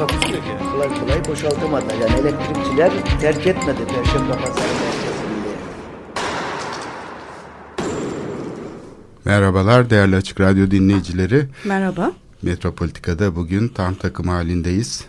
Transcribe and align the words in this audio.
Takusu 0.00 0.34
yok 0.34 0.42
yani. 0.48 0.72
Kolay 0.72 1.00
kolay 1.00 1.24
boşaltamadı. 1.24 1.84
Yani 2.00 2.20
elektrikçiler 2.20 2.92
terk 3.20 3.46
etmedi 3.46 3.78
Perşembe 3.86 4.32
Pazarı 4.32 4.56
merkezinde. 4.56 5.50
Merhabalar 9.24 9.90
değerli 9.90 10.16
Açık 10.16 10.40
Radyo 10.40 10.70
dinleyicileri. 10.70 11.48
Merhaba. 11.64 12.12
Metropolitika'da 12.42 13.36
bugün 13.36 13.68
tam 13.68 13.94
takım 13.94 14.28
halindeyiz. 14.28 15.04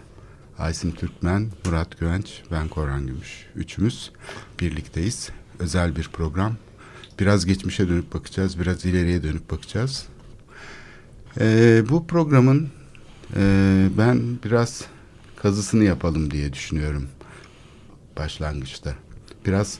Aysim 0.59 0.91
Türkmen, 0.91 1.47
Murat 1.65 1.99
Güvenç, 1.99 2.41
ben 2.51 2.67
Korhan 2.67 3.07
Gümüş. 3.07 3.45
Üçümüz 3.55 4.11
birlikteyiz. 4.59 5.29
Özel 5.59 5.95
bir 5.95 6.09
program. 6.13 6.53
Biraz 7.19 7.45
geçmişe 7.45 7.89
dönüp 7.89 8.13
bakacağız, 8.13 8.59
biraz 8.59 8.85
ileriye 8.85 9.23
dönüp 9.23 9.51
bakacağız. 9.51 10.05
Ee, 11.39 11.83
bu 11.89 12.07
programın 12.07 12.69
e, 13.35 13.87
ben 13.97 14.39
biraz 14.45 14.85
kazısını 15.35 15.83
yapalım 15.83 16.31
diye 16.31 16.53
düşünüyorum 16.53 17.07
başlangıçta. 18.17 18.95
Biraz 19.45 19.79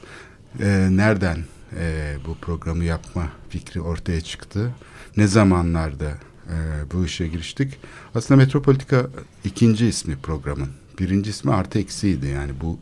e, 0.60 0.88
nereden 0.92 1.44
e, 1.78 2.16
bu 2.28 2.36
programı 2.36 2.84
yapma 2.84 3.30
fikri 3.50 3.82
ortaya 3.82 4.22
çıktı? 4.22 4.76
Ne 5.18 5.28
zamanlarda 5.28 6.10
e, 6.50 6.58
bu 6.94 7.06
işe 7.06 7.28
giriştik? 7.28 7.78
Aslında 8.16 8.38
Metropolitika 8.38 9.08
ikinci 9.44 9.88
ismi 9.88 10.16
programın. 10.16 10.70
Birinci 11.00 11.30
ismi 11.30 11.54
artı 11.54 11.80
eksiydi 11.80 12.28
yani 12.28 12.52
bu 12.62 12.80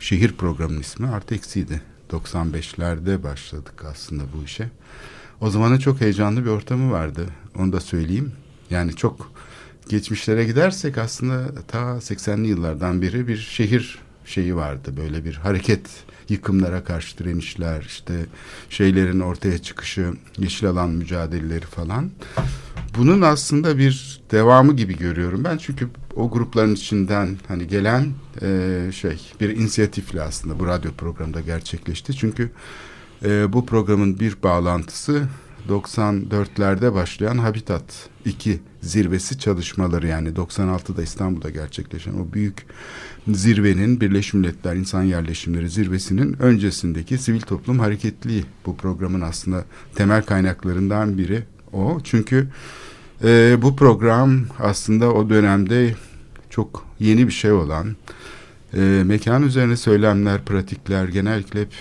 şehir 0.00 0.32
programının 0.32 0.80
ismi 0.80 1.06
artı 1.08 1.34
eksiydi. 1.34 1.82
95'lerde 2.10 3.22
başladık 3.22 3.84
aslında 3.84 4.22
bu 4.36 4.44
işe. 4.44 4.70
O 5.40 5.50
zamanın 5.50 5.78
çok 5.78 6.00
heyecanlı 6.00 6.44
bir 6.44 6.50
ortamı 6.50 6.92
vardı. 6.92 7.26
Onu 7.58 7.72
da 7.72 7.80
söyleyeyim. 7.80 8.32
Yani 8.70 8.96
çok 8.96 9.33
geçmişlere 9.88 10.44
gidersek 10.44 10.98
aslında 10.98 11.62
ta 11.68 11.78
80'li 11.78 12.46
yıllardan 12.46 13.02
beri 13.02 13.28
bir 13.28 13.36
şehir 13.36 13.98
şeyi 14.24 14.56
vardı. 14.56 14.94
Böyle 14.96 15.24
bir 15.24 15.34
hareket, 15.34 15.86
yıkımlara 16.28 16.84
karşı 16.84 17.18
direnişler, 17.18 17.82
işte 17.82 18.14
şeylerin 18.70 19.20
ortaya 19.20 19.58
çıkışı, 19.58 20.12
yeşil 20.38 20.68
alan 20.68 20.90
mücadeleleri 20.90 21.66
falan. 21.66 22.10
Bunun 22.98 23.20
aslında 23.20 23.78
bir 23.78 24.20
devamı 24.30 24.76
gibi 24.76 24.96
görüyorum 24.96 25.44
ben. 25.44 25.58
Çünkü 25.58 25.88
o 26.16 26.30
grupların 26.30 26.74
içinden 26.74 27.36
hani 27.48 27.66
gelen 27.66 28.12
e, 28.42 28.90
şey 28.92 29.32
bir 29.40 29.48
inisiyatifle 29.48 30.22
aslında 30.22 30.58
bu 30.58 30.66
radyo 30.66 30.92
programında 30.92 31.40
gerçekleşti. 31.40 32.16
Çünkü 32.16 32.50
e, 33.24 33.52
bu 33.52 33.66
programın 33.66 34.20
bir 34.20 34.42
bağlantısı 34.42 35.28
94'lerde 35.68 36.94
başlayan 36.94 37.38
Habitat 37.38 38.08
2 38.24 38.60
zirvesi 38.80 39.38
çalışmaları 39.38 40.06
yani 40.06 40.28
96'da 40.28 41.02
İstanbul'da 41.02 41.50
gerçekleşen 41.50 42.12
o 42.12 42.32
büyük 42.32 42.66
zirvenin 43.28 44.00
Birleşmiş 44.00 44.34
Milletler 44.34 44.76
İnsan 44.76 45.02
Yerleşimleri 45.02 45.70
Zirvesi'nin 45.70 46.42
öncesindeki 46.42 47.18
sivil 47.18 47.40
toplum 47.40 47.78
hareketliği 47.78 48.44
bu 48.66 48.76
programın 48.76 49.20
aslında 49.20 49.64
temel 49.94 50.22
kaynaklarından 50.22 51.18
biri 51.18 51.42
o. 51.72 52.00
Çünkü 52.04 52.48
e, 53.24 53.56
bu 53.62 53.76
program 53.76 54.40
aslında 54.58 55.12
o 55.12 55.30
dönemde 55.30 55.94
çok 56.50 56.86
yeni 57.00 57.26
bir 57.26 57.32
şey 57.32 57.52
olan 57.52 57.96
e, 58.74 59.02
mekan 59.04 59.42
üzerine 59.42 59.76
söylemler, 59.76 60.44
pratikler 60.44 61.08
genellikle 61.08 61.60
hep 61.60 61.72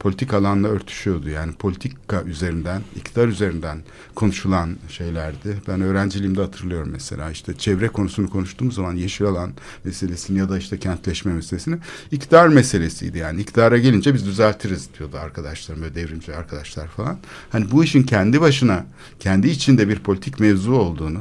politik 0.00 0.34
alanla 0.34 0.68
örtüşüyordu. 0.68 1.28
Yani 1.28 1.52
politika 1.52 2.22
üzerinden, 2.22 2.82
iktidar 2.96 3.28
üzerinden 3.28 3.78
konuşulan 4.14 4.76
şeylerdi. 4.88 5.56
Ben 5.68 5.80
öğrenciliğimde 5.80 6.40
hatırlıyorum 6.40 6.88
mesela 6.92 7.30
işte 7.30 7.54
çevre 7.54 7.88
konusunu 7.88 8.30
konuştuğum 8.30 8.72
zaman 8.72 8.96
yeşil 8.96 9.26
alan 9.26 9.50
meselesini 9.84 10.38
ya 10.38 10.48
da 10.48 10.58
işte 10.58 10.78
kentleşme 10.78 11.32
meselesini 11.32 11.78
iktidar 12.10 12.48
meselesiydi. 12.48 13.18
Yani 13.18 13.40
iktidara 13.40 13.78
gelince 13.78 14.14
biz 14.14 14.26
düzeltiriz 14.26 14.88
diyordu 14.98 15.16
arkadaşlarım 15.18 15.82
böyle 15.82 15.94
devrimci 15.94 16.34
arkadaşlar 16.34 16.88
falan. 16.88 17.18
Hani 17.50 17.70
bu 17.70 17.84
işin 17.84 18.02
kendi 18.02 18.40
başına, 18.40 18.86
kendi 19.20 19.48
içinde 19.48 19.88
bir 19.88 19.98
politik 19.98 20.40
mevzu 20.40 20.72
olduğunu, 20.72 21.20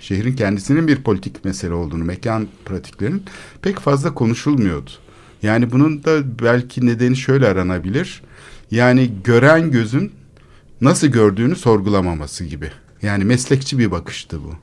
şehrin 0.00 0.36
kendisinin 0.36 0.88
bir 0.88 1.02
politik 1.02 1.44
mesele 1.44 1.74
olduğunu, 1.74 2.04
mekan 2.04 2.48
pratiklerin 2.64 3.22
pek 3.62 3.78
fazla 3.78 4.14
konuşulmuyordu. 4.14 4.90
Yani 5.42 5.72
bunun 5.72 6.04
da 6.04 6.38
belki 6.42 6.86
nedeni 6.86 7.16
şöyle 7.16 7.48
aranabilir. 7.48 8.22
Yani 8.70 9.10
gören 9.24 9.70
gözün 9.70 10.12
nasıl 10.80 11.06
gördüğünü 11.06 11.56
sorgulamaması 11.56 12.44
gibi. 12.44 12.70
Yani 13.02 13.24
meslekçi 13.24 13.78
bir 13.78 13.90
bakıştı 13.90 14.44
bu. 14.44 14.54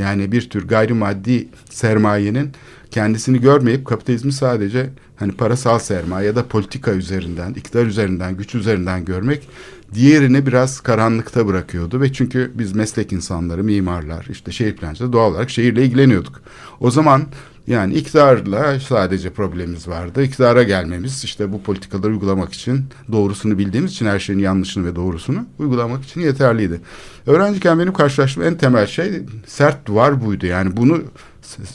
Yani 0.00 0.32
bir 0.32 0.50
tür 0.50 0.68
gayrimaddi 0.68 1.48
sermayenin 1.70 2.52
kendisini 2.92 3.40
görmeyip 3.40 3.86
kapitalizmi 3.86 4.32
sadece 4.32 4.90
hani 5.16 5.32
parasal 5.32 5.78
sermaye 5.78 6.26
ya 6.26 6.36
da 6.36 6.46
politika 6.46 6.92
üzerinden, 6.92 7.50
iktidar 7.54 7.86
üzerinden, 7.86 8.36
güç 8.36 8.54
üzerinden 8.54 9.04
görmek 9.04 9.48
diğerini 9.94 10.46
biraz 10.46 10.80
karanlıkta 10.80 11.46
bırakıyordu 11.46 12.00
ve 12.00 12.12
çünkü 12.12 12.52
biz 12.54 12.72
meslek 12.72 13.12
insanları, 13.12 13.64
mimarlar, 13.64 14.26
işte 14.30 14.52
şehir 14.52 14.76
plancıları 14.76 15.12
doğal 15.12 15.30
olarak 15.30 15.50
şehirle 15.50 15.84
ilgileniyorduk. 15.84 16.42
O 16.80 16.90
zaman 16.90 17.22
yani 17.66 17.94
iktidarla 17.94 18.80
sadece 18.80 19.30
problemimiz 19.30 19.88
vardı. 19.88 20.22
İktidara 20.22 20.62
gelmemiz 20.62 21.24
işte 21.24 21.52
bu 21.52 21.62
politikaları 21.62 22.12
uygulamak 22.12 22.52
için 22.52 22.84
doğrusunu 23.12 23.58
bildiğimiz 23.58 23.92
için 23.92 24.06
her 24.06 24.18
şeyin 24.18 24.38
yanlışını 24.38 24.86
ve 24.86 24.96
doğrusunu 24.96 25.46
uygulamak 25.58 26.04
için 26.04 26.20
yeterliydi. 26.20 26.80
Öğrenciyken 27.26 27.78
benim 27.78 27.92
karşılaştığım 27.92 28.42
en 28.42 28.56
temel 28.56 28.86
şey 28.86 29.22
sert 29.46 29.86
duvar 29.86 30.24
buydu. 30.24 30.46
Yani 30.46 30.76
bunu 30.76 31.02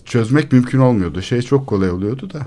çözmek 0.05 0.51
mümkün 0.51 0.79
olmuyordu. 0.79 1.21
Şey 1.21 1.41
çok 1.41 1.67
kolay 1.67 1.91
oluyordu 1.91 2.29
da 2.33 2.41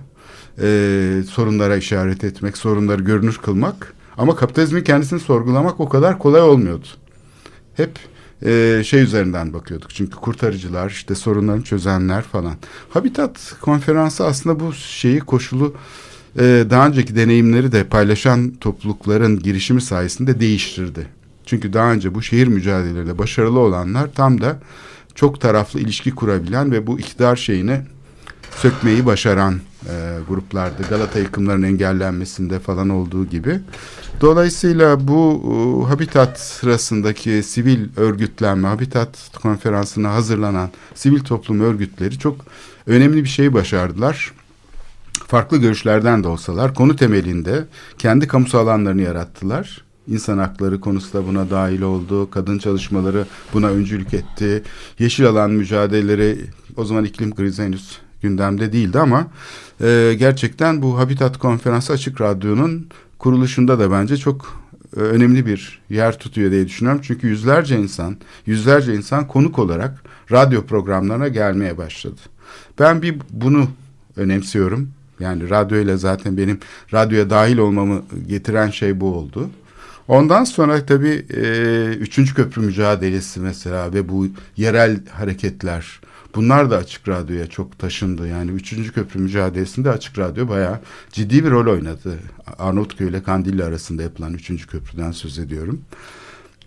e, 0.63 1.23
sorunlara 1.31 1.77
işaret 1.77 2.25
etmek, 2.25 2.57
sorunları 2.57 3.03
görünür 3.03 3.39
kılmak 3.43 3.95
ama 4.19 4.37
kapitalizmin 4.37 4.83
kendisini 4.85 5.21
sorgulamak 5.21 5.81
o 5.81 5.89
kadar 5.89 6.19
kolay 6.19 6.41
olmuyordu. 6.41 6.87
Hep 7.75 7.99
e, 8.45 8.83
şey 8.85 9.03
üzerinden 9.03 9.53
bakıyorduk. 9.53 9.91
Çünkü 9.91 10.17
kurtarıcılar, 10.17 10.91
işte 10.91 11.15
sorunlarını 11.15 11.63
çözenler 11.63 12.23
falan. 12.23 12.55
Habitat 12.91 13.55
konferansı 13.61 14.27
aslında 14.27 14.61
bu 14.61 14.73
şeyi 14.73 15.21
koşulu 15.21 15.75
e, 16.39 16.65
daha 16.71 16.87
önceki 16.87 17.17
deneyimleri 17.17 17.73
de 17.73 17.85
paylaşan 17.85 18.55
toplulukların 18.61 19.39
girişimi 19.39 19.81
sayesinde 19.81 20.41
değiştirdi. 20.41 21.07
Çünkü 21.47 21.73
daha 21.73 21.93
önce 21.93 22.15
bu 22.15 22.23
şehir 22.23 22.47
mücadelelerinde 22.47 23.19
başarılı 23.19 23.59
olanlar 23.59 24.13
tam 24.15 24.41
da 24.41 24.59
çok 25.15 25.41
taraflı 25.41 25.81
ilişki 25.81 26.11
kurabilen 26.11 26.73
ve 26.73 26.87
bu 26.87 26.99
iktidar 26.99 27.37
şeyini 27.37 27.81
sökmeyi 28.57 29.07
başaran 29.07 29.61
e, 29.87 30.19
gruplardı. 30.29 30.83
Galata 30.91 31.19
yıkımlarının 31.19 31.67
engellenmesinde 31.67 32.59
falan 32.59 32.89
olduğu 32.89 33.27
gibi. 33.27 33.61
Dolayısıyla 34.21 35.09
bu 35.09 35.43
e, 35.45 35.89
Habitat 35.89 36.41
sırasındaki 36.41 37.43
sivil 37.43 37.89
örgütlenme, 37.97 38.69
Habitat 38.69 39.31
konferansına 39.43 40.15
hazırlanan 40.15 40.71
sivil 40.95 41.21
toplum 41.21 41.61
örgütleri 41.61 42.19
çok 42.19 42.37
önemli 42.87 43.25
bir 43.25 43.29
şey 43.29 43.55
başardılar. 43.55 44.33
Farklı 45.27 45.57
görüşlerden 45.57 46.25
de 46.25 46.29
olsalar 46.29 46.75
konu 46.75 46.97
temelinde 46.97 47.65
kendi 47.99 48.27
kamusal 48.27 48.59
alanlarını 48.59 49.03
yarattılar. 49.03 49.85
İnsan 50.11 50.39
hakları 50.39 50.81
konusu 50.81 51.13
da 51.13 51.27
buna 51.27 51.51
dahil 51.51 51.83
oldu. 51.83 52.31
Kadın 52.31 52.59
çalışmaları 52.59 53.27
buna 53.53 53.69
öncülük 53.69 54.15
etti. 54.15 54.63
Yeşil 54.99 55.27
alan 55.27 55.51
mücadeleleri 55.51 56.39
o 56.77 56.85
zaman 56.85 57.05
iklim 57.05 57.35
krizi 57.35 57.63
henüz 57.63 57.99
gündemde 58.23 58.73
değildi 58.73 58.99
ama 58.99 59.27
e, 59.81 60.15
gerçekten 60.19 60.83
bu 60.83 60.99
Habitat 60.99 61.39
Konferansı 61.39 61.93
Açık 61.93 62.21
Radyo'nun 62.21 62.87
kuruluşunda 63.19 63.79
da 63.79 63.91
bence 63.91 64.17
çok 64.17 64.63
e, 64.97 65.01
önemli 65.01 65.47
bir 65.47 65.81
yer 65.91 66.19
tutuyor 66.19 66.51
diye 66.51 66.67
düşünüyorum. 66.67 67.01
Çünkü 67.05 67.27
yüzlerce 67.27 67.79
insan, 67.79 68.17
yüzlerce 68.47 68.95
insan 68.95 69.27
konuk 69.27 69.59
olarak 69.59 70.03
radyo 70.33 70.63
programlarına 70.63 71.29
gelmeye 71.29 71.79
başladı. 71.79 72.21
Ben 72.79 73.03
bir 73.03 73.17
bunu 73.31 73.69
önemsiyorum. 74.17 74.91
Yani 75.21 75.51
radyoyla 75.51 75.97
zaten 75.97 76.37
benim 76.37 76.59
radyoya 76.93 77.31
dahil 77.31 77.59
olmamı 77.59 78.03
getiren 78.29 78.71
şey 78.71 79.01
bu 79.01 79.15
oldu. 79.15 79.51
Ondan 80.09 80.45
sonra 80.45 80.87
tabii 80.87 81.27
e, 81.35 81.85
üçüncü 81.85 82.35
köprü 82.35 82.63
mücadelesi 82.63 83.41
mesela 83.41 83.93
ve 83.95 84.09
bu 84.09 84.29
yerel 84.57 85.01
hareketler 85.09 86.01
bunlar 86.35 86.71
da 86.71 86.77
Açık 86.77 87.09
Radyo'ya 87.09 87.47
çok 87.47 87.79
taşındı. 87.79 88.29
Yani 88.29 88.51
üçüncü 88.51 88.93
köprü 88.93 89.21
mücadelesinde 89.21 89.91
Açık 89.91 90.19
Radyo 90.19 90.49
bayağı 90.49 90.81
ciddi 91.13 91.45
bir 91.45 91.51
rol 91.51 91.73
oynadı. 91.73 92.19
Arnavutköy 92.59 93.09
ile 93.09 93.23
Kandilli 93.23 93.65
arasında 93.65 94.03
yapılan 94.03 94.35
üçüncü 94.35 94.67
köprüden 94.67 95.11
söz 95.13 95.39
ediyorum. 95.39 95.81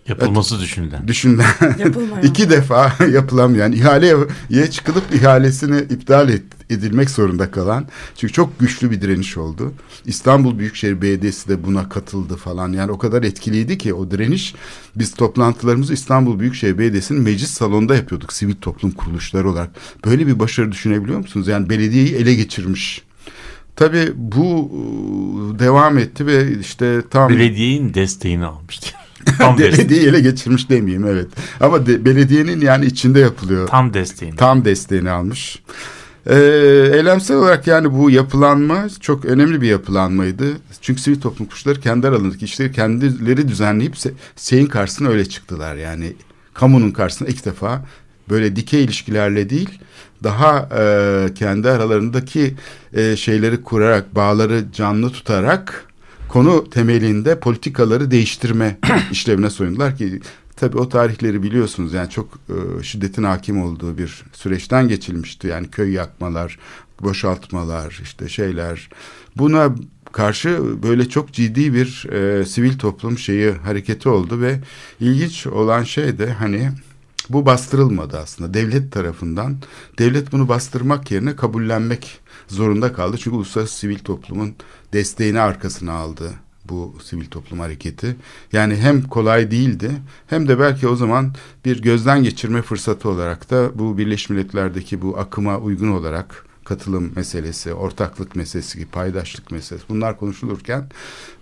Yapılması 0.08 0.60
düşünülen. 0.60 1.08
Düşünden 1.08 1.46
iki 2.22 2.50
defa 2.50 2.92
yapılamayan 3.12 3.72
ihaleye 3.72 4.70
çıkılıp 4.70 5.04
ihalesini 5.14 5.78
iptal 5.78 6.28
et, 6.28 6.42
edilmek 6.70 7.10
zorunda 7.10 7.50
kalan 7.50 7.86
çünkü 8.16 8.32
çok 8.32 8.58
güçlü 8.58 8.90
bir 8.90 9.00
direniş 9.00 9.36
oldu. 9.36 9.72
İstanbul 10.06 10.58
Büyükşehir 10.58 11.02
Belediyesi 11.02 11.48
de 11.48 11.64
buna 11.64 11.88
katıldı 11.88 12.36
falan 12.36 12.72
yani 12.72 12.92
o 12.92 12.98
kadar 12.98 13.22
etkiliydi 13.22 13.78
ki 13.78 13.94
o 13.94 14.10
direniş 14.10 14.54
biz 14.96 15.14
toplantılarımızı 15.14 15.94
İstanbul 15.94 16.38
Büyükşehir 16.38 16.78
Belediyesi'nin 16.78 17.22
meclis 17.22 17.50
salonunda 17.50 17.96
yapıyorduk 17.96 18.32
sivil 18.32 18.54
toplum 18.54 18.90
kuruluşları 18.90 19.50
olarak. 19.50 19.70
Böyle 20.04 20.26
bir 20.26 20.38
başarı 20.38 20.72
düşünebiliyor 20.72 21.18
musunuz? 21.18 21.48
Yani 21.48 21.68
belediyeyi 21.68 22.14
ele 22.14 22.34
geçirmiş. 22.34 23.02
Tabii 23.76 24.12
bu 24.16 24.70
devam 25.58 25.98
etti 25.98 26.26
ve 26.26 26.58
işte 26.60 27.02
tam... 27.10 27.28
Belediyenin 27.28 27.94
desteğini 27.94 28.44
almıştı. 28.44 29.03
Tam 29.38 29.58
belediyeyi 29.58 30.08
ele 30.08 30.20
geçirmiş 30.20 30.70
demeyeyim 30.70 31.06
evet. 31.06 31.26
Ama 31.60 31.86
de, 31.86 32.04
belediyenin 32.04 32.60
yani 32.60 32.86
içinde 32.86 33.20
yapılıyor. 33.20 33.68
Tam 33.68 33.94
desteğini. 33.94 34.36
Tam 34.36 34.64
desteğini 34.64 35.10
almış. 35.10 35.62
Ee, 36.26 36.36
eylemsel 36.94 37.36
olarak 37.36 37.66
yani 37.66 37.92
bu 37.92 38.10
yapılanma 38.10 38.88
çok 39.00 39.24
önemli 39.24 39.60
bir 39.60 39.68
yapılanmaydı. 39.68 40.44
Çünkü 40.80 41.00
sivil 41.00 41.20
toplum 41.20 41.46
kuruluşları 41.46 41.80
kendi 41.80 42.08
aralarındaki 42.08 42.44
işleri 42.44 42.72
kendileri 42.72 43.48
düzenleyip 43.48 43.94
şeyin 44.36 44.66
karşısına 44.66 45.08
öyle 45.08 45.28
çıktılar. 45.28 45.74
Yani 45.74 46.12
kamunun 46.54 46.90
karşısına 46.90 47.28
ilk 47.28 47.44
defa 47.44 47.84
böyle 48.30 48.56
dikey 48.56 48.84
ilişkilerle 48.84 49.50
değil 49.50 49.78
daha 50.24 50.68
e, 50.78 51.34
kendi 51.34 51.70
aralarındaki 51.70 52.54
e, 52.92 53.16
şeyleri 53.16 53.62
kurarak 53.62 54.14
bağları 54.14 54.64
canlı 54.72 55.10
tutarak 55.10 55.84
konu 56.28 56.70
temelinde 56.70 57.40
politikaları 57.40 58.10
değiştirme 58.10 58.78
işlevine 59.10 59.50
soyundular 59.50 59.96
ki 59.96 60.20
tabii 60.56 60.78
o 60.78 60.88
tarihleri 60.88 61.42
biliyorsunuz 61.42 61.92
yani 61.92 62.10
çok 62.10 62.38
e, 62.48 62.82
şiddetin 62.82 63.22
hakim 63.22 63.62
olduğu 63.62 63.98
bir 63.98 64.24
süreçten 64.32 64.88
geçilmişti. 64.88 65.46
Yani 65.46 65.70
köy 65.70 65.92
yakmalar, 65.92 66.58
boşaltmalar 67.00 68.00
işte 68.02 68.28
şeyler 68.28 68.88
buna 69.36 69.74
karşı 70.12 70.60
böyle 70.82 71.08
çok 71.08 71.32
ciddi 71.32 71.74
bir 71.74 72.06
e, 72.12 72.44
sivil 72.44 72.78
toplum 72.78 73.18
şeyi 73.18 73.52
hareketi 73.52 74.08
oldu 74.08 74.40
ve 74.40 74.60
ilginç 75.00 75.46
olan 75.46 75.82
şey 75.82 76.18
de 76.18 76.32
hani 76.32 76.70
bu 77.28 77.46
bastırılmadı 77.46 78.18
aslında 78.18 78.54
devlet 78.54 78.92
tarafından. 78.92 79.56
Devlet 79.98 80.32
bunu 80.32 80.48
bastırmak 80.48 81.10
yerine 81.10 81.36
kabullenmek 81.36 82.20
zorunda 82.48 82.92
kaldı. 82.92 83.16
Çünkü 83.18 83.36
uluslararası 83.36 83.76
sivil 83.76 83.98
toplumun 83.98 84.54
desteğini 84.92 85.40
arkasına 85.40 85.92
aldı 85.92 86.32
bu 86.68 86.94
sivil 87.02 87.26
toplum 87.26 87.60
hareketi. 87.60 88.16
Yani 88.52 88.76
hem 88.76 89.02
kolay 89.02 89.50
değildi 89.50 89.90
hem 90.26 90.48
de 90.48 90.58
belki 90.58 90.88
o 90.88 90.96
zaman 90.96 91.34
bir 91.64 91.82
gözden 91.82 92.22
geçirme 92.22 92.62
fırsatı 92.62 93.08
olarak 93.08 93.50
da 93.50 93.78
bu 93.78 93.98
Birleşmiş 93.98 94.30
Milletler'deki 94.30 95.02
bu 95.02 95.18
akıma 95.18 95.58
uygun 95.58 95.88
olarak 95.88 96.44
katılım 96.64 97.12
meselesi, 97.16 97.72
ortaklık 97.72 98.36
meselesi, 98.36 98.86
paydaşlık 98.86 99.50
meselesi 99.50 99.88
bunlar 99.88 100.18
konuşulurken 100.18 100.88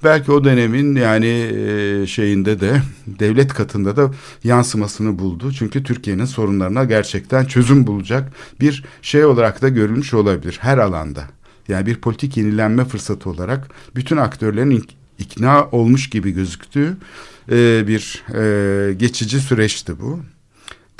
belki 0.05 0.33
o 0.33 0.45
dönemin 0.45 0.97
yani 0.97 1.53
şeyinde 2.09 2.61
de 2.61 2.83
devlet 3.07 3.55
katında 3.55 3.97
da 3.97 4.11
yansımasını 4.45 5.19
buldu. 5.19 5.53
Çünkü 5.53 5.83
Türkiye'nin 5.83 6.25
sorunlarına 6.25 6.85
gerçekten 6.85 7.45
çözüm 7.45 7.87
bulacak 7.87 8.33
bir 8.61 8.85
şey 9.03 9.25
olarak 9.25 9.63
da 9.63 9.69
görülmüş 9.69 10.15
olabilir 10.15 10.59
her 10.61 10.79
alanda. 10.79 11.25
Yani 11.69 11.87
bir 11.87 11.97
politik 11.97 12.37
yenilenme 12.37 12.85
fırsatı 12.85 13.31
olarak 13.31 13.69
bütün 13.97 14.17
aktörlerin 14.17 14.85
ikna 15.19 15.69
olmuş 15.73 16.11
gibi 16.11 16.31
gözüktüğü 16.31 16.97
bir 17.87 18.25
geçici 18.99 19.41
süreçti 19.41 20.01
bu. 20.01 20.21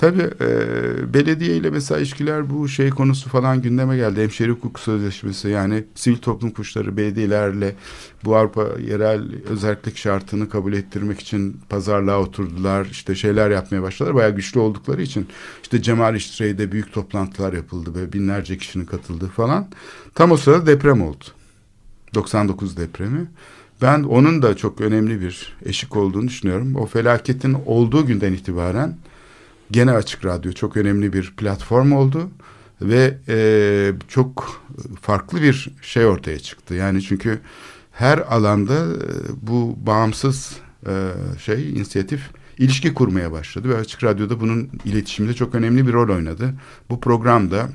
Tabii 0.03 0.31
e, 0.41 1.15
belediye 1.15 1.57
ile 1.57 1.71
mesela 1.71 1.99
ilişkiler 1.99 2.51
bu 2.51 2.69
şey 2.69 2.91
konusu 2.91 3.31
falan 3.31 3.63
gündeme 3.63 3.97
geldi. 3.97 4.23
Hemşeri 4.23 4.51
hukuk 4.51 4.81
sözleşmesi 4.81 5.49
yani 5.49 5.85
sivil 5.95 6.17
toplum 6.17 6.51
kuşları 6.51 6.97
belediyelerle 6.97 7.75
bu 8.25 8.37
Avrupa 8.37 8.69
yerel 8.89 9.23
özellik 9.51 9.97
şartını 9.97 10.49
kabul 10.49 10.73
ettirmek 10.73 11.21
için 11.21 11.61
pazarlığa 11.69 12.21
oturdular. 12.21 12.87
İşte 12.87 13.15
şeyler 13.15 13.51
yapmaya 13.51 13.83
başladılar. 13.83 14.15
Bayağı 14.15 14.37
güçlü 14.37 14.61
oldukları 14.61 15.03
için 15.03 15.27
işte 15.63 15.83
Cemal 15.83 16.15
İştire'de 16.17 16.73
büyük 16.73 16.93
toplantılar 16.93 17.53
yapıldı 17.53 17.95
ve 17.95 18.13
binlerce 18.13 18.59
kişinin 18.59 18.85
katıldığı 18.85 19.29
falan. 19.29 19.69
Tam 20.15 20.31
o 20.31 20.37
sırada 20.37 20.67
deprem 20.67 21.03
oldu. 21.03 21.25
99 22.15 22.77
depremi. 22.77 23.27
Ben 23.83 24.03
onun 24.03 24.43
da 24.43 24.57
çok 24.57 24.81
önemli 24.81 25.21
bir 25.21 25.57
eşik 25.65 25.97
olduğunu 25.97 26.29
düşünüyorum. 26.29 26.77
O 26.77 26.87
felaketin 26.87 27.57
olduğu 27.67 28.07
günden 28.07 28.33
itibaren 28.33 28.97
gene 29.73 29.93
Açık 29.93 30.25
Radyo 30.25 30.53
çok 30.53 30.77
önemli 30.77 31.13
bir 31.13 31.33
platform 31.37 31.93
oldu 31.93 32.31
ve 32.83 33.19
e, 33.29 33.93
çok 34.09 34.63
farklı 35.01 35.43
bir 35.43 35.71
şey 35.83 36.07
ortaya 36.07 36.39
çıktı. 36.39 36.75
Yani 36.75 37.03
çünkü 37.03 37.41
her 37.93 38.19
alanda 38.19 38.75
e, 38.75 39.07
bu 39.43 39.77
bağımsız 39.87 40.57
e, 40.87 40.93
şey 41.39 41.71
inisiyatif 41.71 42.21
ilişki 42.59 42.95
kurmaya 42.95 43.33
başladı 43.33 43.69
ve 43.69 43.77
Açık 43.77 44.05
Radyo'da 44.05 44.41
bunun 44.41 44.71
iletişimde 44.85 45.35
çok 45.35 45.55
önemli 45.55 45.87
bir 45.87 45.93
rol 45.93 46.15
oynadı. 46.15 46.55
Bu 46.91 47.01
programda 47.01 47.69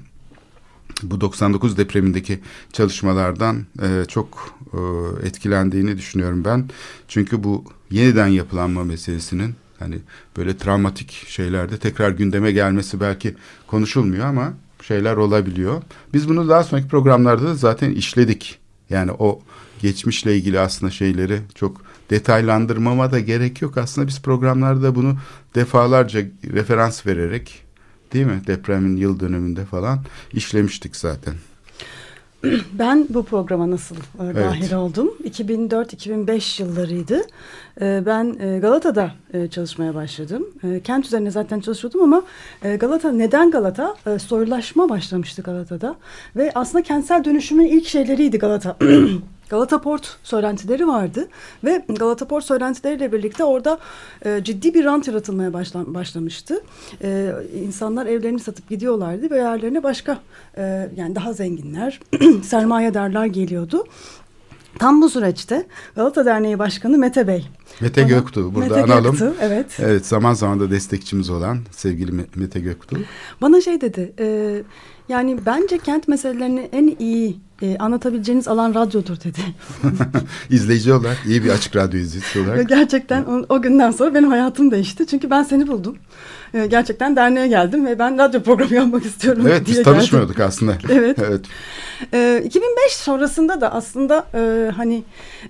bu 1.03 1.21
99 1.21 1.77
depremindeki 1.77 2.39
çalışmalardan 2.73 3.65
e, 3.81 4.05
çok 4.07 4.57
e, 4.73 4.79
etkilendiğini 5.27 5.97
düşünüyorum 5.97 6.45
ben. 6.45 6.69
Çünkü 7.07 7.43
bu 7.43 7.63
yeniden 7.91 8.27
yapılanma 8.27 8.83
meselesinin 8.83 9.55
hani 9.79 9.99
böyle 10.37 10.57
travmatik 10.57 11.11
şeylerde 11.27 11.77
tekrar 11.77 12.11
gündeme 12.11 12.51
gelmesi 12.51 12.99
belki 13.01 13.35
konuşulmuyor 13.67 14.25
ama 14.25 14.53
şeyler 14.81 15.15
olabiliyor. 15.17 15.81
Biz 16.13 16.29
bunu 16.29 16.49
daha 16.49 16.63
sonraki 16.63 16.87
programlarda 16.87 17.43
da 17.43 17.55
zaten 17.55 17.91
işledik. 17.91 18.59
Yani 18.89 19.11
o 19.11 19.41
geçmişle 19.81 20.37
ilgili 20.37 20.59
aslında 20.59 20.91
şeyleri 20.91 21.41
çok 21.55 21.81
detaylandırmama 22.09 23.11
da 23.11 23.19
gerek 23.19 23.61
yok. 23.61 23.77
Aslında 23.77 24.07
biz 24.07 24.21
programlarda 24.21 24.95
bunu 24.95 25.17
defalarca 25.55 26.21
referans 26.53 27.05
vererek 27.05 27.63
değil 28.13 28.25
mi? 28.25 28.41
Depremin 28.47 28.97
yıl 28.97 29.19
dönümünde 29.19 29.65
falan 29.65 30.03
işlemiştik 30.33 30.95
zaten. 30.95 31.33
Ben 32.73 33.07
bu 33.09 33.23
programa 33.23 33.71
nasıl 33.71 33.95
e, 33.95 34.35
dahil 34.35 34.61
evet. 34.61 34.73
oldum? 34.73 35.13
2004-2005 35.23 36.61
yıllarıydı. 36.61 37.21
E, 37.81 38.03
ben 38.05 38.35
e, 38.39 38.59
Galata'da 38.59 39.11
e, 39.33 39.47
çalışmaya 39.47 39.95
başladım. 39.95 40.47
E, 40.63 40.79
kent 40.79 41.05
üzerine 41.05 41.31
zaten 41.31 41.59
çalışıyordum 41.59 42.01
ama 42.01 42.23
e, 42.63 42.75
Galata 42.75 43.11
neden 43.11 43.51
Galata? 43.51 43.95
E, 44.07 44.19
soylulaşma 44.19 44.89
başlamıştı 44.89 45.41
Galata'da. 45.41 45.95
Ve 46.35 46.51
aslında 46.55 46.83
kentsel 46.83 47.23
dönüşümün 47.23 47.67
ilk 47.67 47.87
şeyleriydi 47.87 48.37
Galata. 48.37 48.77
Galata 49.49 49.81
Port 49.81 50.17
söylentileri 50.23 50.87
vardı 50.87 51.27
ve 51.63 51.85
Galata 51.89 52.27
Port 52.27 52.43
söylentileriyle 52.43 53.11
birlikte 53.11 53.43
orada 53.43 53.79
e, 54.25 54.43
ciddi 54.43 54.73
bir 54.73 54.85
rant 54.85 55.07
yaratılmaya 55.07 55.53
başla, 55.53 55.93
başlamıştı. 55.93 56.63
E, 57.03 57.31
insanlar 57.63 58.05
evlerini 58.05 58.39
satıp 58.39 58.69
gidiyorlardı 58.69 59.29
ve 59.29 59.37
yerlerine 59.37 59.83
başka 59.83 60.19
e, 60.57 60.89
yani 60.95 61.15
daha 61.15 61.33
zenginler, 61.33 61.99
sermayedarlar 62.43 63.25
geliyordu. 63.25 63.83
Tam 64.79 65.01
bu 65.01 65.09
süreçte 65.09 65.65
Galata 65.95 66.25
Derneği 66.25 66.59
Başkanı 66.59 66.97
Mete 66.97 67.27
Bey. 67.27 67.47
Mete 67.81 68.01
Bana, 68.01 68.09
Göktuğ 68.09 68.55
burada 68.55 68.75
Mete 68.75 68.83
analım. 68.83 69.11
Göktuğ, 69.11 69.33
evet. 69.41 69.77
Evet 69.79 70.05
zaman 70.05 70.33
zaman 70.33 70.59
da 70.59 70.71
destekçimiz 70.71 71.29
olan 71.29 71.59
sevgili 71.71 72.25
Mete 72.35 72.59
Göktuğ. 72.59 72.97
Bana 73.41 73.61
şey 73.61 73.81
dedi 73.81 74.13
e, 74.19 74.57
yani 75.09 75.37
bence 75.45 75.77
kent 75.77 76.07
meselelerini 76.07 76.69
en 76.71 76.95
iyi 76.99 77.37
e, 77.61 77.77
anlatabileceğiniz 77.77 78.47
alan 78.47 78.73
radyodur 78.73 79.17
dedi. 79.19 79.39
İzleyici 80.49 80.93
olarak 80.93 81.17
iyi 81.25 81.43
bir 81.43 81.49
açık 81.49 81.75
radyo 81.75 81.99
izleyicisi 81.99 82.39
olarak. 82.39 82.69
Gerçekten 82.69 83.23
o, 83.23 83.45
o 83.49 83.61
günden 83.61 83.91
sonra 83.91 84.13
benim 84.13 84.29
hayatım 84.29 84.71
değişti. 84.71 85.07
Çünkü 85.07 85.29
ben 85.29 85.43
seni 85.43 85.67
buldum. 85.67 85.97
E, 86.53 86.65
gerçekten 86.65 87.15
derneğe 87.15 87.47
geldim 87.47 87.85
ve 87.85 87.99
ben 87.99 88.17
radyo 88.17 88.43
programı 88.43 88.73
yapmak 88.73 89.05
istiyorum 89.05 89.43
evet, 89.47 89.65
diye 89.65 89.77
biz 89.77 89.83
tanışmıyorduk 89.83 90.35
geldim. 90.35 90.47
aslında. 90.47 90.77
evet. 90.89 91.17
evet. 91.19 91.45
E, 92.13 92.41
2005 92.45 92.91
sonrasında 92.91 93.61
da 93.61 93.73
aslında 93.73 94.25
e, 94.33 94.71
hani 94.71 95.03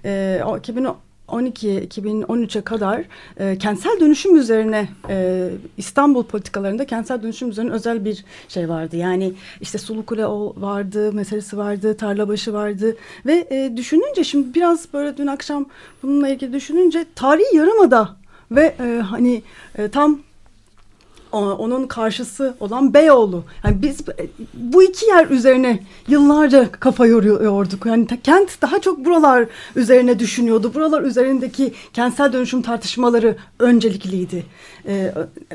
e, 0.06 0.42
o 0.46 0.58
2010 0.58 0.98
2012'ye 1.28 1.84
2013'e 1.86 2.62
kadar 2.62 3.04
e, 3.38 3.58
kentsel 3.58 4.00
dönüşüm 4.00 4.36
üzerine 4.36 4.90
e, 5.10 5.50
İstanbul 5.78 6.24
politikalarında 6.24 6.86
kentsel 6.86 7.24
dönüşüm 7.24 7.50
üzerine 7.50 7.72
özel 7.72 8.06
bir 8.06 8.26
şey 8.48 8.70
vardı. 8.70 8.96
Yani 8.96 9.34
işte 9.62 9.78
Sulukule 9.78 10.26
vardı, 10.62 11.14
meselesi 11.14 11.58
vardı, 11.58 11.98
Tarlabaşı 11.98 12.54
vardı 12.54 12.98
ve 13.26 13.48
e, 13.52 13.78
düşününce 13.78 14.24
şimdi 14.24 14.54
biraz 14.54 14.94
böyle 14.94 15.18
dün 15.18 15.28
akşam 15.28 15.66
bununla 16.04 16.30
ilgili 16.30 16.54
düşününce 16.54 17.06
tarihi 17.16 17.58
yarımada 17.58 18.16
ve 18.52 18.76
e, 18.80 19.02
hani 19.02 19.42
e, 19.78 19.88
tam 19.88 20.20
onun 21.32 21.88
karşısı 21.88 22.56
olan 22.60 22.94
Beyoğlu. 22.94 23.44
Yani 23.64 23.82
biz 23.82 24.02
bu 24.54 24.84
iki 24.84 25.06
yer 25.06 25.30
üzerine 25.30 25.80
yıllarca 26.08 26.72
kafa 26.72 27.08
yoruyorduk. 27.08 27.86
Yani 27.86 28.08
kent 28.24 28.62
daha 28.62 28.82
çok 28.82 29.06
buralar 29.06 29.46
üzerine 29.76 30.20
düşünüyordu. 30.20 30.72
Buralar 30.74 31.02
üzerindeki 31.02 31.74
kentsel 31.94 32.34
dönüşüm 32.34 32.62
tartışmaları 32.62 33.36
öncelikliydi. 33.60 34.46
Ee, 34.88 35.14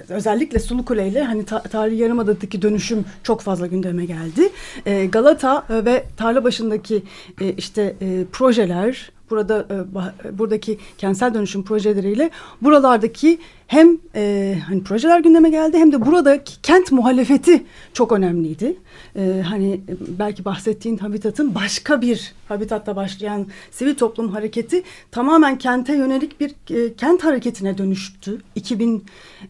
özellikle 0.09 0.59
Sulukule 0.59 1.09
ile 1.09 1.23
hani 1.23 1.45
ta 1.45 1.63
tarihi 1.63 2.01
yarımadadaki 2.01 2.63
dönüşüm 2.63 3.05
çok 3.23 3.41
fazla 3.41 3.67
gündeme 3.67 4.05
geldi. 4.05 4.49
Ee, 4.87 5.07
Galata 5.07 5.65
ve 5.71 6.05
tarla 6.17 6.45
başındaki 6.45 7.03
e, 7.41 7.53
işte 7.53 7.97
e, 8.01 8.25
projeler 8.33 9.13
burada 9.33 9.67
e, 9.71 10.39
buradaki 10.39 10.79
kentsel 10.99 11.35
dönüşüm 11.35 11.63
projeleriyle 11.65 12.31
buralardaki 12.63 13.39
hem 13.67 13.99
e, 14.15 14.57
hani 14.67 14.83
projeler 14.83 15.21
gündeme 15.21 15.51
geldi 15.51 15.79
hem 15.79 15.93
de 15.93 16.07
buradaki 16.07 16.63
kent 16.63 16.93
muhalefeti 16.93 17.65
çok 17.93 18.13
önemliydi. 18.13 18.77
E, 19.17 19.43
hani 19.49 19.81
belki 20.19 20.45
bahsettiğin 20.45 20.99
habitatın 20.99 21.55
başka 21.55 22.01
bir 22.01 22.33
habitatta 22.49 22.97
başlayan 22.97 23.47
sivil 23.71 23.95
toplum 23.95 24.29
hareketi 24.29 24.83
tamamen 25.11 25.59
kente 25.59 25.97
yönelik 25.97 26.41
bir 26.41 26.51
e, 26.77 26.95
kent 26.95 27.25
hareketine 27.25 27.79
dönüştü. 27.79 28.39
2000 28.55 29.05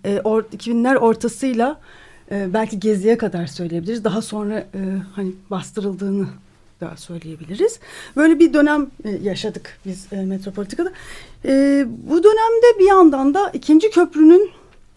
e, 0.05 0.21
or, 0.21 0.43
2000'ler 0.43 0.97
ortasıyla 0.97 1.81
e, 2.31 2.55
belki 2.55 2.81
geziye 2.81 3.19
kadar 3.19 3.47
söyleyebiliriz. 3.47 4.05
Daha 4.05 4.23
sonra 4.23 4.59
e, 4.59 4.81
hani 5.15 5.33
bastırıldığını 5.51 6.27
da 6.83 6.97
söyleyebiliriz. 6.97 7.79
Böyle 8.17 8.39
bir 8.39 8.55
dönem 8.55 8.91
e, 9.05 9.11
yaşadık 9.11 9.79
biz 9.87 10.13
e, 10.13 10.17
Metropolitika'da. 10.17 10.93
E, 11.45 11.85
bu 12.11 12.25
dönemde 12.25 12.79
bir 12.79 12.89
yandan 12.89 13.35
da 13.35 13.51
ikinci 13.51 13.91
köprünün 13.91 14.51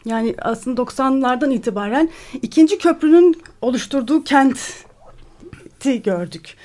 yani 0.06 0.36
aslında 0.42 0.82
90'lardan 0.82 1.54
itibaren 1.54 2.10
ikinci 2.42 2.78
köprünün 2.78 3.42
oluşturduğu 3.62 4.24
kent 4.24 4.58
gördük. 6.04 6.56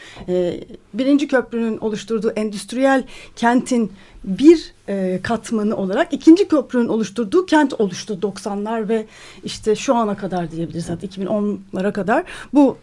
birinci 0.94 1.28
köprünün 1.28 1.78
oluşturduğu 1.78 2.30
endüstriyel 2.30 3.04
kentin 3.36 3.92
bir 4.24 4.74
katmanı 5.22 5.76
olarak 5.76 6.12
ikinci 6.12 6.48
köprünün 6.48 6.88
oluşturduğu 6.88 7.46
kent 7.46 7.80
oluştu 7.80 8.18
90'lar 8.22 8.88
ve 8.88 9.06
işte 9.44 9.76
şu 9.76 9.94
ana 9.94 10.16
kadar 10.16 10.50
diyebiliriz 10.50 10.88
hatta 10.88 11.06
2010'lara 11.06 11.92
kadar 11.92 12.24
bu 12.54 12.76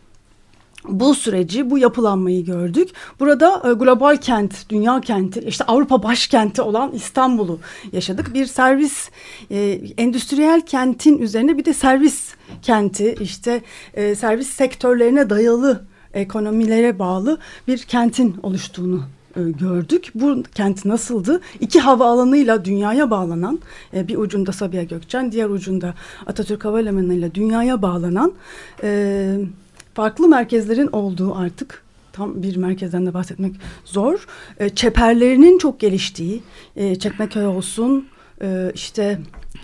bu 0.84 1.16
süreci, 1.16 1.70
bu 1.70 1.78
yapılanmayı 1.78 2.46
gördük. 2.46 2.90
Burada 3.20 3.70
e, 3.70 3.74
global 3.74 4.18
kent, 4.18 4.70
dünya 4.70 5.02
kenti, 5.02 5.40
işte 5.40 5.64
Avrupa 5.64 6.04
başkenti 6.04 6.62
olan 6.62 6.92
İstanbul'u 6.92 7.60
yaşadık. 7.92 8.34
Bir 8.34 8.46
servis, 8.46 9.10
e, 9.52 9.82
endüstriyel 9.98 10.62
kentin 10.62 11.18
üzerine 11.18 11.58
bir 11.58 11.66
de 11.66 11.74
servis 11.74 12.34
kenti, 12.62 13.16
işte 13.20 13.62
e, 13.94 14.16
servis 14.16 14.48
sektörlerine 14.48 15.30
dayalı 15.30 15.86
ekonomilere 16.14 17.00
bağlı 17.00 17.38
bir 17.68 17.78
kentin 17.78 18.36
oluştuğunu 18.44 19.04
e, 19.36 19.42
gördük. 19.42 20.12
Bu 20.16 20.44
kent 20.56 20.86
nasıldı? 20.86 21.42
İki 21.60 21.80
havaalanıyla 21.80 22.66
dünyaya 22.66 23.10
bağlanan, 23.12 23.60
e, 23.94 24.08
bir 24.08 24.18
ucunda 24.18 24.52
Sabiha 24.52 24.84
Gökçen, 24.84 25.32
diğer 25.32 25.50
ucunda 25.50 25.94
Atatürk 26.26 26.66
Havalimanı 26.66 27.14
ile 27.14 27.36
dünyaya 27.36 27.82
bağlanan... 27.82 28.34
E, 28.84 29.38
farklı 29.98 30.28
merkezlerin 30.28 30.88
olduğu 30.88 31.36
artık 31.36 31.84
tam 32.14 32.44
bir 32.44 32.56
merkezden 32.56 33.06
de 33.06 33.14
bahsetmek 33.14 33.56
zor. 33.86 34.28
E, 34.60 34.70
çeperlerinin 34.70 35.58
çok 35.58 35.80
geliştiği, 35.80 36.44
e, 36.76 36.96
Çekmeköy 36.96 37.46
olsun, 37.46 38.08
e, 38.42 38.72
işte 38.76 39.20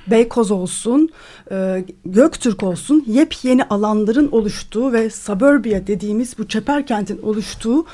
Beykoz 0.08 0.52
olsun, 0.52 1.10
e, 1.52 1.86
Göktürk 2.06 2.64
olsun 2.64 3.04
yepyeni 3.08 3.64
alanların 3.64 4.32
oluştuğu 4.32 4.94
ve 4.94 5.10
suburbia 5.10 5.88
dediğimiz 5.88 6.38
bu 6.38 6.48
çeper 6.48 6.88
kentin 6.88 7.22
oluştuğu 7.22 7.86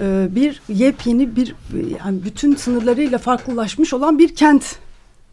e, 0.00 0.28
bir 0.30 0.62
yepyeni 0.68 1.36
bir 1.36 1.54
yani 2.04 2.24
bütün 2.24 2.56
sınırlarıyla 2.56 3.18
farklılaşmış 3.18 3.94
olan 3.94 4.18
bir 4.18 4.34
kent 4.34 4.76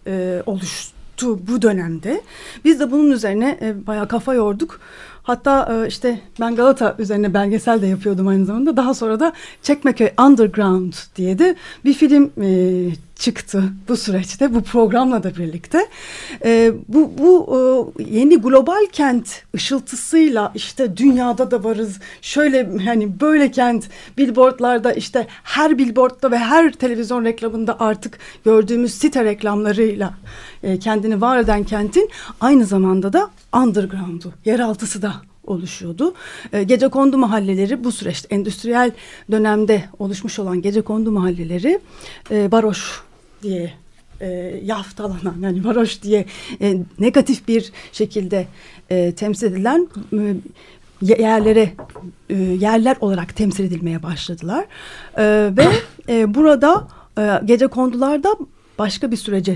e, 0.07 0.43
oluştu 0.45 1.39
bu 1.47 1.61
dönemde. 1.61 2.21
Biz 2.65 2.79
de 2.79 2.91
bunun 2.91 3.11
üzerine 3.11 3.57
e, 3.61 3.87
bayağı 3.87 4.07
kafa 4.07 4.33
yorduk. 4.33 4.79
Hatta 5.23 5.83
e, 5.83 5.87
işte 5.87 6.19
ben 6.39 6.55
Galata 6.55 6.95
üzerine 6.99 7.33
belgesel 7.33 7.81
de 7.81 7.87
yapıyordum 7.87 8.27
aynı 8.27 8.45
zamanda. 8.45 8.77
Daha 8.77 8.93
sonra 8.93 9.19
da 9.19 9.33
Çekmeköy 9.61 10.09
Underground 10.19 10.93
diye 11.15 11.39
de 11.39 11.55
bir 11.85 11.93
film 11.93 12.31
e, 12.41 12.89
çıktı 13.15 13.63
bu 13.87 13.97
süreçte 13.97 14.53
bu 14.53 14.61
programla 14.63 15.23
da 15.23 15.35
birlikte. 15.35 15.87
E, 16.45 16.73
bu 16.87 17.11
bu 17.17 17.93
yeni 18.09 18.37
global 18.37 18.85
kent 18.91 19.43
ışıltısıyla 19.55 20.51
işte 20.55 20.97
dünyada 20.97 21.51
da 21.51 21.63
varız. 21.63 21.99
Şöyle 22.21 22.77
hani 22.85 23.19
böyle 23.21 23.51
kent 23.51 23.89
billboardlarda 24.17 24.93
işte 24.93 25.27
her 25.43 25.77
billboardda 25.77 26.31
ve 26.31 26.37
her 26.37 26.71
televizyon 26.71 27.25
reklamında 27.25 27.79
artık 27.79 28.19
gördüğümüz 28.45 28.93
site 28.93 29.25
reklamlarıyla 29.25 30.13
kendini 30.79 31.21
var 31.21 31.37
eden 31.37 31.63
kentin 31.63 32.09
aynı 32.41 32.65
zamanda 32.65 33.13
da 33.13 33.29
underground'u, 33.53 34.31
yeraltısı 34.45 35.01
da 35.01 35.13
oluşuyordu. 35.43 36.13
E, 36.53 36.63
gece 36.63 36.87
kondu 36.87 37.17
mahalleleri 37.17 37.83
bu 37.83 37.91
süreçte 37.91 38.35
endüstriyel 38.35 38.91
dönemde 39.31 39.83
oluşmuş 39.99 40.39
olan 40.39 40.61
gece 40.61 40.81
kondu 40.81 41.11
mahalleleri 41.11 41.79
e, 42.31 42.51
baroş 42.51 43.01
diye 43.43 43.73
e, 44.21 44.27
yaftalanan 44.63 45.35
yani 45.41 45.65
varoş 45.65 46.01
diye 46.01 46.25
e, 46.61 46.77
negatif 46.99 47.47
bir 47.47 47.71
şekilde 47.91 48.47
e, 48.89 49.11
temsil 49.11 49.47
edilen 49.47 49.87
yerlere 51.01 51.73
yerler 52.59 52.97
olarak 53.01 53.35
temsil 53.35 53.63
edilmeye 53.63 54.03
başladılar 54.03 54.65
ve 55.57 55.67
burada 56.35 56.87
e, 57.17 57.39
gece 57.45 57.67
kondularda 57.67 58.35
başka 58.79 59.11
bir 59.11 59.17
sürece 59.17 59.55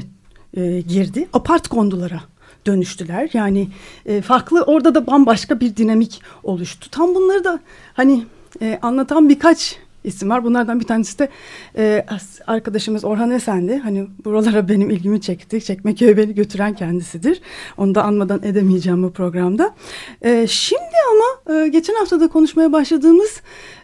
girdi 0.87 1.27
apart 1.33 1.67
kondulara 1.67 2.21
dönüştüler. 2.67 3.29
Yani 3.33 3.67
e, 4.05 4.21
farklı 4.21 4.61
orada 4.61 4.95
da 4.95 5.07
bambaşka 5.07 5.59
bir 5.59 5.75
dinamik 5.75 6.21
oluştu. 6.43 6.89
Tam 6.91 7.15
bunları 7.15 7.43
da 7.43 7.59
hani 7.93 8.25
e, 8.61 8.79
anlatan 8.81 9.29
birkaç 9.29 9.79
isim 10.03 10.29
var. 10.29 10.43
Bunlardan 10.43 10.79
bir 10.79 10.85
tanesi 10.85 11.19
de 11.19 11.29
e, 11.77 12.05
arkadaşımız 12.47 13.05
Orhan 13.05 13.31
Esendi. 13.31 13.77
Hani 13.77 14.07
buralara 14.25 14.69
benim 14.69 14.89
ilgimi 14.89 15.21
çekti. 15.21 15.61
Çekmeköy'e 15.61 16.17
beni 16.17 16.35
götüren 16.35 16.73
kendisidir. 16.73 17.41
Onu 17.77 17.95
da 17.95 18.03
anmadan 18.03 18.43
edemeyeceğim 18.43 19.03
bu 19.03 19.13
programda. 19.13 19.75
E, 20.21 20.47
şimdi 20.47 20.97
ama 21.11 21.57
e, 21.59 21.67
geçen 21.67 21.95
hafta 21.95 22.19
da 22.19 22.27
konuşmaya 22.27 22.71
başladığımız 22.71 23.41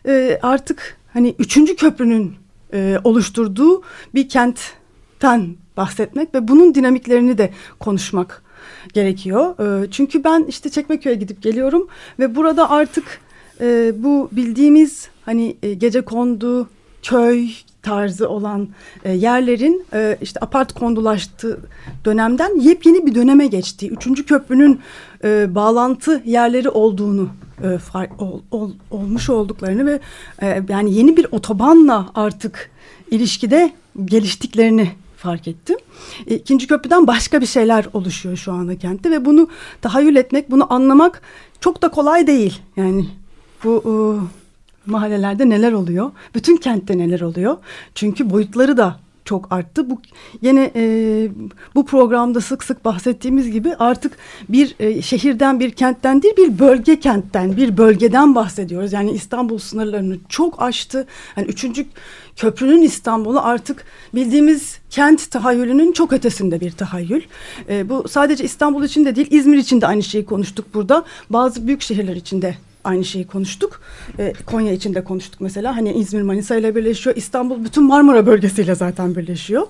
e, 0.08 0.40
artık 0.42 0.98
hani 1.14 1.36
üçüncü 1.40 1.76
köprünün 1.76 2.34
e, 2.74 2.98
oluşturduğu 3.04 3.84
bir 4.14 4.30
kentten 4.30 5.56
bahsetmek 5.78 6.36
ve 6.36 6.48
bunun 6.48 6.76
dinamiklerini 6.76 7.38
de 7.38 7.50
konuşmak 7.80 8.44
gerekiyor. 8.94 9.60
E, 9.84 9.92
çünkü 9.92 10.24
ben 10.24 10.46
işte 10.50 10.70
Çekmeköy'e 10.70 11.16
gidip 11.16 11.42
geliyorum 11.42 11.88
ve 12.20 12.36
burada 12.36 12.70
artık 12.70 13.22
e, 13.62 13.92
bu 14.04 14.30
bildiğimiz 14.32 15.08
hani 15.26 15.58
e, 15.64 15.74
gece 15.74 16.02
kondu, 16.02 16.70
köy 17.04 17.50
tarzı 17.82 18.30
olan 18.30 18.68
e, 19.04 19.12
yerlerin 19.12 19.86
işte 20.22 20.40
apart 20.42 20.74
kondulaştığı 20.74 21.60
dönemden 22.06 22.60
yepyeni 22.60 23.06
bir 23.06 23.16
döneme 23.16 23.48
geçtiği, 23.48 23.90
üçüncü 23.90 24.26
köprünün 24.26 24.80
bağlantı 25.56 26.22
yerleri 26.26 26.70
olduğunu 26.70 27.30
ol, 28.20 28.42
ol, 28.52 28.72
olmuş 28.92 29.30
olduklarını 29.30 29.86
ve 29.86 30.00
yani 30.70 30.94
yeni 30.94 31.18
bir 31.18 31.28
otobanla 31.32 32.10
artık 32.16 32.70
ilişkide 33.12 33.72
geliştiklerini 34.06 34.92
fark 35.24 35.48
ettim. 35.48 35.78
E, 36.28 36.36
ikinci 36.36 36.68
köprüden 36.68 37.08
başka 37.08 37.42
bir 37.42 37.46
şeyler 37.46 37.86
oluşuyor 37.94 38.38
şu 38.38 38.52
anda 38.52 38.78
kentte 38.78 39.12
ve 39.12 39.26
bunu 39.26 39.48
tahayyül 39.82 40.16
etmek, 40.16 40.52
bunu 40.52 40.74
anlamak 40.74 41.22
çok 41.60 41.82
da 41.82 41.90
kolay 41.90 42.28
değil. 42.28 42.62
Yani 42.78 43.06
bu 43.64 43.84
e, 43.86 43.94
mahallelerde 44.92 45.50
neler 45.50 45.72
oluyor? 45.72 46.12
Bütün 46.36 46.58
kentte 46.58 46.98
neler 46.98 47.22
oluyor? 47.22 47.58
Çünkü 47.96 48.30
boyutları 48.30 48.78
da 48.78 49.00
çok 49.26 49.52
arttı. 49.52 49.90
Bu 49.90 50.02
yine 50.42 50.72
e, 50.76 51.28
bu 51.76 51.86
programda 51.86 52.42
sık 52.42 52.64
sık 52.64 52.86
bahsettiğimiz 52.86 53.52
gibi 53.52 53.76
artık 53.76 54.18
bir 54.50 54.76
e, 54.80 55.02
şehirden 55.02 55.60
bir 55.60 55.72
kentten 55.72 56.22
değil 56.22 56.38
bir 56.38 56.60
bölge 56.60 57.00
kentten 57.00 57.58
bir 57.58 57.78
bölgeden 57.78 58.36
bahsediyoruz. 58.36 58.94
Yani 58.94 59.12
İstanbul 59.12 59.58
sınırlarını 59.58 60.18
çok 60.30 60.62
aştı. 60.62 61.08
Yani 61.38 61.48
üçüncü 61.48 61.86
köprünün 62.36 62.82
İstanbul'u 62.82 63.40
artık 63.40 63.86
bildiğimiz 64.16 64.80
kent 64.90 65.32
tahayyülünün 65.32 65.92
çok 65.92 66.14
ötesinde 66.14 66.62
bir 66.62 66.72
tahayyül. 66.72 67.22
E, 67.70 67.90
bu 67.90 68.08
sadece 68.08 68.44
İstanbul 68.44 68.84
için 68.84 69.06
de 69.06 69.16
değil 69.16 69.28
İzmir 69.32 69.58
için 69.58 69.82
de 69.82 69.88
aynı 69.88 70.04
şeyi 70.04 70.26
konuştuk 70.26 70.74
burada. 70.74 71.06
Bazı 71.30 71.68
büyük 71.68 71.82
şehirler 71.82 72.16
için 72.16 72.42
de 72.42 72.56
aynı 72.84 73.06
şeyi 73.06 73.28
konuştuk. 73.28 73.82
E, 74.20 74.34
Konya 74.46 74.74
için 74.74 74.94
de 74.94 75.04
konuştuk 75.04 75.42
mesela. 75.42 75.76
Hani 75.76 75.94
İzmir 75.94 76.22
Manisa 76.22 76.56
ile 76.56 76.76
birleşiyor. 76.76 77.16
İstanbul 77.16 77.64
bütün 77.66 77.84
Marmara 77.84 78.26
bölgesiyle 78.26 78.76
zaten 78.76 79.16
birleşiyor. 79.16 79.68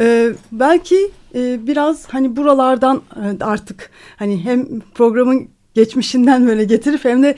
E, 0.00 0.32
belki 0.52 1.10
e, 1.34 1.66
biraz 1.66 2.08
hani 2.08 2.36
buralardan 2.36 3.02
e, 3.16 3.44
artık 3.44 3.90
hani 4.16 4.44
hem 4.44 4.80
programın 4.80 5.48
geçmişinden 5.74 6.46
böyle 6.46 6.64
getirip 6.64 7.04
hem 7.04 7.22
de 7.22 7.36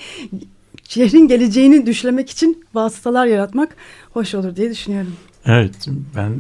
şehrin 0.88 1.28
geleceğini 1.28 1.86
düşlemek 1.86 2.30
için 2.30 2.64
vasıtalar 2.74 3.26
yaratmak 3.26 3.76
hoş 4.10 4.34
olur 4.34 4.56
diye 4.56 4.70
düşünüyorum. 4.70 5.12
Evet 5.46 5.88
ben 6.16 6.34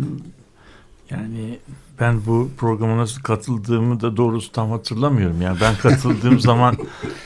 yani 1.10 1.58
ben 2.00 2.26
bu 2.26 2.50
programa 2.56 2.96
nasıl 2.96 3.22
katıldığımı 3.22 4.00
da 4.00 4.16
doğrusu 4.16 4.52
tam 4.52 4.70
hatırlamıyorum. 4.70 5.42
Yani 5.42 5.58
ben 5.60 5.74
katıldığım 5.76 6.40
zaman 6.50 6.76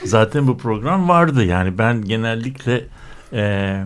zaten 0.05 0.47
bu 0.47 0.59
program 0.59 1.09
vardı. 1.09 1.45
Yani 1.45 1.79
ben 1.79 2.03
genellikle 2.03 2.85
e, 3.33 3.85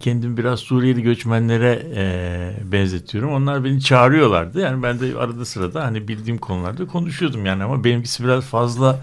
kendimi 0.00 0.36
biraz 0.36 0.60
Suriyeli 0.60 1.02
göçmenlere 1.02 1.82
e, 1.94 2.72
benzetiyorum. 2.72 3.32
Onlar 3.32 3.64
beni 3.64 3.80
çağırıyorlardı. 3.80 4.60
Yani 4.60 4.82
ben 4.82 5.00
de 5.00 5.18
arada 5.18 5.44
sırada 5.44 5.84
hani 5.84 6.08
bildiğim 6.08 6.38
konularda 6.38 6.86
konuşuyordum 6.86 7.46
yani 7.46 7.64
ama 7.64 7.84
benimkisi 7.84 8.24
biraz 8.24 8.44
fazla 8.44 9.00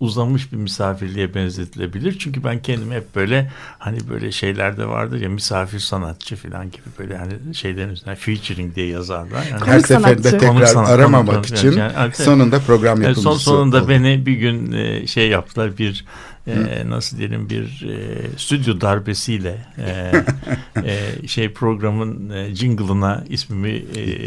uzamış 0.00 0.52
bir 0.52 0.56
misafirliğe 0.56 1.34
benzetilebilir. 1.34 2.18
Çünkü 2.18 2.44
ben 2.44 2.62
kendimi 2.62 2.94
hep 2.94 3.14
böyle 3.14 3.50
hani 3.78 3.98
böyle 4.08 4.32
şeylerde 4.32 4.86
vardır 4.86 5.20
ya 5.20 5.28
misafir 5.28 5.78
sanatçı 5.78 6.36
falan 6.36 6.70
gibi 6.70 6.84
böyle 6.98 7.16
hani 7.16 7.54
şeylerin 7.54 7.90
üstüne 7.90 8.14
featuring 8.14 8.74
diye 8.74 8.86
yazarlar. 8.86 9.46
Yani 9.50 9.66
Her 9.66 9.80
seferinde 9.80 10.38
tekrar 10.38 10.66
sanat, 10.66 10.90
aramamak 10.90 11.34
konuk, 11.34 11.46
için 11.46 11.72
yani, 11.72 12.14
sonunda 12.14 12.58
program 12.58 13.02
yapılması 13.02 13.22
son, 13.22 13.36
Sonunda 13.36 13.82
oldu. 13.82 13.88
beni 13.88 14.26
bir 14.26 14.36
gün 14.36 14.72
e, 14.72 15.06
şey 15.06 15.28
yaptılar 15.28 15.78
bir 15.78 16.04
e, 16.46 16.82
nasıl 16.88 17.18
diyelim 17.18 17.50
bir 17.50 17.86
e, 17.88 18.38
stüdyo 18.38 18.80
darbesiyle 18.80 19.66
e, 19.78 20.12
e, 20.84 21.28
şey 21.28 21.52
programın 21.52 22.30
e, 22.30 22.54
jingle'ına 22.54 23.24
ismimi 23.28 23.84
e, 23.96 24.26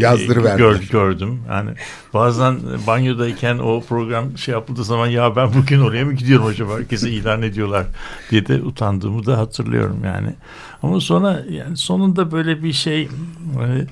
gör, 0.57 0.81
gördüm. 0.91 1.41
Yani 1.49 1.69
bazen 2.13 2.59
banyodayken 2.87 3.57
o 3.57 3.81
program 3.81 4.37
şey 4.37 4.53
yapıldığı 4.53 4.83
zaman 4.83 5.07
ya 5.07 5.35
ben 5.35 5.53
bugün 5.53 5.79
oraya 5.79 6.05
mı 6.05 6.13
gidiyorum 6.13 6.45
acaba 6.45 6.77
herkese 6.77 7.09
ilan 7.09 7.41
ediyorlar 7.41 7.85
diye 8.31 8.47
de 8.47 8.61
utandığımı 8.61 9.25
da 9.25 9.37
hatırlıyorum 9.37 9.99
yani. 10.05 10.33
Ama 10.83 10.99
sonra 10.99 11.43
yani 11.49 11.77
sonunda 11.77 12.31
böyle 12.31 12.63
bir 12.63 12.73
şey 12.73 13.09
hani, 13.57 13.85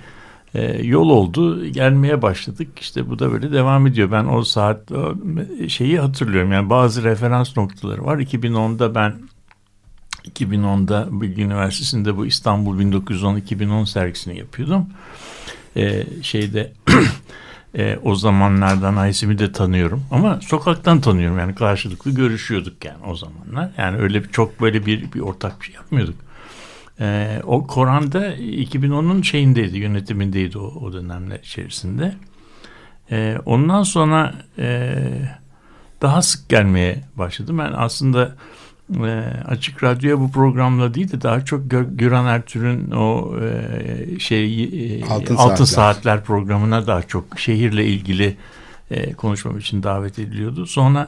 e, 0.56 0.84
yol 0.84 1.10
oldu 1.10 1.66
gelmeye 1.66 2.22
başladık. 2.22 2.80
İşte 2.80 3.10
bu 3.10 3.20
da 3.20 3.32
böyle 3.32 3.52
devam 3.52 3.88
ediyor. 3.88 4.12
Ben 4.12 4.26
o 4.26 4.44
saat 4.44 4.92
o 4.92 5.16
şeyi 5.68 6.00
hatırlıyorum. 6.00 6.52
Yani 6.52 6.70
bazı 6.70 7.04
referans 7.04 7.58
noktaları 7.58 8.06
var. 8.06 8.18
2010'da 8.18 8.96
ben 8.96 9.14
2010'da 10.30 11.08
Bilgi 11.12 11.42
Üniversitesi'nde 11.42 12.18
bu 12.18 12.26
İstanbul 12.26 12.80
1910-2010 12.80 13.86
sergisini 13.86 14.38
yapıyordum. 14.38 14.86
E, 15.78 16.04
şeyde 16.22 16.74
e, 17.78 17.98
o 18.04 18.16
zamanlardan 18.16 18.96
Aysim'i 18.96 19.40
de 19.40 19.52
tanıyorum. 19.52 20.04
Ama 20.12 20.40
sokaktan 20.42 21.02
tanıyorum. 21.02 21.40
Yani 21.40 21.56
karşılıklı 21.56 22.12
görüşüyorduk 22.12 22.86
yani 22.86 23.04
o 23.08 23.16
zamanlar. 23.16 23.72
Yani 23.78 23.98
öyle 23.98 24.24
bir, 24.24 24.30
çok 24.30 24.62
böyle 24.62 24.86
bir, 24.86 25.14
bir 25.14 25.20
ortak 25.20 25.62
bir 25.62 25.66
şey 25.66 25.76
yapmıyorduk 25.76 26.31
ee, 27.02 27.42
o 27.44 27.68
Koran'da 27.68 28.36
2010'un 28.36 29.22
şeyindeydi, 29.22 29.78
yönetimindeydi 29.78 30.58
o, 30.58 30.64
o 30.64 30.94
dönemler 30.94 31.40
içerisinde. 31.40 32.14
Ee, 33.12 33.38
ondan 33.46 33.84
sonra 33.84 34.34
e, 34.58 34.98
daha 36.02 36.22
sık 36.22 36.50
gelmeye 36.50 37.04
başladım. 37.16 37.58
Ben 37.58 37.74
aslında 37.76 38.36
e, 38.96 39.24
Açık 39.48 39.84
Radyo'ya 39.84 40.20
bu 40.20 40.32
programla 40.32 40.94
değil 40.94 41.12
de 41.12 41.22
daha 41.22 41.46
çok 41.46 41.72
Gö 41.72 41.86
Güran 41.92 42.26
Ertürk'ün 42.26 42.92
o 42.92 43.36
e, 43.42 44.20
şey 44.20 44.64
e, 44.64 45.06
Altın, 45.06 45.36
Altın 45.36 45.66
Saatler. 45.66 45.66
Saatler 45.66 46.24
programına 46.24 46.88
daha 46.88 47.02
çok 47.02 47.40
şehirle 47.40 47.86
ilgili 47.86 48.38
e, 48.92 49.14
konuşmam 49.14 49.58
için 49.58 49.84
davet 49.84 50.20
ediliyordu. 50.20 50.66
Sonra 50.66 51.08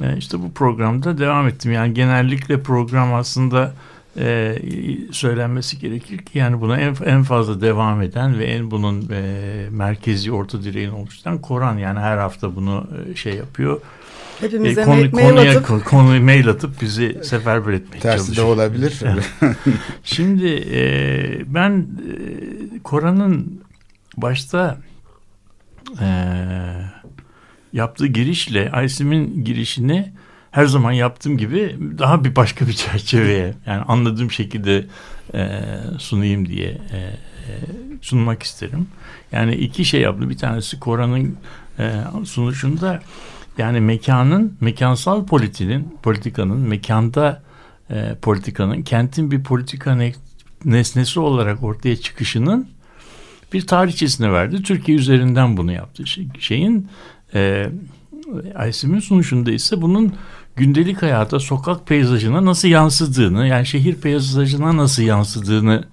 e, 0.00 0.16
işte 0.16 0.42
bu 0.42 0.52
programda 0.52 1.18
devam 1.18 1.48
ettim. 1.48 1.72
Yani 1.72 1.94
genellikle 1.94 2.62
program 2.62 3.14
aslında 3.14 3.72
e, 4.18 4.58
söylenmesi 5.10 5.78
gerekir 5.78 6.18
ki 6.18 6.38
yani 6.38 6.60
buna 6.60 6.80
en, 6.80 6.96
en 7.04 7.22
fazla 7.22 7.60
devam 7.60 8.02
eden 8.02 8.38
ve 8.38 8.44
en 8.44 8.70
bunun 8.70 9.08
e, 9.10 9.22
merkezi 9.70 10.32
orta 10.32 10.62
direğini 10.62 10.92
oluşturan 10.92 11.40
Koran 11.40 11.78
yani 11.78 11.98
her 11.98 12.16
hafta 12.18 12.56
bunu 12.56 12.86
e, 13.12 13.14
şey 13.14 13.34
yapıyor. 13.34 13.80
Hepimize 14.40 14.80
e, 14.80 14.84
konu, 14.84 14.96
mail, 14.96 15.10
konuya, 15.10 15.58
atıp. 15.58 15.84
Konuyu 15.84 16.22
mail 16.22 16.48
atıp 16.48 16.80
bizi 16.82 17.18
seferber 17.22 17.72
etmeye 17.72 18.00
Tersi 18.00 18.16
çalışıyor. 18.26 18.46
de 18.46 18.50
olabilir. 18.50 19.00
Şimdi 20.04 20.46
e, 20.72 21.54
ben 21.54 21.70
e, 21.72 22.78
Koran'ın 22.82 23.62
başta 24.16 24.78
e, 26.00 26.08
yaptığı 27.72 28.06
girişle 28.06 28.70
Aysim'in 28.70 29.44
girişini 29.44 30.12
her 30.52 30.66
zaman 30.66 30.92
yaptığım 30.92 31.38
gibi 31.38 31.76
daha 31.98 32.24
bir 32.24 32.36
başka 32.36 32.66
bir 32.66 32.72
çerçeveye 32.72 33.54
yani 33.66 33.82
anladığım 33.82 34.30
şekilde 34.30 34.86
e, 35.34 35.60
sunayım 35.98 36.48
diye 36.48 36.68
e, 36.68 36.96
e, 36.96 37.52
sunmak 38.00 38.42
isterim. 38.42 38.86
Yani 39.32 39.54
iki 39.54 39.84
şey 39.84 40.00
yaptı. 40.00 40.30
Bir 40.30 40.38
tanesi 40.38 40.80
Koran'ın 40.80 41.36
e, 41.78 41.92
sunuşunda 42.24 43.02
yani 43.58 43.80
mekanın, 43.80 44.56
mekansal 44.60 45.26
politiğin, 45.26 45.98
politikanın, 46.02 46.58
mekanda 46.60 47.42
e, 47.90 48.14
politikanın, 48.22 48.82
kentin 48.82 49.30
bir 49.30 49.42
politika 49.42 49.94
ne, 49.94 50.12
nesnesi 50.64 51.20
olarak 51.20 51.62
ortaya 51.62 51.96
çıkışının 51.96 52.68
bir 53.52 53.66
tarihçesine 53.66 54.32
verdi. 54.32 54.62
Türkiye 54.62 54.98
üzerinden 54.98 55.56
bunu 55.56 55.72
yaptı. 55.72 56.06
Şey, 56.06 56.28
şeyin 56.38 56.88
e, 57.34 57.70
Aysim'in 58.54 59.00
sunuşunda 59.00 59.52
ise 59.52 59.82
bunun 59.82 60.14
gündelik 60.56 61.02
hayata, 61.02 61.40
sokak 61.40 61.86
peyzajına 61.86 62.44
nasıl 62.44 62.68
yansıdığını, 62.68 63.46
yani 63.46 63.66
şehir 63.66 63.94
peyzajına 63.94 64.76
nasıl 64.76 65.02
yansıdığını 65.02 65.84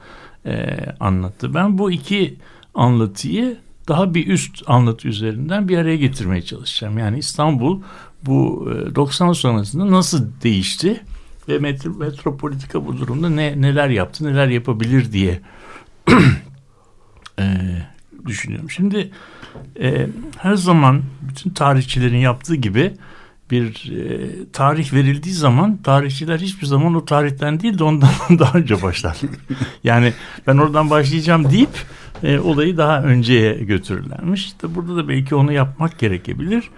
e, 0.46 0.76
anlattı. 1.00 1.54
Ben 1.54 1.78
bu 1.78 1.92
iki 1.92 2.38
anlatıyı 2.74 3.58
daha 3.88 4.14
bir 4.14 4.28
üst 4.28 4.64
anlatı 4.68 5.08
üzerinden 5.08 5.68
bir 5.68 5.78
araya 5.78 5.98
getirmeye 5.98 6.42
çalışacağım. 6.42 6.98
Yani 6.98 7.20
İstanbul 7.20 7.82
bu 8.26 8.70
90 8.96 9.30
e, 9.30 9.34
sonrasında 9.34 9.92
nasıl 9.92 10.26
değişti 10.44 11.04
ve 11.50 11.60
metro, 11.60 11.94
metropolitika 11.94 12.86
bu 12.86 12.98
durumda 12.98 13.30
ne 13.30 13.62
neler 13.62 13.90
yaptı, 13.90 14.26
neler 14.26 14.48
yapabilir 14.48 15.12
diye 15.12 15.42
e, 17.40 17.46
düşünüyorum. 18.26 18.70
Şimdi 18.70 19.12
e, 19.80 20.08
her 20.38 20.56
zaman 20.56 21.02
bütün 21.22 21.50
tarihçilerin 21.50 22.18
yaptığı 22.18 22.56
gibi 22.56 22.94
bir 23.52 23.92
e, 23.92 24.30
tarih 24.54 24.94
verildiği 24.94 25.36
zaman 25.36 25.78
tarihçiler 25.78 26.40
hiçbir 26.40 26.66
zaman 26.66 26.96
o 26.96 27.06
tarihten 27.06 27.60
değil 27.60 27.80
de 27.80 27.84
ondan 27.84 28.10
daha 28.40 28.58
önce 28.58 28.82
başlar. 28.82 29.18
yani 29.84 30.14
ben 30.48 30.58
oradan 30.58 30.90
başlayacağım 30.90 31.52
deyip 31.52 31.86
e, 32.24 32.40
olayı 32.40 32.78
daha 32.78 33.04
önceye 33.04 33.54
götürürlermiş. 33.54 34.46
İşte 34.46 34.76
burada 34.76 34.96
da 34.96 35.08
belki 35.08 35.36
onu 35.36 35.52
yapmak 35.52 36.00
gerekebilir. 36.00 36.70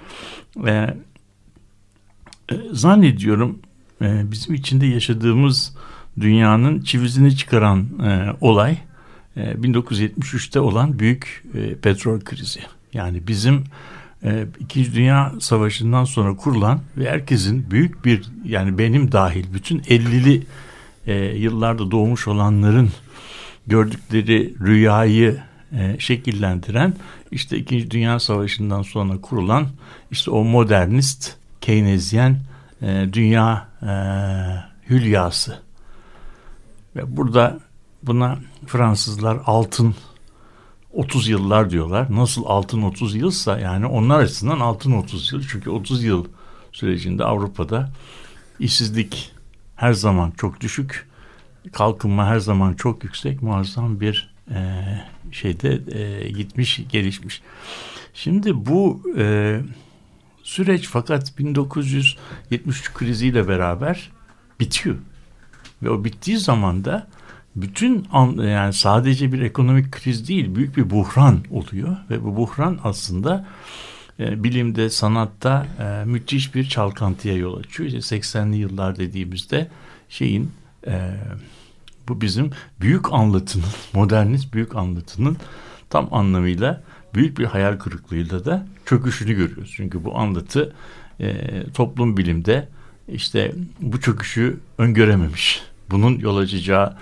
E, 0.67 0.71
e, 0.71 2.55
zannediyorum 2.71 3.59
e, 4.01 4.31
bizim 4.31 4.53
içinde 4.53 4.85
yaşadığımız 4.85 5.75
dünyanın 6.19 6.81
çivizini 6.81 7.37
çıkaran 7.37 7.87
e, 8.03 8.35
olay 8.41 8.77
e, 9.35 9.41
1973'te 9.41 10.59
olan 10.59 10.99
büyük 10.99 11.43
e, 11.53 11.75
petrol 11.75 12.19
krizi. 12.19 12.59
Yani 12.93 13.27
bizim 13.27 13.63
İkinci 14.59 14.95
Dünya 14.95 15.33
Savaşı'ndan 15.39 16.03
sonra 16.03 16.35
kurulan 16.35 16.79
ve 16.97 17.09
herkesin 17.09 17.71
büyük 17.71 18.05
bir 18.05 18.23
yani 18.45 18.77
benim 18.77 19.11
dahil 19.11 19.53
bütün 19.53 19.79
50'li 19.79 20.43
e, 21.07 21.13
yıllarda 21.15 21.91
doğmuş 21.91 22.27
olanların 22.27 22.91
gördükleri 23.67 24.53
rüyayı 24.59 25.41
e, 25.73 25.99
şekillendiren 25.99 26.93
işte 27.31 27.57
İkinci 27.57 27.91
Dünya 27.91 28.19
Savaşı'ndan 28.19 28.81
sonra 28.81 29.21
kurulan 29.21 29.67
işte 30.11 30.31
o 30.31 30.43
modernist 30.43 31.35
Keynesyen 31.61 32.39
e, 32.81 33.09
dünya 33.13 33.67
e, 33.81 33.91
hülyası. 34.89 35.59
Ve 36.95 37.17
burada 37.17 37.59
buna 38.03 38.39
Fransızlar 38.67 39.37
altın 39.45 39.95
30 40.93 41.27
yıllar 41.27 41.69
diyorlar. 41.69 42.15
Nasıl 42.15 42.43
altın 42.45 42.81
30 42.81 43.15
yılsa 43.15 43.59
yani 43.59 43.85
onlar 43.85 44.19
açısından 44.19 44.59
altın 44.59 44.91
30 44.91 45.33
yıl. 45.33 45.43
Çünkü 45.51 45.69
30 45.69 46.03
yıl 46.03 46.25
sürecinde 46.71 47.23
Avrupa'da 47.25 47.91
işsizlik 48.59 49.31
her 49.75 49.93
zaman 49.93 50.31
çok 50.31 50.61
düşük, 50.61 51.07
kalkınma 51.71 52.25
her 52.25 52.39
zaman 52.39 52.73
çok 52.73 53.03
yüksek, 53.03 53.41
muazzam 53.41 53.99
bir 53.99 54.33
e, 54.51 54.85
şeyde 55.31 55.81
e, 55.99 56.29
gitmiş, 56.29 56.81
gelişmiş. 56.89 57.41
Şimdi 58.13 58.65
bu 58.65 59.01
e, 59.17 59.59
süreç 60.43 60.87
fakat 60.87 61.37
1973 61.39 62.93
kriziyle 62.93 63.47
beraber 63.47 64.11
bitiyor. 64.59 64.95
Ve 65.83 65.89
o 65.89 66.03
bittiği 66.03 66.37
zaman 66.37 66.85
da 66.85 67.07
bütün 67.55 68.07
yani 68.43 68.73
sadece 68.73 69.31
bir 69.31 69.41
ekonomik 69.41 69.91
kriz 69.91 70.27
değil 70.27 70.55
büyük 70.55 70.77
bir 70.77 70.89
buhran 70.89 71.39
oluyor 71.51 71.97
ve 72.09 72.23
bu 72.23 72.35
buhran 72.35 72.79
aslında 72.83 73.47
e, 74.19 74.43
bilimde 74.43 74.89
sanatta 74.89 75.67
e, 75.79 76.05
müthiş 76.05 76.55
bir 76.55 76.69
çalkantıya 76.69 77.37
yol 77.37 77.57
açıyor. 77.57 77.89
İşte 77.89 78.15
80'li 78.15 78.55
yıllar 78.55 78.97
dediğimizde 78.97 79.67
şeyin 80.09 80.51
e, 80.87 81.13
bu 82.07 82.21
bizim 82.21 82.51
büyük 82.81 83.13
anlatının 83.13 83.65
modernist 83.93 84.53
büyük 84.53 84.75
anlatının 84.75 85.37
tam 85.89 86.13
anlamıyla 86.13 86.83
büyük 87.13 87.39
bir 87.39 87.45
hayal 87.45 87.77
kırıklığıyla 87.77 88.45
da 88.45 88.67
çöküşünü 88.85 89.33
görüyoruz. 89.33 89.73
Çünkü 89.75 90.03
bu 90.03 90.17
anlatı 90.17 90.73
e, 91.19 91.63
toplum 91.73 92.17
bilimde 92.17 92.67
işte 93.07 93.55
bu 93.79 94.01
çöküşü 94.01 94.59
öngörememiş. 94.77 95.61
Bunun 95.89 96.19
yol 96.19 96.37
açacağı 96.37 96.97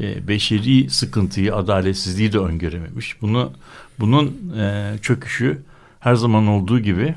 e, 0.00 0.28
beşeri 0.28 0.90
sıkıntıyı, 0.90 1.54
adaletsizliği 1.54 2.32
de 2.32 2.38
öngörememiş. 2.38 3.22
Bunu 3.22 3.52
bunun 4.00 4.52
e, 4.58 4.94
çöküşü 5.02 5.62
her 6.00 6.14
zaman 6.14 6.46
olduğu 6.46 6.80
gibi 6.80 7.14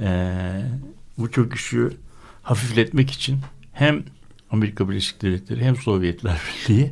e, 0.00 0.32
bu 1.18 1.30
çöküşü 1.30 1.96
hafifletmek 2.42 3.10
için 3.10 3.38
hem 3.72 4.02
Amerika 4.50 4.88
Birleşik 4.88 5.22
Devletleri 5.22 5.64
hem 5.64 5.76
Sovyetler 5.76 6.40
Birliği 6.68 6.90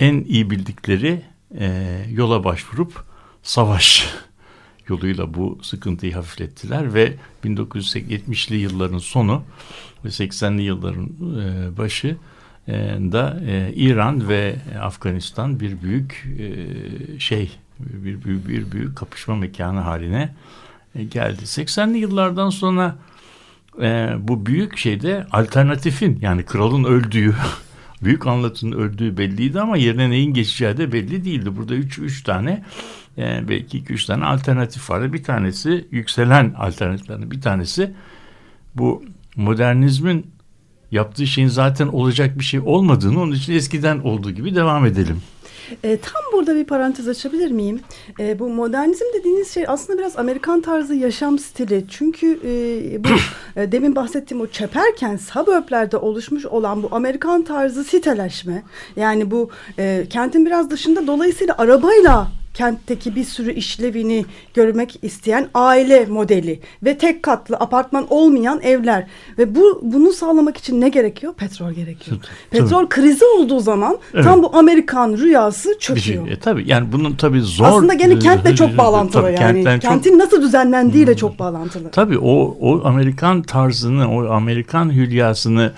en 0.00 0.24
iyi 0.24 0.50
bildikleri 0.50 1.22
e, 1.58 1.96
yola 2.10 2.44
başvurup 2.44 3.04
savaş 3.42 4.14
yoluyla 4.88 5.34
bu 5.34 5.58
sıkıntıyı 5.62 6.14
hafiflettiler 6.14 6.94
ve 6.94 7.14
1970'li 7.44 8.56
yılların 8.56 8.98
sonu 8.98 9.42
ve 10.04 10.08
80'li 10.08 10.62
yılların 10.62 11.06
e, 11.40 11.76
başı 11.78 12.16
da 13.12 13.40
e, 13.46 13.72
İran 13.74 14.28
ve 14.28 14.56
Afganistan 14.82 15.60
bir 15.60 15.82
büyük 15.82 16.28
e, 16.38 17.18
şey 17.18 17.58
bir 17.80 18.24
büyük 18.24 18.48
bir 18.48 18.72
büyük 18.72 18.96
kapışma 18.96 19.36
mekanı 19.36 19.80
haline 19.80 20.34
e, 20.94 21.04
geldi. 21.04 21.42
80'li 21.42 21.98
yıllardan 21.98 22.50
sonra 22.50 22.96
e, 23.82 24.14
bu 24.18 24.46
büyük 24.46 24.78
şeyde 24.78 25.26
alternatifin 25.32 26.18
yani 26.22 26.42
kralın 26.42 26.84
öldüğü 26.84 27.34
büyük 28.02 28.26
anlatının 28.26 28.72
öldüğü 28.72 29.16
belliydi 29.16 29.60
ama 29.60 29.76
yerine 29.76 30.10
neyin 30.10 30.34
geçeceği 30.34 30.76
de 30.76 30.92
belli 30.92 31.24
değildi. 31.24 31.56
Burada 31.56 31.74
üç, 31.74 31.98
üç 31.98 32.22
tane 32.22 32.64
e, 33.18 33.48
belki 33.48 33.78
iki 33.78 33.92
üç 33.92 34.04
tane 34.04 34.24
alternatif 34.24 34.90
vardı. 34.90 35.12
Bir 35.12 35.22
tanesi 35.22 35.88
yükselen 35.90 36.54
alternatiflerden 36.58 37.30
bir 37.30 37.40
tanesi 37.40 37.92
bu 38.74 39.04
modernizmin 39.36 40.26
yaptığı 40.90 41.26
şeyin 41.26 41.48
zaten 41.48 41.86
olacak 41.86 42.38
bir 42.38 42.44
şey 42.44 42.60
olmadığını 42.60 43.22
onun 43.22 43.32
için 43.32 43.52
eskiden 43.52 43.98
olduğu 43.98 44.30
gibi 44.30 44.54
devam 44.54 44.86
edelim. 44.86 45.22
E, 45.84 45.96
tam 45.96 46.22
burada 46.32 46.56
bir 46.56 46.64
parantez 46.64 47.08
açabilir 47.08 47.50
miyim? 47.50 47.80
E, 48.20 48.38
bu 48.38 48.48
modernizm 48.48 49.04
dediğiniz 49.18 49.54
şey 49.54 49.64
aslında 49.68 49.98
biraz 49.98 50.18
Amerikan 50.18 50.60
tarzı 50.60 50.94
yaşam 50.94 51.38
stili. 51.38 51.84
Çünkü 51.88 52.40
e, 52.44 53.04
bu 53.04 53.08
e, 53.60 53.72
demin 53.72 53.96
bahsettiğim 53.96 54.42
o 54.42 54.46
çeperken 54.46 55.16
suburb'lerde 55.16 55.96
oluşmuş 55.96 56.46
olan 56.46 56.82
bu 56.82 56.88
Amerikan 56.90 57.42
tarzı 57.42 57.84
siteleşme. 57.84 58.62
Yani 58.96 59.30
bu 59.30 59.50
e, 59.78 60.06
kentin 60.10 60.46
biraz 60.46 60.70
dışında 60.70 61.06
dolayısıyla 61.06 61.54
arabayla 61.58 62.39
kentteki 62.54 63.16
bir 63.16 63.24
sürü 63.24 63.52
işlevini 63.52 64.24
görmek 64.54 64.98
isteyen 65.02 65.48
aile 65.54 66.06
modeli 66.06 66.60
ve 66.82 66.98
tek 66.98 67.22
katlı 67.22 67.56
apartman 67.56 68.06
olmayan 68.10 68.60
evler 68.62 69.06
ve 69.38 69.54
bu 69.54 69.80
bunu 69.82 70.12
sağlamak 70.12 70.56
için 70.56 70.80
ne 70.80 70.88
gerekiyor? 70.88 71.34
Petrol 71.34 71.72
gerekiyor. 71.72 72.16
Tabii. 72.20 72.60
Petrol 72.62 72.88
krizi 72.88 73.24
olduğu 73.24 73.60
zaman 73.60 73.98
evet. 74.14 74.24
tam 74.24 74.42
bu 74.42 74.56
Amerikan 74.56 75.16
rüyası 75.16 75.78
çöküyor. 75.78 76.26
Şey, 76.26 76.34
e, 76.34 76.38
tabii 76.38 76.64
yani 76.66 76.92
bunun 76.92 77.12
tabii 77.12 77.40
zor. 77.40 77.64
Aslında 77.64 77.94
gene 77.94 78.18
kentle 78.18 78.56
çok 78.56 78.78
bağlantılı 78.78 79.22
tabii, 79.22 79.40
yani. 79.40 79.80
Kentin 79.80 80.10
çok... 80.10 80.18
nasıl 80.18 80.42
düzenlendiğiyle 80.42 81.10
hmm. 81.10 81.18
çok 81.18 81.38
bağlantılı. 81.38 81.90
Tabii 81.90 82.18
o 82.18 82.56
o 82.60 82.80
Amerikan 82.84 83.42
tarzını, 83.42 84.14
o 84.14 84.30
Amerikan 84.30 84.92
hülyasını 84.92 85.72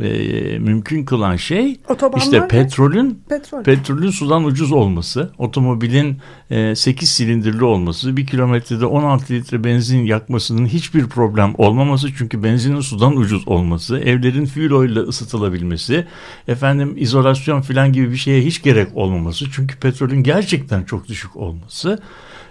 e, 0.00 0.58
mümkün 0.58 1.04
kılan 1.04 1.36
şey 1.36 1.80
Otobanlar 1.88 2.24
işte 2.24 2.48
petrolün 2.48 3.22
petrol. 3.28 3.62
petrolün 3.62 4.10
sudan 4.10 4.44
ucuz 4.44 4.72
olması, 4.72 5.30
otomobilin 5.38 6.18
e, 6.50 6.74
8 6.74 7.10
silindirli 7.10 7.64
olması, 7.64 8.16
bir 8.16 8.26
kilometrede 8.26 8.86
16 8.86 9.32
litre 9.32 9.64
benzin 9.64 10.04
yakmasının 10.04 10.66
hiçbir 10.66 11.06
problem 11.06 11.54
olmaması 11.58 12.08
çünkü 12.18 12.42
benzinin 12.42 12.80
sudan 12.80 13.16
ucuz 13.16 13.48
olması, 13.48 13.98
evlerin 13.98 14.46
fuel 14.46 14.72
oil 14.72 14.90
ile 14.90 15.00
ısıtılabilmesi, 15.00 16.06
efendim 16.48 16.94
izolasyon 16.96 17.60
falan 17.60 17.92
gibi 17.92 18.10
bir 18.10 18.16
şeye 18.16 18.42
hiç 18.42 18.62
gerek 18.62 18.88
olmaması 18.94 19.50
çünkü 19.50 19.76
petrolün 19.78 20.22
gerçekten 20.22 20.84
çok 20.84 21.08
düşük 21.08 21.36
olması. 21.36 21.98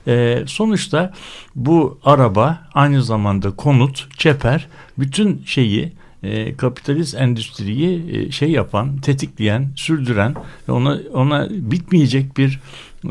E, 0.07 0.43
sonuçta 0.47 1.13
bu 1.55 1.99
araba 2.03 2.67
aynı 2.73 3.03
zamanda 3.03 3.51
konut, 3.51 4.07
çeper 4.17 4.67
bütün 4.97 5.43
şeyi 5.45 5.93
e, 6.23 6.55
kapitalist 6.55 7.15
endüstriyi 7.15 8.17
e, 8.17 8.31
şey 8.31 8.51
yapan, 8.51 8.97
tetikleyen, 8.97 9.69
sürdüren 9.75 10.35
ve 10.67 10.71
ona 10.71 10.99
ona 11.13 11.49
bitmeyecek 11.49 12.37
bir 12.37 12.59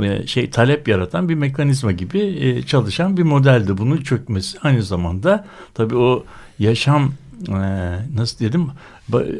e, 0.03 0.27
şey 0.27 0.51
talep 0.51 0.89
yaratan 0.89 1.29
bir 1.29 1.35
mekanizma 1.35 1.93
gibi 1.93 2.19
e, 2.21 2.63
çalışan 2.63 3.17
bir 3.17 3.23
modeldi. 3.23 3.79
Bunun 3.79 3.97
çökmesi 3.97 4.59
aynı 4.63 4.83
zamanda 4.83 5.47
tabii 5.75 5.97
o 5.97 6.25
yaşam 6.59 7.13
e, 7.49 7.55
nasıl 8.15 8.39
diyelim 8.39 8.71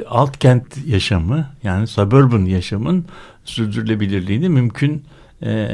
alt 0.09 0.39
kent 0.39 0.87
yaşamı 0.87 1.51
yani 1.63 1.87
suburban 1.87 2.45
yaşamın 2.45 3.05
sürdürülebilirliğini 3.45 4.49
mümkün 4.49 5.05
e, 5.43 5.69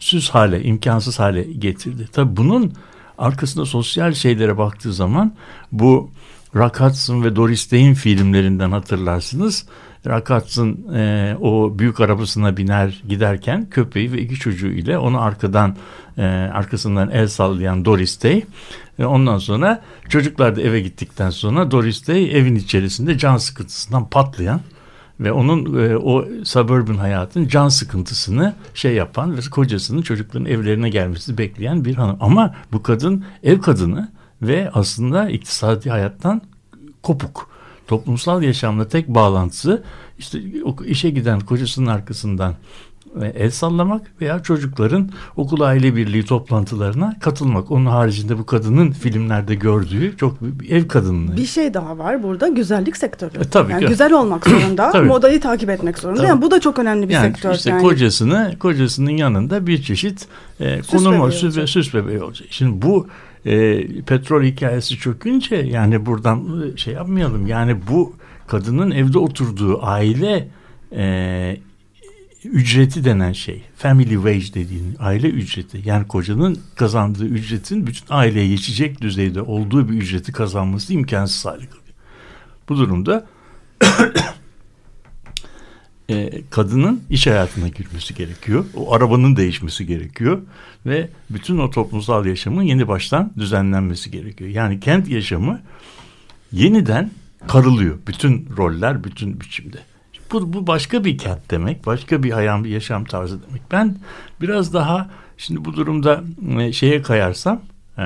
süs 0.00 0.30
hale, 0.30 0.62
imkansız 0.62 1.18
hale 1.18 1.42
getirdi. 1.42 2.08
Tabii 2.12 2.36
bunun 2.36 2.72
arkasında 3.18 3.66
sosyal 3.66 4.12
şeylere 4.12 4.58
baktığı 4.58 4.92
zaman 4.92 5.34
bu 5.72 6.10
Rock 6.56 6.80
Hudson 6.80 7.24
ve 7.24 7.36
Doris 7.36 7.72
Day'in 7.72 7.94
filmlerinden 7.94 8.70
hatırlarsınız. 8.70 9.66
Rock 10.06 10.30
Hudson 10.30 10.94
e, 10.94 11.36
o 11.40 11.78
büyük 11.78 12.00
arabasına 12.00 12.56
biner 12.56 13.02
giderken 13.08 13.70
köpeği 13.70 14.12
ve 14.12 14.22
iki 14.22 14.34
çocuğu 14.34 14.68
ile 14.68 14.98
onu 14.98 15.20
arkadan 15.20 15.76
e, 16.18 16.22
arkasından 16.52 17.10
el 17.10 17.28
sallayan 17.28 17.84
Doris 17.84 18.22
Day. 18.22 18.44
E, 18.98 19.04
ondan 19.04 19.38
sonra 19.38 19.82
çocuklar 20.08 20.56
da 20.56 20.62
eve 20.62 20.80
gittikten 20.80 21.30
sonra 21.30 21.70
Doris 21.70 22.08
Day 22.08 22.38
evin 22.38 22.54
içerisinde 22.54 23.18
can 23.18 23.36
sıkıntısından 23.36 24.08
patlayan 24.08 24.60
ve 25.20 25.32
onun 25.32 25.84
e, 25.84 25.96
o 25.96 26.24
suburban 26.44 26.94
hayatın 26.94 27.48
can 27.48 27.68
sıkıntısını 27.68 28.54
şey 28.74 28.94
yapan 28.94 29.36
ve 29.36 29.40
kocasının 29.50 30.02
çocukların 30.02 30.46
evlerine 30.46 30.88
gelmesini 30.88 31.38
bekleyen 31.38 31.84
bir 31.84 31.94
hanım. 31.94 32.16
Ama 32.20 32.54
bu 32.72 32.82
kadın 32.82 33.24
ev 33.42 33.60
kadını 33.60 34.08
ve 34.42 34.70
aslında 34.74 35.28
iktisadi 35.28 35.90
hayattan 35.90 36.42
kopuk. 37.02 37.52
Toplumsal 37.86 38.42
yaşamla 38.42 38.88
tek 38.88 39.08
bağlantısı 39.08 39.82
işte 40.18 40.38
işe 40.86 41.10
giden 41.10 41.40
kocasının 41.40 41.86
arkasından 41.86 42.54
e, 43.20 43.26
el 43.26 43.50
sallamak 43.50 44.02
veya 44.20 44.42
çocukların 44.42 45.10
okul 45.36 45.60
aile 45.60 45.96
birliği 45.96 46.24
toplantılarına 46.24 47.16
katılmak. 47.20 47.70
Onun 47.70 47.86
haricinde 47.86 48.38
bu 48.38 48.46
kadının 48.46 48.90
filmlerde 48.90 49.54
gördüğü 49.54 50.16
çok 50.16 50.38
ev 50.68 50.88
kadınlığı. 50.88 51.36
Bir 51.36 51.46
şey 51.46 51.74
daha 51.74 51.98
var 51.98 52.22
burada 52.22 52.48
güzellik 52.48 52.96
sektörü. 52.96 53.38
E, 53.40 53.44
tabii. 53.44 53.72
Yani 53.72 53.86
güzel 53.86 54.12
olmak 54.12 54.46
zorunda, 54.46 55.02
modayı 55.04 55.40
takip 55.40 55.70
etmek 55.70 55.98
zorunda. 55.98 56.20
Tabii. 56.20 56.28
Yani 56.28 56.42
bu 56.42 56.50
da 56.50 56.60
çok 56.60 56.78
önemli 56.78 57.08
bir 57.08 57.14
yani 57.14 57.32
sektör. 57.32 57.54
İşte 57.54 57.70
yani. 57.70 57.82
kocasını, 57.82 58.56
kocasının 58.58 59.10
yanında 59.10 59.66
bir 59.66 59.82
çeşit 59.82 60.26
e, 60.60 60.80
konum 60.82 61.32
süs, 61.32 61.70
süs 61.70 61.94
bebeği 61.94 62.22
olacak. 62.22 62.48
Şimdi 62.50 62.82
bu 62.82 63.06
e, 63.46 63.86
petrol 64.02 64.42
hikayesi 64.42 64.98
çökünce 64.98 65.56
yani 65.56 66.06
buradan 66.06 66.62
e, 66.62 66.76
şey 66.76 66.94
yapmayalım. 66.94 67.46
Yani 67.46 67.76
bu 67.90 68.16
kadının 68.46 68.90
evde 68.90 69.18
oturduğu 69.18 69.82
aile 69.82 70.48
e, 70.92 71.56
ücreti 72.44 73.04
denen 73.04 73.32
şey 73.32 73.62
family 73.76 74.14
wage 74.14 74.54
dediğin 74.54 74.96
aile 74.98 75.28
ücreti 75.28 75.82
yani 75.84 76.08
kocanın 76.08 76.58
kazandığı 76.76 77.26
ücretin 77.26 77.86
bütün 77.86 78.06
aileye 78.10 78.48
geçecek 78.48 79.00
düzeyde 79.00 79.42
olduğu 79.42 79.88
bir 79.88 79.94
ücreti 79.94 80.32
kazanması 80.32 80.92
imkansız 80.92 81.44
hale 81.44 81.56
geliyor. 81.56 81.82
Bu 82.68 82.76
durumda 82.76 83.26
e, 86.10 86.42
kadının 86.50 87.02
iş 87.10 87.26
hayatına 87.26 87.68
girmesi 87.68 88.14
gerekiyor. 88.14 88.64
O 88.76 88.94
arabanın 88.94 89.36
değişmesi 89.36 89.86
gerekiyor 89.86 90.38
ve 90.86 91.08
bütün 91.30 91.58
o 91.58 91.70
toplumsal 91.70 92.26
yaşamın 92.26 92.62
yeni 92.62 92.88
baştan 92.88 93.32
düzenlenmesi 93.36 94.10
gerekiyor. 94.10 94.50
Yani 94.50 94.80
kent 94.80 95.08
yaşamı 95.08 95.60
yeniden 96.52 97.10
karılıyor. 97.46 97.98
Bütün 98.06 98.48
roller, 98.56 99.04
bütün 99.04 99.40
biçimde. 99.40 99.78
Bu, 100.32 100.52
bu 100.52 100.66
başka 100.66 101.04
bir 101.04 101.18
kent 101.18 101.50
demek, 101.50 101.86
başka 101.86 102.22
bir 102.22 102.30
hayam, 102.30 102.64
bir 102.64 102.70
yaşam 102.70 103.04
tarzı 103.04 103.42
demek. 103.48 103.62
Ben 103.72 103.96
biraz 104.40 104.74
daha 104.74 105.10
şimdi 105.36 105.64
bu 105.64 105.76
durumda 105.76 106.24
e, 106.58 106.72
şeye 106.72 107.02
kayarsam, 107.02 107.60
e, 107.98 108.02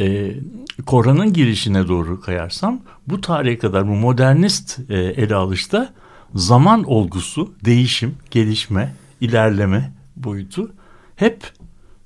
e, 0.00 0.34
Koran'ın 0.86 1.32
girişine 1.32 1.88
doğru 1.88 2.20
kayarsam, 2.20 2.80
bu 3.06 3.20
tarihe 3.20 3.58
kadar 3.58 3.88
bu 3.88 3.92
modernist 3.94 4.78
e, 4.90 4.98
ele 4.98 5.34
alışta 5.34 5.92
zaman 6.34 6.84
olgusu, 6.84 7.52
değişim, 7.64 8.14
gelişme, 8.30 8.94
ilerleme 9.20 9.92
boyutu 10.16 10.72
hep 11.16 11.52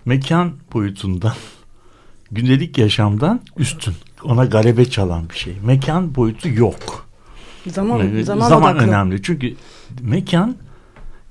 mekan 0.05 0.52
boyutundan, 0.72 1.35
gündelik 2.31 2.78
yaşamdan 2.78 3.40
üstün. 3.57 3.94
Ona 4.24 4.44
galebe 4.44 4.85
çalan 4.90 5.31
bir 5.31 5.35
şey. 5.35 5.57
Mekan 5.64 6.14
boyutu 6.14 6.48
yok. 6.48 7.07
Zaman, 7.66 8.00
Evet, 8.00 8.26
zaman, 8.26 8.48
zaman 8.48 8.74
odaklı. 8.76 8.88
önemli. 8.88 9.22
Çünkü 9.22 9.55
mekan 10.00 10.57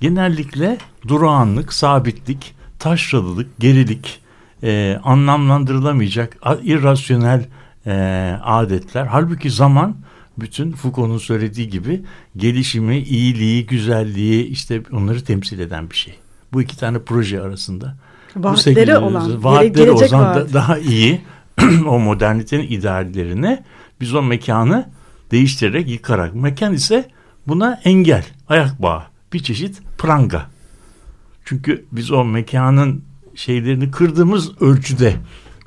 genellikle 0.02 0.78
durağanlık, 1.08 1.74
sabitlik, 1.74 2.56
taşralılık, 2.80 3.60
gerilik, 3.60 4.20
e, 4.63 5.00
anlamlandırılamayacak 5.04 6.38
irrasyonel 6.63 7.45
e, 7.86 7.91
adetler. 8.43 9.06
Halbuki 9.06 9.52
zaman 9.52 9.95
bütün 10.38 10.71
Foucault'un 10.71 11.17
söylediği 11.17 11.69
gibi 11.69 12.02
gelişimi, 12.38 12.97
iyiliği, 12.97 13.65
güzelliği 13.65 14.45
işte 14.45 14.82
onları 14.91 15.24
temsil 15.24 15.60
eden 15.60 15.89
bir 15.89 15.95
şey. 15.95 16.19
Bu 16.54 16.62
iki 16.62 16.78
tane 16.78 17.00
proje 17.00 17.41
arasında. 17.41 17.95
Bu 18.36 18.43
Vaatleri 18.43 18.97
olan, 18.97 19.43
vaatleri 19.43 19.74
gelecek 19.74 20.13
olan 20.13 20.26
vaat. 20.26 20.36
da, 20.36 20.54
daha 20.54 20.78
iyi 20.78 21.21
o 21.88 22.00
modernitenin 22.00 22.67
ideallerine 22.69 23.63
biz 24.02 24.15
o 24.15 24.24
mekanı 24.24 24.89
değiştirerek 25.32 25.89
yıkarak. 25.89 26.36
Mekan 26.36 26.74
ise 26.74 27.10
buna 27.47 27.82
engel, 27.84 28.26
ayak 28.50 28.82
bağı, 28.82 29.04
bir 29.34 29.39
çeşit 29.39 29.82
pranga. 29.97 30.45
Çünkü 31.45 31.86
biz 31.91 32.12
o 32.12 32.26
mekanın 32.26 33.04
şeylerini 33.36 33.91
kırdığımız 33.91 34.62
ölçüde 34.62 35.15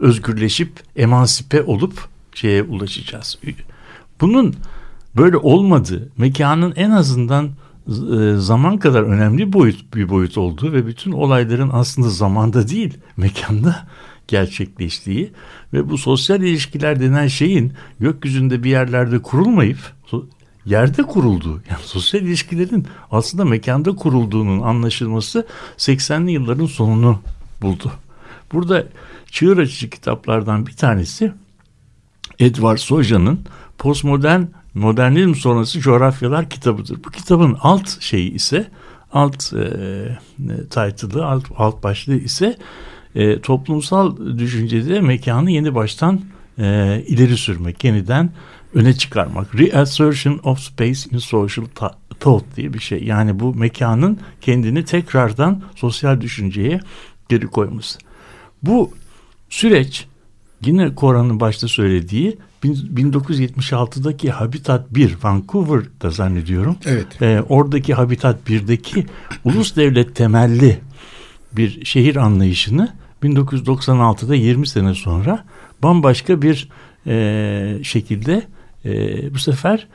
özgürleşip 0.01 0.73
emansipe 0.97 1.63
olup 1.63 2.09
şeye 2.35 2.63
ulaşacağız. 2.63 3.39
Bunun 4.21 4.55
böyle 5.17 5.37
olmadığı, 5.37 6.09
mekanın 6.19 6.73
en 6.77 6.91
azından 6.91 7.51
e, 7.89 8.37
zaman 8.37 8.79
kadar 8.79 9.03
önemli 9.03 9.53
boyut 9.53 9.95
bir 9.95 10.09
boyut 10.09 10.39
olduğu 10.39 10.73
ve 10.73 10.87
bütün 10.87 11.13
olayların 11.13 11.71
aslında 11.73 12.09
zamanda 12.09 12.69
değil, 12.69 12.99
mekanda 13.17 13.87
gerçekleştiği 14.29 15.33
ve 15.73 15.91
bu 15.91 15.99
sosyal 15.99 16.43
ilişkiler 16.43 17.01
denen 17.01 17.27
şeyin 17.27 17.73
gökyüzünde 18.01 18.63
bir 18.63 18.71
yerlerde 18.71 19.23
kurulmayıp 19.23 19.79
yerde 20.67 21.03
kurulduğu 21.03 21.63
yani 21.71 21.83
sosyal 21.85 22.23
ilişkilerin 22.23 22.87
aslında 23.11 23.45
mekanda 23.45 23.97
kurulduğunun 23.97 24.63
anlaşılması 24.63 25.47
80'li 25.77 26.33
yılların 26.33 26.67
sonunu 26.67 27.19
buldu. 27.65 27.93
Burada 28.53 28.85
çığır 29.31 29.59
açıcı 29.59 29.91
kitaplardan 29.91 30.67
bir 30.67 30.73
tanesi 30.73 31.33
Edward 32.39 32.79
Soja'nın 32.79 33.41
Postmodern 33.79 34.43
Modernizm 34.75 35.35
sonrası 35.35 35.81
coğrafyalar 35.81 36.51
kitabıdır. 36.51 37.05
Bu 37.05 37.11
kitabın 37.11 37.57
alt 37.61 38.01
şeyi 38.01 38.35
ise 38.35 38.71
alt 39.13 39.53
e, 39.53 39.69
title'ı, 40.71 41.27
alt, 41.27 41.45
alt 41.57 41.83
başlığı 41.83 42.17
ise 42.17 42.57
e, 43.15 43.41
toplumsal 43.41 44.17
düşüncede 44.39 45.01
mekanı 45.01 45.51
yeni 45.51 45.75
baştan 45.75 46.21
e, 46.59 46.65
ileri 47.07 47.37
sürmek, 47.37 47.85
yeniden 47.85 48.31
öne 48.75 48.93
çıkarmak. 48.95 49.55
Reassertion 49.55 50.41
of 50.45 50.61
space 50.61 51.01
in 51.13 51.19
social 51.19 51.67
thought 52.21 52.57
diye 52.57 52.75
bir 52.75 52.79
şey. 52.79 53.05
Yani 53.05 53.41
bu 53.41 53.55
mekanın 53.55 54.19
kendini 54.41 54.85
tekrardan 54.85 55.63
sosyal 55.77 56.21
düşünceye 56.21 56.81
geri 57.35 57.47
koyması. 57.47 57.99
Bu 58.63 58.91
süreç 59.51 60.07
yine 60.65 60.95
Koran'ın 60.95 61.41
başta 61.41 61.69
söylediği 61.69 62.39
1976'daki 62.65 64.31
Habitat 64.31 64.95
1 64.95 65.17
Vancouver'da 65.23 66.11
zannediyorum. 66.11 66.77
Evet. 66.87 67.23
E, 67.23 67.43
oradaki 67.49 67.95
Habitat 67.95 68.49
1'deki 68.49 69.07
ulus 69.45 69.77
devlet 69.77 70.17
temelli 70.17 70.81
bir 71.53 71.85
şehir 71.85 72.17
anlayışını 72.17 72.93
1996'da 73.23 74.35
20 74.35 74.67
sene 74.67 74.95
sonra 74.95 75.45
bambaşka 75.83 76.43
bir 76.43 76.69
e, 77.07 77.79
şekilde 77.83 78.43
e, 78.85 78.91
bu 79.35 79.39
sefer 79.39 79.87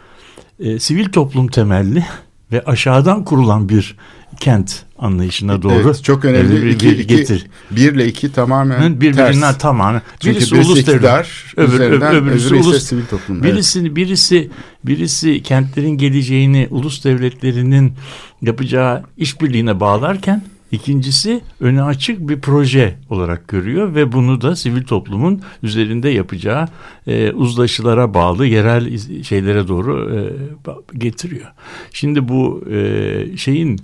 e, 0.60 0.80
sivil 0.80 1.12
toplum 1.12 1.47
temelli 1.47 2.06
ve 2.52 2.63
aşağıdan 2.63 3.23
kurulan 3.23 3.69
bir 3.69 3.97
kent 4.39 4.86
anlayışına 4.99 5.62
doğru 5.62 5.73
Evet, 5.85 6.03
çok 6.03 6.25
önemli. 6.25 6.62
bir, 6.62 6.67
iki, 6.67 6.89
iki, 6.89 7.07
getir. 7.07 7.47
bir 7.71 7.93
ile 7.93 8.07
iki 8.07 8.31
tamamen 8.31 9.01
Birbirinden 9.01 9.31
ters. 9.41 9.57
tamamen. 9.57 10.01
Çünkü 10.19 10.35
Birisi 10.39 10.55
birisi 10.55 10.69
ulus 10.69 10.79
iktidar 10.79 11.53
Öbür, 11.57 11.73
üzerinden, 11.73 12.15
öbür, 12.15 12.27
öbürüsü 12.27 12.55
öbürü 12.55 12.63
ulus. 12.67 12.83
sivil 12.83 13.05
toplum. 13.05 13.35
Evet. 13.43 13.53
Birisi, 13.53 13.95
birisi, 13.95 14.49
birisi 14.85 15.43
kentlerin 15.43 15.89
geleceğini 15.97 16.67
ulus 16.71 17.03
devletlerinin 17.05 17.93
yapacağı 18.41 19.03
işbirliğine 19.17 19.79
bağlarken 19.79 20.43
ikincisi 20.71 21.41
önü 21.59 21.83
açık 21.83 22.29
bir 22.29 22.41
proje 22.41 22.95
olarak 23.09 23.47
görüyor 23.47 23.95
ve 23.95 24.12
bunu 24.12 24.41
da 24.41 24.55
sivil 24.55 24.83
toplumun 24.83 25.41
üzerinde 25.63 26.09
yapacağı 26.09 26.67
e, 27.07 27.31
uzlaşılara 27.31 28.13
bağlı 28.13 28.45
yerel 28.45 28.97
şeylere 29.23 29.67
doğru 29.67 30.15
e, 30.15 30.97
getiriyor. 30.97 31.47
Şimdi 31.93 32.27
bu 32.27 32.63
e, 32.71 33.38
şeyin 33.38 33.79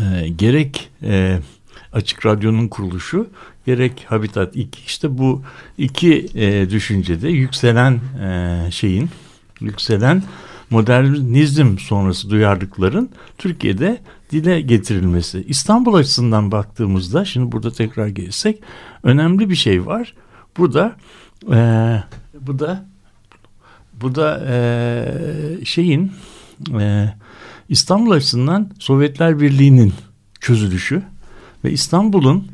e, 0.00 0.28
gerek 0.28 0.90
e, 1.02 1.38
Açık 1.92 2.26
Radyo'nun 2.26 2.68
kuruluşu 2.68 3.30
gerek 3.66 4.04
Habitat 4.08 4.56
2 4.56 4.80
işte 4.86 5.18
bu 5.18 5.42
iki 5.78 6.26
e, 6.34 6.70
düşüncede 6.70 7.28
yükselen 7.28 8.00
e, 8.22 8.58
şeyin 8.70 9.10
yükselen 9.60 10.22
modernizm 10.70 11.78
sonrası 11.78 12.30
duyarlılıkların 12.30 13.10
Türkiye'de 13.38 13.98
dile 14.30 14.60
getirilmesi. 14.60 15.44
İstanbul 15.48 15.94
açısından 15.94 16.52
baktığımızda 16.52 17.24
şimdi 17.24 17.52
burada 17.52 17.72
tekrar 17.72 18.06
gelirsek 18.06 18.62
önemli 19.02 19.50
bir 19.50 19.54
şey 19.54 19.86
var. 19.86 20.14
Burada 20.56 20.96
e, 21.52 21.58
bu 22.40 22.58
da 22.58 22.86
bu 23.92 24.14
da 24.14 24.44
e, 24.48 25.64
şeyin 25.64 26.12
e, 26.80 27.14
İstanbul 27.72 28.10
açısından 28.10 28.70
Sovyetler 28.78 29.40
Birliği'nin 29.40 29.92
çözülüşü 30.40 31.02
ve 31.64 31.72
İstanbul'un 31.72 32.46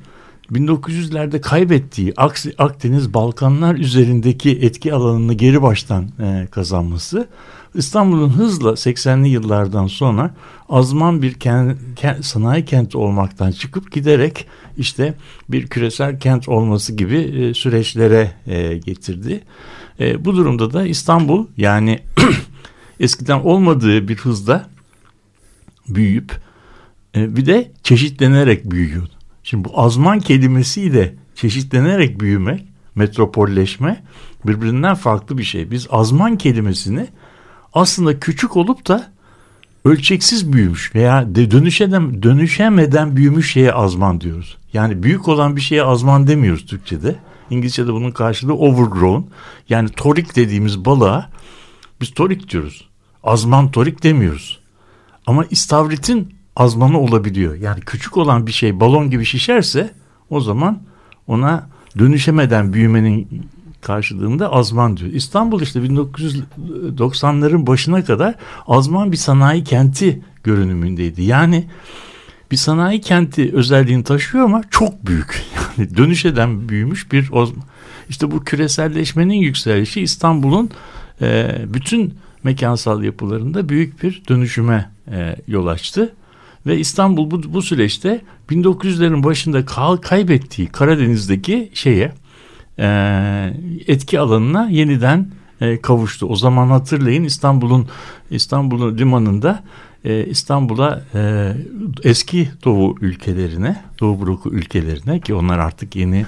1900'lerde 0.52 1.40
kaybettiği 1.40 2.14
Akdeniz 2.58 3.14
Balkanlar 3.14 3.74
üzerindeki 3.74 4.50
etki 4.50 4.94
alanını 4.94 5.34
geri 5.34 5.62
baştan 5.62 6.08
e, 6.20 6.48
kazanması 6.50 7.28
İstanbul'un 7.74 8.28
hızla 8.28 8.70
80'li 8.70 9.28
yıllardan 9.28 9.86
sonra 9.86 10.34
azman 10.68 11.22
bir 11.22 11.34
ken- 11.34 11.76
ken- 11.96 12.22
sanayi 12.22 12.64
kenti 12.64 12.98
olmaktan 12.98 13.50
çıkıp 13.50 13.92
giderek 13.92 14.46
işte 14.76 15.14
bir 15.48 15.66
küresel 15.66 16.20
kent 16.20 16.48
olması 16.48 16.92
gibi 16.92 17.16
e, 17.16 17.54
süreçlere 17.54 18.32
e, 18.46 18.78
getirdi. 18.78 19.40
E, 20.00 20.24
bu 20.24 20.36
durumda 20.36 20.72
da 20.72 20.86
İstanbul 20.86 21.46
yani 21.56 22.00
eskiden 23.00 23.40
olmadığı 23.40 24.08
bir 24.08 24.16
hızda 24.16 24.77
büyüyüp 25.88 26.40
e, 27.16 27.36
bir 27.36 27.46
de 27.46 27.72
çeşitlenerek 27.82 28.70
büyüyordu. 28.70 29.12
Şimdi 29.42 29.64
bu 29.64 29.80
azman 29.80 30.20
kelimesiyle 30.20 31.14
çeşitlenerek 31.34 32.20
büyümek, 32.20 32.64
metropolleşme 32.94 34.04
birbirinden 34.46 34.94
farklı 34.94 35.38
bir 35.38 35.44
şey. 35.44 35.70
Biz 35.70 35.86
azman 35.90 36.38
kelimesini 36.38 37.06
aslında 37.72 38.20
küçük 38.20 38.56
olup 38.56 38.88
da 38.88 39.12
ölçeksiz 39.84 40.52
büyümüş 40.52 40.94
veya 40.94 41.34
de 41.34 41.50
dönüşeden, 41.50 42.22
dönüşemeden 42.22 43.16
büyümüş 43.16 43.52
şeye 43.52 43.72
azman 43.72 44.20
diyoruz. 44.20 44.56
Yani 44.72 45.02
büyük 45.02 45.28
olan 45.28 45.56
bir 45.56 45.60
şeye 45.60 45.82
azman 45.82 46.26
demiyoruz 46.26 46.66
Türkçe'de. 46.66 47.16
İngilizce'de 47.50 47.92
bunun 47.92 48.10
karşılığı 48.10 48.54
overgrown. 48.54 49.22
Yani 49.68 49.88
torik 49.88 50.36
dediğimiz 50.36 50.84
balığa 50.84 51.30
biz 52.00 52.10
torik 52.14 52.50
diyoruz. 52.50 52.88
Azman 53.24 53.70
torik 53.70 54.02
demiyoruz. 54.02 54.57
Ama 55.28 55.44
istavritin 55.50 56.34
azmanı 56.56 57.00
olabiliyor. 57.00 57.54
Yani 57.54 57.80
küçük 57.80 58.16
olan 58.16 58.46
bir 58.46 58.52
şey 58.52 58.80
balon 58.80 59.10
gibi 59.10 59.24
şişerse 59.24 59.90
o 60.30 60.40
zaman 60.40 60.82
ona 61.26 61.68
dönüşemeden 61.98 62.72
büyümenin 62.72 63.42
karşılığında 63.80 64.52
azman 64.52 64.96
diyor. 64.96 65.12
İstanbul 65.12 65.62
işte 65.62 65.80
1990'ların 65.80 67.66
başına 67.66 68.04
kadar 68.04 68.34
azman 68.66 69.12
bir 69.12 69.16
sanayi 69.16 69.64
kenti 69.64 70.22
görünümündeydi. 70.42 71.22
Yani 71.22 71.66
bir 72.50 72.56
sanayi 72.56 73.00
kenti 73.00 73.56
özelliğini 73.56 74.04
taşıyor 74.04 74.44
ama 74.44 74.62
çok 74.70 75.06
büyük. 75.06 75.44
Yani 75.78 75.96
dönüş 75.96 76.24
büyümüş 76.68 77.12
bir 77.12 77.30
ozman. 77.32 77.64
İşte 78.08 78.30
bu 78.30 78.44
küreselleşmenin 78.44 79.34
yükselişi 79.34 80.00
İstanbul'un 80.00 80.70
e, 81.22 81.58
bütün 81.66 82.14
mekansal 82.44 83.02
yapılarında 83.02 83.68
büyük 83.68 84.02
bir 84.02 84.22
dönüşüme 84.28 84.97
e, 85.12 85.36
yol 85.46 85.66
açtı. 85.66 86.14
Ve 86.66 86.78
İstanbul 86.78 87.30
bu, 87.30 87.54
bu 87.54 87.62
süreçte 87.62 88.20
1900'lerin 88.50 89.24
başında 89.24 89.66
kal, 89.66 89.96
kaybettiği 89.96 90.68
Karadeniz'deki 90.68 91.70
şeye 91.74 92.12
e, 92.78 92.88
etki 93.86 94.20
alanına 94.20 94.68
yeniden 94.70 95.30
e, 95.60 95.80
kavuştu. 95.80 96.26
O 96.26 96.36
zaman 96.36 96.66
hatırlayın 96.66 97.24
İstanbul'un 97.24 97.88
İstanbul'un 98.30 98.98
limanında 98.98 99.64
e, 100.04 100.24
İstanbul'a 100.24 101.02
e, 101.14 101.52
eski 102.04 102.48
Doğu 102.64 102.96
ülkelerine, 103.00 103.82
Doğu 104.00 104.26
bloku 104.26 104.50
ülkelerine 104.50 105.20
ki 105.20 105.34
onlar 105.34 105.58
artık 105.58 105.96
yeni 105.96 106.26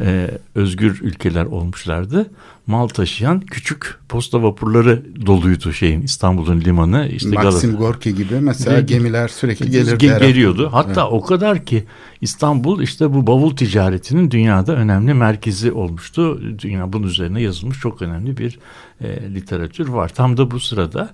e, 0.00 0.30
özgür 0.54 1.00
ülkeler 1.02 1.44
olmuşlardı. 1.44 2.30
Mal 2.66 2.88
taşıyan 2.88 3.40
küçük 3.40 3.98
posta 4.08 4.42
vapurları 4.42 5.02
doluydu 5.26 5.72
şeyin 5.72 6.02
İstanbul'un 6.02 6.60
limanı. 6.60 7.08
işte 7.08 7.28
Maxim 7.28 7.50
Galata. 7.50 7.68
Gorki 7.68 8.14
gibi 8.14 8.40
mesela 8.40 8.80
gemiler 8.80 9.28
sürekli 9.28 9.70
gelirdi. 9.70 9.98
Ge 9.98 10.18
geliyordu. 10.20 10.68
Hatta 10.72 11.02
evet. 11.02 11.12
o 11.12 11.20
kadar 11.20 11.64
ki 11.64 11.84
İstanbul 12.20 12.82
işte 12.82 13.14
bu 13.14 13.26
bavul 13.26 13.56
ticaretinin 13.56 14.30
dünyada 14.30 14.76
önemli 14.76 15.14
merkezi 15.14 15.72
olmuştu. 15.72 16.40
Dünya 16.58 16.92
bunun 16.92 17.06
üzerine 17.06 17.42
yazılmış 17.42 17.80
çok 17.80 18.02
önemli 18.02 18.36
bir 18.36 18.58
e, 19.00 19.34
literatür 19.34 19.88
var. 19.88 20.08
Tam 20.08 20.36
da 20.36 20.50
bu 20.50 20.60
sırada 20.60 21.10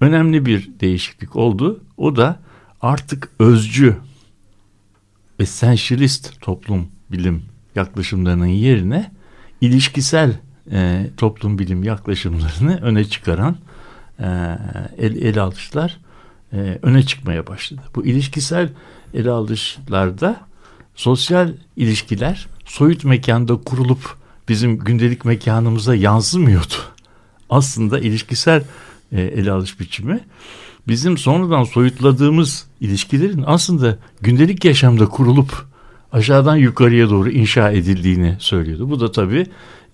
önemli 0.00 0.46
bir 0.46 0.70
değişiklik 0.80 1.36
oldu. 1.36 1.80
O 1.96 2.16
da 2.16 2.40
artık 2.80 3.28
özcü, 3.38 3.96
essentialist 5.38 6.40
toplum 6.40 6.88
bilim 7.10 7.51
yaklaşımlarının 7.74 8.46
yerine 8.46 9.10
ilişkisel 9.60 10.32
e, 10.72 11.06
toplum 11.16 11.58
bilim 11.58 11.82
yaklaşımlarını 11.82 12.78
öne 12.82 13.04
çıkaran 13.04 13.56
e, 14.18 14.26
el, 14.98 15.16
ele 15.16 15.40
alışlar 15.40 15.98
e, 16.52 16.78
öne 16.82 17.02
çıkmaya 17.02 17.46
başladı. 17.46 17.80
Bu 17.94 18.06
ilişkisel 18.06 18.68
ele 19.14 19.30
alışlarda 19.30 20.40
sosyal 20.94 21.52
ilişkiler 21.76 22.46
soyut 22.64 23.04
mekanda 23.04 23.56
kurulup 23.56 24.16
bizim 24.48 24.78
gündelik 24.78 25.24
mekanımıza 25.24 25.94
yansımıyordu. 25.94 26.74
Aslında 27.50 27.98
ilişkisel 27.98 28.64
e, 29.12 29.22
ele 29.22 29.50
alış 29.52 29.80
biçimi 29.80 30.20
bizim 30.88 31.18
sonradan 31.18 31.64
soyutladığımız 31.64 32.66
ilişkilerin 32.80 33.44
aslında 33.46 33.98
gündelik 34.20 34.64
yaşamda 34.64 35.06
kurulup 35.06 35.71
aşağıdan 36.12 36.56
yukarıya 36.56 37.10
doğru 37.10 37.30
inşa 37.30 37.70
edildiğini 37.70 38.36
söylüyordu. 38.38 38.90
Bu 38.90 39.00
da 39.00 39.12
tabii 39.12 39.46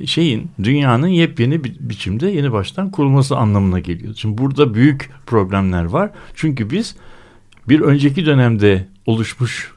şeyin 0.06 0.50
dünyanın 0.62 1.06
yepyeni 1.06 1.64
bir 1.64 1.76
biçimde 1.80 2.30
yeni 2.30 2.52
baştan 2.52 2.90
kurulması 2.90 3.36
anlamına 3.36 3.78
geliyor. 3.78 4.14
Şimdi 4.16 4.38
burada 4.38 4.74
büyük 4.74 5.10
problemler 5.26 5.84
var. 5.84 6.10
Çünkü 6.34 6.70
biz 6.70 6.96
bir 7.68 7.80
önceki 7.80 8.26
dönemde 8.26 8.88
oluşmuş 9.06 9.72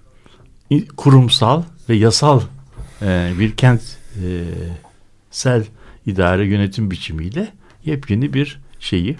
kurumsal 0.97 1.63
ve 1.89 1.95
yasal 1.95 2.41
e, 3.01 3.31
bir 3.39 3.51
kentsel 3.51 5.65
idare 6.05 6.45
yönetim 6.45 6.91
biçimiyle 6.91 7.47
yepyeni 7.85 8.33
bir 8.33 8.59
şeyi, 8.79 9.17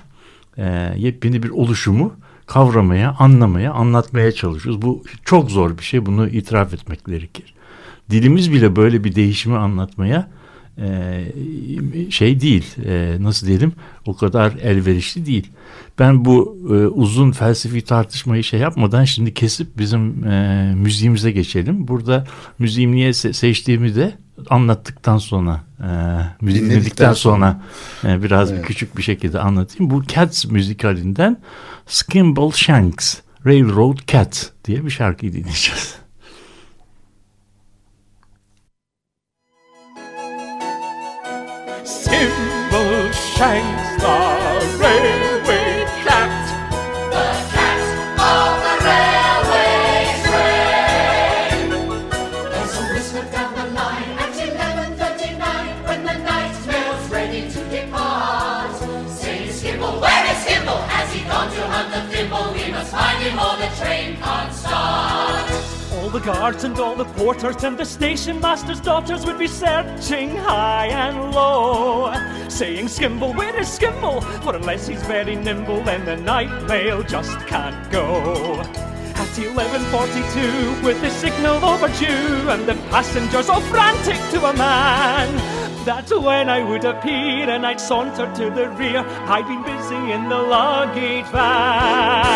e, 0.58 0.94
yepyeni 0.98 1.44
bir 1.44 1.50
oluşumu 1.50 2.14
kavramaya, 2.52 3.16
anlamaya, 3.20 3.74
anlatmaya 3.74 4.32
çalışıyoruz. 4.32 4.82
Bu 4.82 5.04
çok 5.26 5.52
zor 5.52 5.78
bir 5.78 5.84
şey. 5.84 6.06
Bunu 6.06 6.28
itiraf 6.28 6.74
etmek 6.74 7.06
gerekir. 7.06 7.54
Dilimiz 8.10 8.52
bile 8.52 8.76
böyle 8.76 9.04
bir 9.04 9.16
değişimi 9.16 9.58
anlatmaya 9.58 10.30
e, 10.78 11.24
şey 12.10 12.42
değil. 12.42 12.66
E, 12.86 13.18
nasıl 13.20 13.48
diyelim? 13.48 13.74
O 14.06 14.16
kadar 14.16 14.52
elverişli 14.52 15.26
değil. 15.26 15.48
Ben 16.00 16.26
bu 16.26 16.58
e, 16.70 16.74
uzun 16.74 17.32
felsefi 17.32 17.82
tartışmayı 17.82 18.44
şey 18.44 18.60
yapmadan 18.60 19.04
şimdi 19.04 19.34
kesip 19.34 19.78
bizim 19.78 20.02
müziğimize 20.78 21.32
geçelim. 21.32 21.88
Burada 21.88 22.28
müziğimi 22.60 22.96
niye 22.96 23.14
se 23.14 23.34
seçtiğimi 23.34 23.96
de 23.96 24.18
anlattıktan 24.50 25.18
sonra 25.18 25.62
e, 25.80 25.90
müzik 26.42 26.62
dinledikten 26.62 27.14
sonra, 27.14 27.62
sonra 28.04 28.14
e, 28.14 28.24
biraz 28.24 28.52
evet. 28.52 28.66
küçük 28.66 28.98
bir 28.98 29.04
şekilde 29.04 29.40
anlatayım. 29.40 29.92
Bu 29.92 30.04
Cats 30.04 30.46
müzikalinden 30.46 31.38
Skimble 31.88 32.52
Shanks 32.52 33.18
Railroad 33.46 33.98
Cat 34.08 34.54
diye 34.66 34.86
bir 34.86 34.90
şarkıyı 34.90 35.34
dinleyeceğiz. 35.34 35.96
Skimble 41.86 43.14
Shanks 43.14 44.04
the 44.04 44.78
railroad 44.80 45.32
the 53.32 53.51
guards 66.24 66.64
and 66.64 66.80
all 66.80 66.96
the 66.96 67.06
porters 67.06 67.64
and 67.64 67.78
the 67.78 67.86
station 67.86 68.40
master's 68.40 68.80
daughters 68.80 69.26
would 69.26 69.40
be 69.40 69.48
searching 69.48 70.36
high 70.36 70.88
and 70.88 71.34
low, 71.34 72.14
saying, 72.48 72.86
Skimble, 72.86 73.36
where 73.36 73.58
is 73.60 73.68
Skimble? 73.68 74.22
For 74.44 74.56
unless 74.56 74.88
he's 74.88 75.02
very 75.04 75.36
nimble, 75.36 75.82
then 75.84 76.06
the 76.06 76.16
night 76.18 76.68
mail 76.68 77.04
just 77.04 77.38
can't 77.48 77.92
go. 77.92 78.60
At 78.62 79.38
11.42, 79.38 80.84
with 80.84 81.02
the 81.02 81.10
signal 81.10 81.64
overdue, 81.64 82.50
and 82.50 82.68
the 82.68 82.76
passengers 82.90 83.50
all 83.50 83.62
frantic 83.62 84.20
to 84.32 84.46
a 84.46 84.54
man, 84.54 85.36
that's 85.86 86.14
when 86.14 86.50
I 86.50 86.64
would 86.64 86.86
appear 86.86 87.50
and 87.50 87.66
I'd 87.66 87.80
saunter 87.80 88.32
to 88.36 88.50
the 88.52 88.70
rear. 88.70 89.04
I'd 89.06 89.48
been 89.48 89.64
busy 89.64 90.12
in 90.12 90.30
the 90.30 90.38
luggage 90.38 91.26
van. 91.28 92.32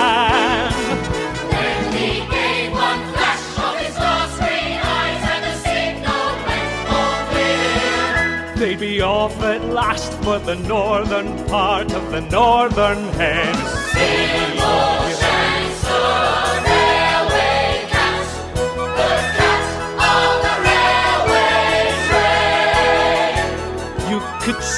They'd 8.66 8.80
be 8.80 9.02
off 9.02 9.42
at 9.42 9.64
last 9.66 10.14
for 10.24 10.40
the 10.40 10.56
northern 10.56 11.46
part 11.46 11.94
of 11.94 12.12
the 12.12 12.22
northern 12.22 13.04
hemisphere. 13.10 14.95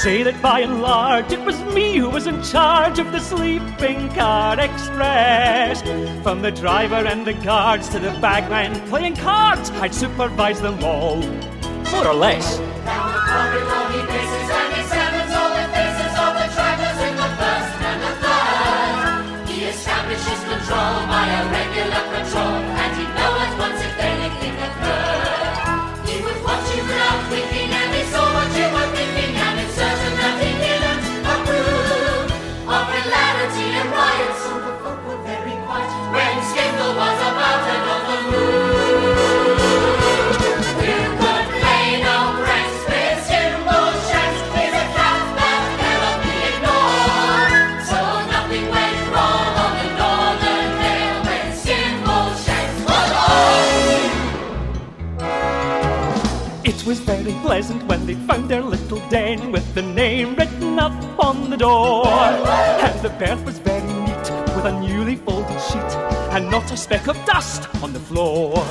Say 0.07 0.23
that 0.23 0.41
by 0.41 0.61
and 0.61 0.81
large 0.81 1.33
it 1.33 1.41
was 1.41 1.61
me 1.75 1.97
who 1.97 2.09
was 2.09 2.27
in 2.27 2.41
charge 2.41 2.97
of 2.97 3.11
the 3.11 3.19
sleeping 3.19 4.07
car 4.13 4.57
express. 4.57 5.81
From 6.23 6.41
the 6.41 6.49
driver 6.49 7.05
and 7.05 7.27
the 7.27 7.33
guards 7.33 7.89
to 7.89 7.99
the 7.99 8.11
bagman 8.21 8.79
playing 8.87 9.17
cards, 9.17 9.69
I'd 9.81 9.93
supervise 9.93 10.61
them 10.61 10.81
all, 10.81 11.17
more 11.91 12.07
or 12.07 12.13
less. 12.13 12.57
Berth 63.19 63.43
was 63.45 63.57
very 63.57 63.81
neat 63.81 64.29
with 64.55 64.65
a 64.65 64.79
newly 64.79 65.15
folded 65.15 65.59
sheet 65.59 65.91
and 66.35 66.51
not 66.51 66.71
a 66.71 66.77
speck 66.77 67.07
of 67.07 67.17
dust 67.25 67.67
on 67.81 67.91
the 67.91 67.99
floor. 67.99 68.63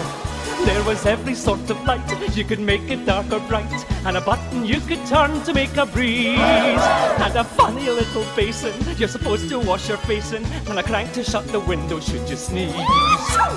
There 0.64 0.84
was 0.84 1.04
every 1.04 1.34
sort 1.34 1.68
of 1.68 1.84
light, 1.84 2.36
you 2.36 2.44
could 2.44 2.60
make 2.60 2.88
it 2.88 3.04
dark 3.04 3.32
or 3.32 3.40
bright, 3.40 3.84
and 4.06 4.16
a 4.16 4.20
button 4.20 4.64
you 4.64 4.78
could 4.80 5.04
turn 5.06 5.42
to 5.42 5.52
make 5.52 5.76
a 5.76 5.84
breeze. 5.84 6.38
And 6.38 7.34
a 7.34 7.42
funny 7.42 7.90
little 7.90 8.24
basin 8.36 8.72
you're 8.96 9.08
supposed 9.08 9.48
to 9.48 9.58
wash 9.58 9.88
your 9.88 9.98
face 9.98 10.32
in, 10.32 10.44
and 10.68 10.78
a 10.78 10.82
crank 10.84 11.12
to 11.14 11.24
shut 11.24 11.46
the 11.48 11.60
window 11.60 11.98
should 11.98 12.28
you 12.28 12.36
sneeze. 12.36 12.72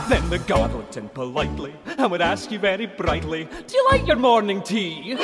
Then 0.09 0.27
the 0.31 0.41
guard 0.47 0.73
would 0.73 0.97
in 0.97 1.09
politely 1.09 1.75
and 1.99 2.09
would 2.09 2.21
ask 2.21 2.51
you 2.51 2.57
very 2.57 2.87
brightly, 2.87 3.47
Do 3.67 3.75
you 3.75 3.87
like 3.91 4.07
your 4.07 4.17
morning 4.17 4.63
tea? 4.63 5.15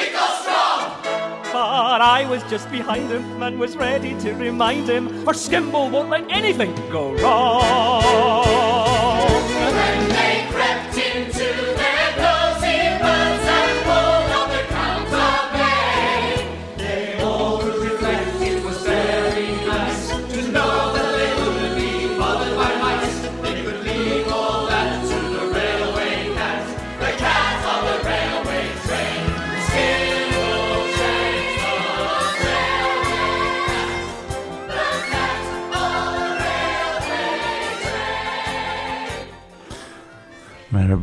But 1.56 2.02
I 2.02 2.26
was 2.30 2.44
just 2.50 2.70
behind 2.70 3.10
him 3.10 3.42
and 3.42 3.58
was 3.58 3.78
ready 3.78 4.14
to 4.20 4.34
remind 4.34 4.90
him, 4.90 5.24
for 5.24 5.32
Skimble 5.32 5.90
won't 5.90 6.10
let 6.10 6.30
anything 6.30 6.76
go 6.92 7.14
wrong. 7.14 8.65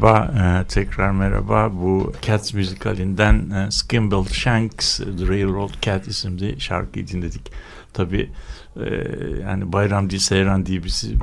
Merhaba, 0.03 0.61
e, 0.61 0.67
tekrar 0.67 1.11
merhaba. 1.11 1.73
Bu 1.73 2.13
Cats 2.23 2.55
müzikalinden 2.55 3.51
e, 3.51 3.71
Skimble 3.71 4.25
Shanks 4.33 4.99
The 4.99 5.29
Railroad 5.29 5.71
Cat 5.83 6.09
isimli 6.09 6.61
şarkıyı 6.61 7.07
dinledik. 7.07 7.53
Tabii 7.93 8.31
e, 8.77 8.85
yani 9.43 9.73
Bayram 9.73 10.11
değil 10.11 10.23
Seyran 10.23 10.67
diye 10.67 10.83
birisi 10.83 11.17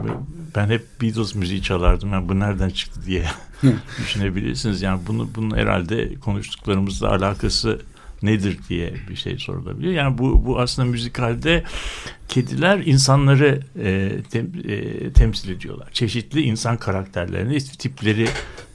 ben 0.56 0.68
hep 0.68 1.02
Beatles 1.02 1.36
müziği 1.36 1.62
çalardım. 1.62 2.14
Yani 2.14 2.30
bu 2.30 2.40
nereden 2.40 2.70
çıktı 2.70 3.02
diye 3.06 3.26
düşünebilirsiniz. 4.00 4.82
Yani 4.82 5.02
bunu 5.08 5.30
bunun 5.36 5.58
herhalde 5.58 6.16
konuştuklarımızla 6.16 7.10
alakası 7.10 7.82
nedir 8.22 8.58
diye 8.70 8.94
bir 9.10 9.16
şey 9.16 9.38
sorulabiliyor. 9.38 9.94
Yani 9.94 10.18
bu 10.18 10.46
bu 10.46 10.60
aslında 10.60 10.88
müzikalde 10.88 11.64
kediler 12.28 12.78
insanları 12.86 13.60
e, 13.84 14.12
tem, 14.32 14.52
e, 14.68 15.14
temsil 15.14 15.50
ediyorlar. 15.50 15.90
Çeşitli 15.92 16.42
insan 16.42 16.78
karakterlerini, 16.78 17.60
tipleri 17.60 18.28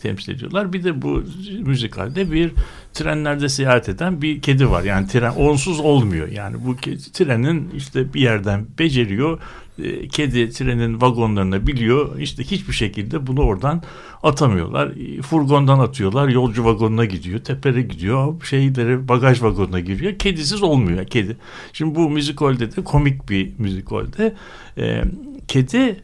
temsil 0.02 0.32
ediyorlar. 0.32 0.72
Bir 0.72 0.84
de 0.84 1.02
bu 1.02 1.24
müzikalde 1.60 2.32
bir 2.32 2.52
trenlerde 2.92 3.48
seyahat 3.48 3.88
eden 3.88 4.22
bir 4.22 4.42
kedi 4.42 4.70
var. 4.70 4.82
Yani 4.82 5.08
tren 5.08 5.30
onsuz 5.30 5.80
olmuyor. 5.80 6.28
Yani 6.28 6.56
bu 6.66 6.76
kedi, 6.76 7.12
trenin 7.12 7.70
işte 7.76 8.14
bir 8.14 8.20
yerden 8.20 8.66
beceriyor. 8.78 9.38
E, 9.82 10.08
kedi 10.08 10.50
trenin 10.50 11.00
vagonlarına 11.00 11.66
biliyor. 11.66 12.18
İşte 12.18 12.44
hiçbir 12.44 12.72
şekilde 12.72 13.26
bunu 13.26 13.40
oradan 13.40 13.82
atamıyorlar. 14.22 14.88
E, 14.88 15.22
Furgondan 15.22 15.78
atıyorlar. 15.78 16.28
Yolcu 16.28 16.64
vagonuna 16.64 17.04
gidiyor. 17.04 17.38
Tepere 17.38 17.82
gidiyor. 17.82 18.42
Şeyleri 18.42 19.08
bagaj 19.08 19.42
vagonuna 19.42 19.80
giriyor. 19.80 20.18
Kedisiz 20.18 20.62
olmuyor. 20.62 21.06
Kedi. 21.06 21.36
Şimdi 21.72 21.94
bu 21.94 22.10
müzikolde 22.10 22.76
de 22.76 22.84
komik 22.84 23.28
bir 23.30 23.52
müzikolde. 23.58 24.34
E, 24.78 25.04
kedi 25.48 26.02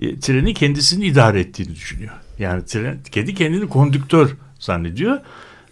e, 0.00 0.20
treni 0.20 0.54
kendisini 0.54 1.06
idare 1.06 1.40
ettiğini 1.40 1.74
düşünüyor. 1.74 2.14
Yani 2.38 2.64
tren, 2.64 2.98
kedi 3.12 3.34
kendini 3.34 3.68
kondüktör 3.68 4.36
zannediyor. 4.58 5.18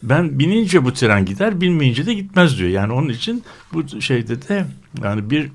Ben 0.02 0.38
binince 0.38 0.84
bu 0.84 0.92
tren 0.92 1.24
gider, 1.24 1.60
bilmeyince 1.60 2.06
de 2.06 2.14
gitmez 2.14 2.58
diyor. 2.58 2.70
Yani 2.70 2.92
onun 2.92 3.08
için 3.08 3.44
bu 3.72 4.00
şeyde 4.00 4.48
de 4.48 4.66
yani 5.02 5.30
bir 5.30 5.50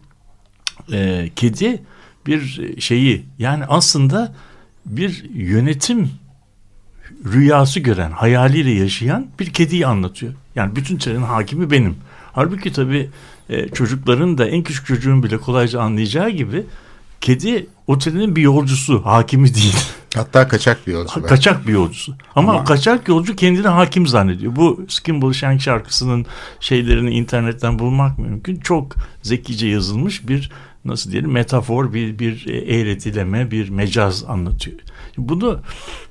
e, 0.91 1.29
kedi 1.35 1.81
bir 2.27 2.61
şeyi 2.79 3.25
yani 3.39 3.65
aslında 3.65 4.33
bir 4.85 5.25
yönetim 5.33 6.11
rüyası 7.25 7.79
gören, 7.79 8.11
hayaliyle 8.11 8.71
yaşayan 8.71 9.27
bir 9.39 9.53
kediyi 9.53 9.87
anlatıyor. 9.87 10.33
Yani 10.55 10.75
bütün 10.75 10.97
trenin 10.97 11.21
hakimi 11.21 11.71
benim. 11.71 11.95
Halbuki 12.31 12.73
tabii 12.73 13.09
e, 13.49 13.69
çocukların 13.69 14.37
da 14.37 14.47
en 14.47 14.63
küçük 14.63 14.85
çocuğun 14.85 15.23
bile 15.23 15.37
kolayca 15.37 15.81
anlayacağı 15.81 16.29
gibi 16.29 16.65
kedi 17.21 17.67
o 17.87 17.97
trenin 17.97 18.35
bir 18.35 18.41
yolcusu, 18.41 19.05
hakimi 19.05 19.55
değil. 19.55 19.77
Hatta 20.15 20.47
kaçak 20.47 20.87
bir 20.87 20.93
yolcu. 20.93 21.23
Kaçak 21.23 21.67
bir 21.67 21.73
yolcusu. 21.73 22.15
Ama, 22.35 22.51
Ama- 22.51 22.63
kaçak 22.63 23.07
yolcu 23.07 23.35
kendini 23.35 23.67
hakim 23.67 24.07
zannediyor. 24.07 24.55
Bu 24.55 24.85
Skimble 24.87 25.33
Shank 25.33 25.61
şarkısının 25.61 26.25
şeylerini 26.59 27.11
internetten 27.11 27.79
bulmak 27.79 28.19
mümkün. 28.19 28.55
Çok 28.55 28.95
zekice 29.21 29.67
yazılmış 29.67 30.27
bir 30.27 30.51
nasıl 30.85 31.11
diyelim 31.11 31.31
metafor, 31.31 31.93
bir 31.93 32.19
bir 32.19 32.47
eğretileme, 32.47 33.51
bir 33.51 33.69
mecaz 33.69 34.23
anlatıyor. 34.27 34.79
Bunu 35.17 35.59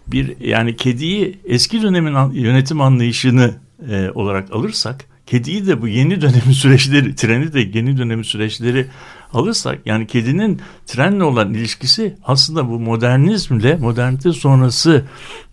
bir 0.06 0.40
yani 0.40 0.76
kediyi 0.76 1.38
eski 1.44 1.82
dönemin 1.82 2.32
yönetim 2.32 2.80
anlayışını 2.80 3.54
e, 3.90 4.10
olarak 4.14 4.52
alırsak 4.52 5.04
kediyi 5.26 5.66
de 5.66 5.82
bu 5.82 5.88
yeni 5.88 6.20
dönemin 6.20 6.52
süreçleri 6.52 7.14
treni 7.14 7.52
de 7.52 7.60
yeni 7.60 7.98
dönemin 7.98 8.22
süreçleri 8.22 8.86
alırsak 9.32 9.78
yani 9.86 10.06
kedinin 10.06 10.60
trenle 10.86 11.24
olan 11.24 11.54
ilişkisi 11.54 12.16
aslında 12.24 12.68
bu 12.68 12.80
modernizmle 12.80 13.76
modernite 13.76 14.32
sonrası 14.32 15.04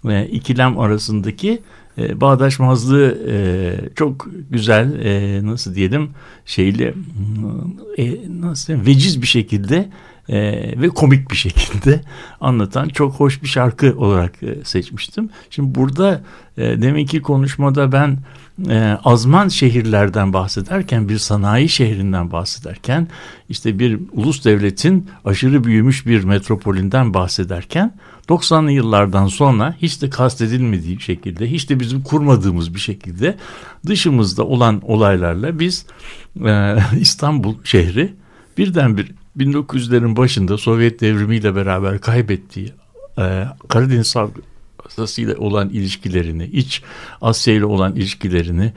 e, 0.10 0.26
ikilem 0.26 0.80
arasındaki 0.80 1.62
e, 1.98 2.22
bağdaşmazlığı 2.22 3.18
e, 3.30 3.36
çok 3.96 4.28
güzel 4.50 5.00
e, 5.06 5.46
nasıl 5.46 5.76
diyelim 5.76 6.10
şeyle 6.46 6.94
e, 7.98 8.16
nasıl 8.42 8.68
diyeyim, 8.68 8.88
veciz 8.88 9.22
bir 9.22 9.28
şekilde 9.28 9.90
e, 10.30 10.42
ve 10.82 10.90
komik 10.90 11.32
bir 11.32 11.36
şekilde 11.36 12.02
anlatan 12.42 12.90
çok 12.90 13.14
hoş 13.14 13.44
bir 13.44 13.48
şarkı 13.48 13.96
olarak 13.98 14.44
e, 14.44 14.64
seçmiştim. 14.64 15.30
Şimdi 15.50 15.76
burada 15.76 16.22
e, 16.58 16.82
deminki 16.82 17.22
konuşmada 17.22 17.92
ben 17.92 18.18
e, 18.70 18.98
azman 19.04 19.48
şehirlerden 19.48 20.34
bahsederken 20.34 21.10
bir 21.10 21.18
sanayi 21.18 21.70
şehrinden 21.70 22.32
bahsederken 22.32 23.08
işte 23.50 23.80
bir 23.80 24.00
ulus 24.12 24.46
devletin 24.46 25.10
aşırı 25.26 25.64
büyümüş 25.64 26.06
bir 26.06 26.24
metropolünden 26.24 27.14
bahsederken 27.14 27.94
90'lı 28.30 28.72
yıllardan 28.72 29.28
sonra 29.28 29.76
hiç 29.82 30.02
de 30.02 30.10
kastedilmediği 30.10 31.02
şekilde 31.02 31.52
hiç 31.52 31.70
de 31.70 31.80
bizim 31.80 32.04
kurmadığımız 32.04 32.76
bir 32.76 32.80
şekilde 32.80 33.38
dışımızda 33.88 34.44
olan 34.46 34.82
olaylarla 34.84 35.60
biz 35.60 35.86
e, 36.46 36.78
İstanbul 37.00 37.56
şehri 37.64 38.14
birdenbir 38.58 39.12
1900'lerin 39.38 40.16
başında 40.16 40.58
Sovyet 40.58 41.02
devrimiyle 41.02 41.56
beraber 41.56 42.02
kaybettiği 42.02 42.74
e, 43.18 43.46
Karadeniz 43.68 44.08
Havzası 44.86 45.22
ile 45.22 45.36
olan 45.36 45.70
ilişkilerini, 45.70 46.46
iç 46.46 46.82
Asya 47.22 47.54
ile 47.54 47.66
olan 47.66 47.96
ilişkilerini, 47.96 48.74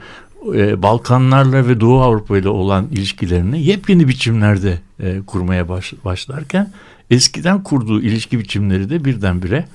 e, 0.55 0.83
Balkanlarla 0.83 1.67
ve 1.67 1.79
Doğu 1.79 2.01
Avrupa 2.01 2.37
ile 2.37 2.49
olan 2.49 2.87
ilişkilerini 2.91 3.63
yepyeni 3.63 4.07
biçimlerde 4.07 4.79
e, 4.99 5.21
kurmaya 5.27 5.69
baş, 5.69 5.93
başlarken 6.05 6.71
eskiden 7.09 7.63
kurduğu 7.63 8.01
ilişki 8.01 8.39
biçimleri 8.39 8.89
de 8.89 9.05
birdenbire 9.05 9.65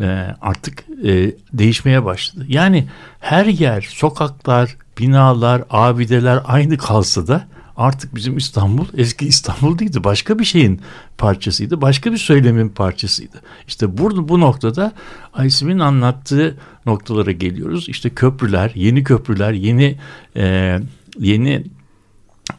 e, 0.00 0.06
artık 0.40 0.84
e, 1.04 1.32
değişmeye 1.52 2.04
başladı. 2.04 2.44
Yani 2.48 2.86
her 3.20 3.46
yer, 3.46 3.88
sokaklar, 3.90 4.76
binalar, 4.98 5.64
abideler 5.70 6.40
aynı 6.44 6.76
kalsa 6.76 7.26
da 7.26 7.48
artık 7.76 8.14
bizim 8.14 8.36
İstanbul 8.36 8.86
eski 8.96 9.26
İstanbul 9.26 9.78
değildi. 9.78 10.04
Başka 10.04 10.38
bir 10.38 10.44
şeyin 10.44 10.80
parçasıydı. 11.18 11.80
Başka 11.80 12.12
bir 12.12 12.18
söylemin 12.18 12.68
parçasıydı. 12.68 13.42
İşte 13.68 13.98
burada 13.98 14.28
bu 14.28 14.40
noktada 14.40 14.92
Aysim'in 15.34 15.78
anlattığı 15.78 16.56
noktalara 16.86 17.32
geliyoruz. 17.32 17.88
İşte 17.88 18.10
köprüler, 18.10 18.72
yeni 18.74 19.04
köprüler, 19.04 19.52
yeni 19.52 19.98
e, 20.36 20.78
yeni 21.18 21.64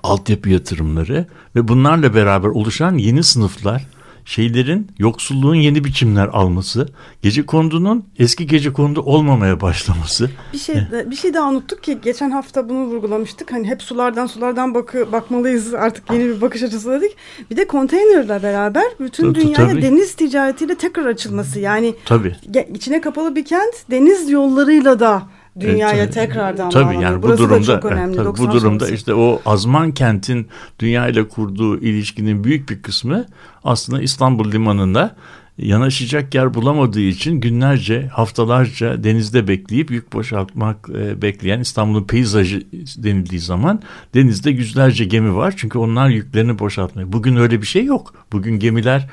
altyapı 0.03 0.49
yatırımları 0.49 1.25
ve 1.55 1.67
bunlarla 1.67 2.15
beraber 2.15 2.47
oluşan 2.47 2.97
yeni 2.97 3.23
sınıflar 3.23 3.85
şeylerin 4.27 4.87
yoksulluğun 4.99 5.55
yeni 5.55 5.83
biçimler 5.83 6.27
alması, 6.27 6.87
gece 7.21 7.45
kondunun 7.45 8.05
eski 8.19 8.47
gece 8.47 8.73
kondu 8.73 9.01
olmamaya 9.01 9.61
başlaması. 9.61 10.29
Bir 10.53 10.57
şey 10.57 10.75
bir 11.05 11.15
şey 11.15 11.33
daha 11.33 11.49
unuttuk 11.49 11.83
ki 11.83 11.97
geçen 12.03 12.31
hafta 12.31 12.69
bunu 12.69 12.85
vurgulamıştık. 12.85 13.51
Hani 13.53 13.67
hep 13.67 13.83
sulardan 13.83 14.27
sulardan 14.27 14.73
bakı, 14.73 15.11
bakmalıyız 15.11 15.73
artık 15.73 16.11
yeni 16.11 16.25
bir 16.25 16.41
bakış 16.41 16.63
açısı 16.63 16.91
dedik. 16.91 17.15
Bir 17.51 17.57
de 17.57 17.67
konteynerle 17.67 18.43
beraber 18.43 18.83
bütün 18.99 19.33
Tabii, 19.33 19.41
dünyaya 19.41 19.69
tabii. 19.69 19.81
deniz 19.81 20.15
ticaretiyle 20.15 20.75
tekrar 20.75 21.05
açılması. 21.05 21.59
Yani 21.59 21.95
Tabii. 22.05 22.35
ge- 22.51 22.73
içine 22.73 23.01
kapalı 23.01 23.35
bir 23.35 23.45
kent 23.45 23.75
deniz 23.91 24.29
yollarıyla 24.29 24.99
da 24.99 25.23
dünyaya 25.59 26.03
Evet, 26.03 26.13
tekrardan 26.13 26.69
tabii 26.69 26.83
bağlanıyor. 26.85 27.01
yani 27.01 27.17
bu 27.17 27.27
Burası 27.27 27.43
da 27.43 27.49
durumda 27.49 27.81
çok 27.81 27.85
önemli, 27.91 28.05
evet, 28.05 28.15
tabii 28.15 28.25
90 28.27 28.47
bu 28.47 28.51
durumda 28.51 28.79
sonrası. 28.79 28.93
işte 28.95 29.13
o 29.13 29.41
azman 29.45 29.91
kentin 29.91 30.47
dünya 30.79 31.07
ile 31.07 31.27
kurduğu 31.27 31.77
ilişkinin 31.79 32.43
büyük 32.43 32.69
bir 32.69 32.81
kısmı 32.81 33.25
aslında 33.63 34.01
İstanbul 34.01 34.51
limanında 34.51 35.15
yanaşacak 35.57 36.35
yer 36.35 36.53
bulamadığı 36.53 37.01
için 37.01 37.39
günlerce, 37.41 38.07
haftalarca 38.07 39.03
denizde 39.03 39.47
bekleyip 39.47 39.91
yük 39.91 40.13
boşaltmak 40.13 40.89
e, 40.89 41.21
bekleyen 41.21 41.59
İstanbul'un 41.59 42.03
peyzajı 42.03 42.61
denildiği 42.97 43.41
zaman 43.41 43.81
denizde 44.13 44.49
yüzlerce 44.51 45.05
gemi 45.05 45.35
var. 45.35 45.53
Çünkü 45.57 45.77
onlar 45.77 46.09
yüklerini 46.09 46.59
boşaltmıyor. 46.59 47.11
Bugün 47.13 47.35
öyle 47.35 47.61
bir 47.61 47.67
şey 47.67 47.85
yok. 47.85 48.13
Bugün 48.31 48.59
gemiler 48.59 49.09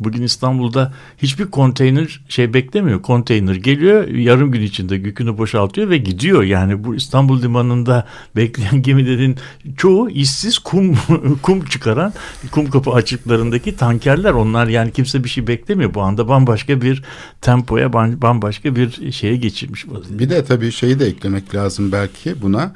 Bugün 0.00 0.22
İstanbul'da 0.22 0.92
hiçbir 1.18 1.46
konteyner 1.46 2.20
şey 2.28 2.54
beklemiyor. 2.54 3.02
Konteyner 3.02 3.54
geliyor 3.54 4.08
yarım 4.08 4.52
gün 4.52 4.62
içinde 4.62 4.94
yükünü 4.94 5.38
boşaltıyor 5.38 5.90
ve 5.90 5.98
gidiyor. 5.98 6.42
Yani 6.42 6.84
bu 6.84 6.94
İstanbul 6.94 7.42
limanında 7.42 8.06
bekleyen 8.36 8.82
gemilerin 8.82 9.36
çoğu 9.76 10.10
işsiz 10.10 10.58
kum 10.58 10.96
kum 11.42 11.64
çıkaran 11.64 12.12
kum 12.50 12.70
kapı 12.70 12.90
açıklarındaki 12.90 13.76
tankerler. 13.76 14.32
Onlar 14.32 14.66
yani 14.66 14.92
kimse 14.92 15.24
bir 15.24 15.28
şey 15.28 15.46
beklemiyor. 15.46 15.94
Bu 15.94 16.02
anda 16.02 16.28
bambaşka 16.28 16.80
bir 16.80 17.02
tempoya 17.40 17.86
bam- 17.86 18.22
bambaşka 18.22 18.76
bir 18.76 19.12
şeye 19.12 19.36
geçirmiş 19.36 19.88
vaziyette. 19.88 20.18
Bir 20.18 20.30
de 20.30 20.44
tabii 20.44 20.72
şeyi 20.72 20.98
de 20.98 21.06
eklemek 21.06 21.54
lazım 21.54 21.92
belki 21.92 22.42
buna. 22.42 22.72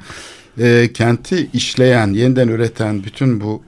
Ee, 0.59 0.89
kenti 0.93 1.49
işleyen, 1.53 2.13
yeniden 2.13 2.47
üreten 2.47 3.03
bütün 3.03 3.41
bu 3.41 3.61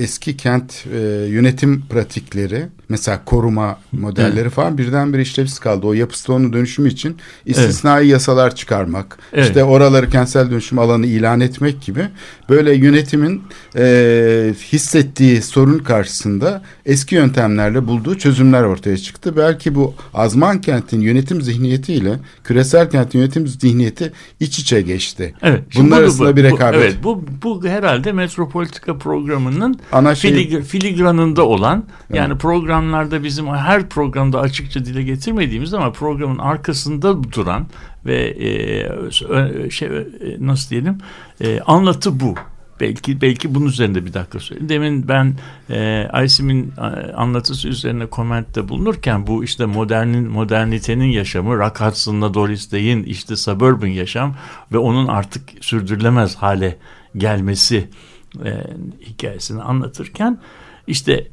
eski 0.00 0.36
kent 0.36 0.84
e, 0.94 0.98
yönetim 1.28 1.82
pratikleri 1.90 2.66
mesela 2.88 3.24
koruma 3.24 3.78
modelleri 3.92 4.50
falan 4.50 4.78
birdenbire 4.78 5.22
işlevsiz 5.22 5.58
kaldı. 5.58 5.86
O 5.86 5.92
yapı 5.92 6.18
stoğunun 6.18 6.52
dönüşümü 6.52 6.88
için 6.88 7.16
istisnai 7.46 8.06
yasalar 8.06 8.54
çıkarmak, 8.54 9.18
Evet. 9.32 9.46
işte 9.46 9.64
oraları 9.64 10.10
kentsel 10.10 10.50
dönüşüm 10.50 10.78
alanı 10.78 11.06
ilan 11.06 11.40
etmek 11.40 11.82
gibi 11.82 12.08
böyle 12.48 12.74
yönetimin 12.74 13.42
e, 13.76 14.54
hissettiği 14.72 15.42
sorun 15.42 15.78
karşısında 15.78 16.62
eski 16.86 17.14
yöntemlerle 17.14 17.86
bulduğu 17.86 18.18
çözümler 18.18 18.62
ortaya 18.62 18.96
çıktı. 18.98 19.36
Belki 19.36 19.74
bu 19.74 19.94
azman 20.14 20.60
kentin 20.60 21.00
yönetim 21.00 21.42
zihniyetiyle 21.42 22.12
küresel 22.44 22.90
kentin 22.90 23.18
yönetim 23.18 23.46
zihniyeti 23.46 24.12
iç 24.40 24.58
içe 24.58 24.80
geçti. 24.82 25.34
Evet. 25.42 25.62
Bunlar 25.76 25.98
bu- 25.98 26.02
arasında 26.02 26.32
bu- 26.32 26.36
bir 26.36 26.42
bu- 26.50 26.54
rekabet. 26.54 26.80
evet. 26.80 26.96
Bu, 27.04 27.24
bu 27.42 27.64
herhalde 27.66 28.12
Metropolitika 28.12 28.98
programının 28.98 29.80
Ana 29.92 30.14
şey- 30.14 30.30
filig- 30.30 30.62
filigranında 30.62 31.46
olan 31.46 31.84
yani 32.12 32.38
programlarda 32.38 33.24
bizim 33.24 33.46
her 33.46 33.88
programda 33.88 34.40
açıkça 34.40 34.84
dile 34.84 35.02
getirmediğimiz 35.02 35.74
ama 35.74 35.92
programın 35.92 36.38
arkasında 36.38 37.32
duran 37.32 37.66
ve 38.06 38.28
e, 38.28 39.70
şey 39.70 39.88
e, 39.88 40.06
nasıl 40.40 40.70
diyelim 40.70 40.98
e, 41.40 41.60
anlatı 41.60 42.20
bu. 42.20 42.34
Belki 42.80 43.20
belki 43.20 43.54
bunun 43.54 43.66
üzerinde 43.66 44.06
bir 44.06 44.14
dakika 44.14 44.40
söyleyeyim. 44.40 44.68
Demin 44.68 45.08
ben 45.08 45.34
e, 45.70 46.08
Aysim'in 46.12 46.72
anlatısı 47.16 47.68
üzerine 47.68 48.06
komentte 48.06 48.68
bulunurken 48.68 49.26
bu 49.26 49.44
işte 49.44 49.66
modernin 49.66 50.28
modernitenin 50.30 51.04
yaşamı, 51.10 51.58
Rock 51.58 51.80
Hudson'la 51.80 52.34
Doris 52.34 52.72
Day'in 52.72 53.02
işte 53.04 53.36
suburban 53.36 53.86
yaşam 53.86 54.34
ve 54.72 54.78
onun 54.78 55.08
artık 55.08 55.42
sürdürülemez 55.60 56.36
hale 56.36 56.76
gelmesi 57.16 57.88
e, 58.44 58.66
hikayesini 59.06 59.62
anlatırken 59.62 60.38
işte 60.86 61.28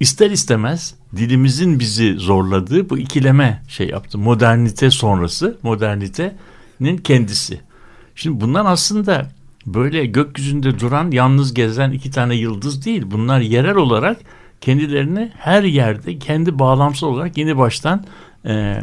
ister 0.00 0.30
istemez 0.30 0.94
dilimizin 1.16 1.80
bizi 1.80 2.14
zorladığı 2.14 2.90
bu 2.90 2.98
ikileme 2.98 3.62
şey 3.68 3.88
yaptı. 3.88 4.18
Modernite 4.18 4.90
sonrası, 4.90 5.58
modernitenin 5.62 6.96
kendisi. 7.04 7.60
Şimdi 8.14 8.40
bunlar 8.40 8.66
aslında 8.66 9.30
böyle 9.66 10.06
gökyüzünde 10.06 10.80
duran, 10.80 11.10
yalnız 11.10 11.54
gezen 11.54 11.90
iki 11.90 12.10
tane 12.10 12.34
yıldız 12.34 12.84
değil. 12.84 13.02
Bunlar 13.06 13.40
yerel 13.40 13.76
olarak 13.76 14.18
kendilerini 14.60 15.32
her 15.38 15.62
yerde 15.62 16.18
kendi 16.18 16.58
bağlamsal 16.58 17.08
olarak 17.08 17.38
yeni 17.38 17.58
baştan 17.58 18.04
e, 18.46 18.82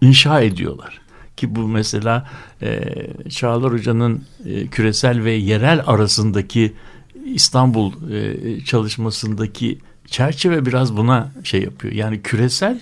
inşa 0.00 0.40
ediyorlar. 0.40 1.00
Ki 1.40 1.54
bu 1.54 1.68
mesela 1.68 2.28
e, 2.62 2.80
Çağlar 3.28 3.72
Hoca'nın 3.72 4.24
e, 4.46 4.66
küresel 4.66 5.24
ve 5.24 5.32
yerel 5.32 5.82
arasındaki 5.86 6.72
İstanbul 7.24 7.92
e, 8.12 8.60
çalışmasındaki 8.64 9.78
çerçeve 10.06 10.66
biraz 10.66 10.96
buna 10.96 11.32
şey 11.44 11.62
yapıyor. 11.62 11.94
Yani 11.94 12.22
küresel 12.22 12.80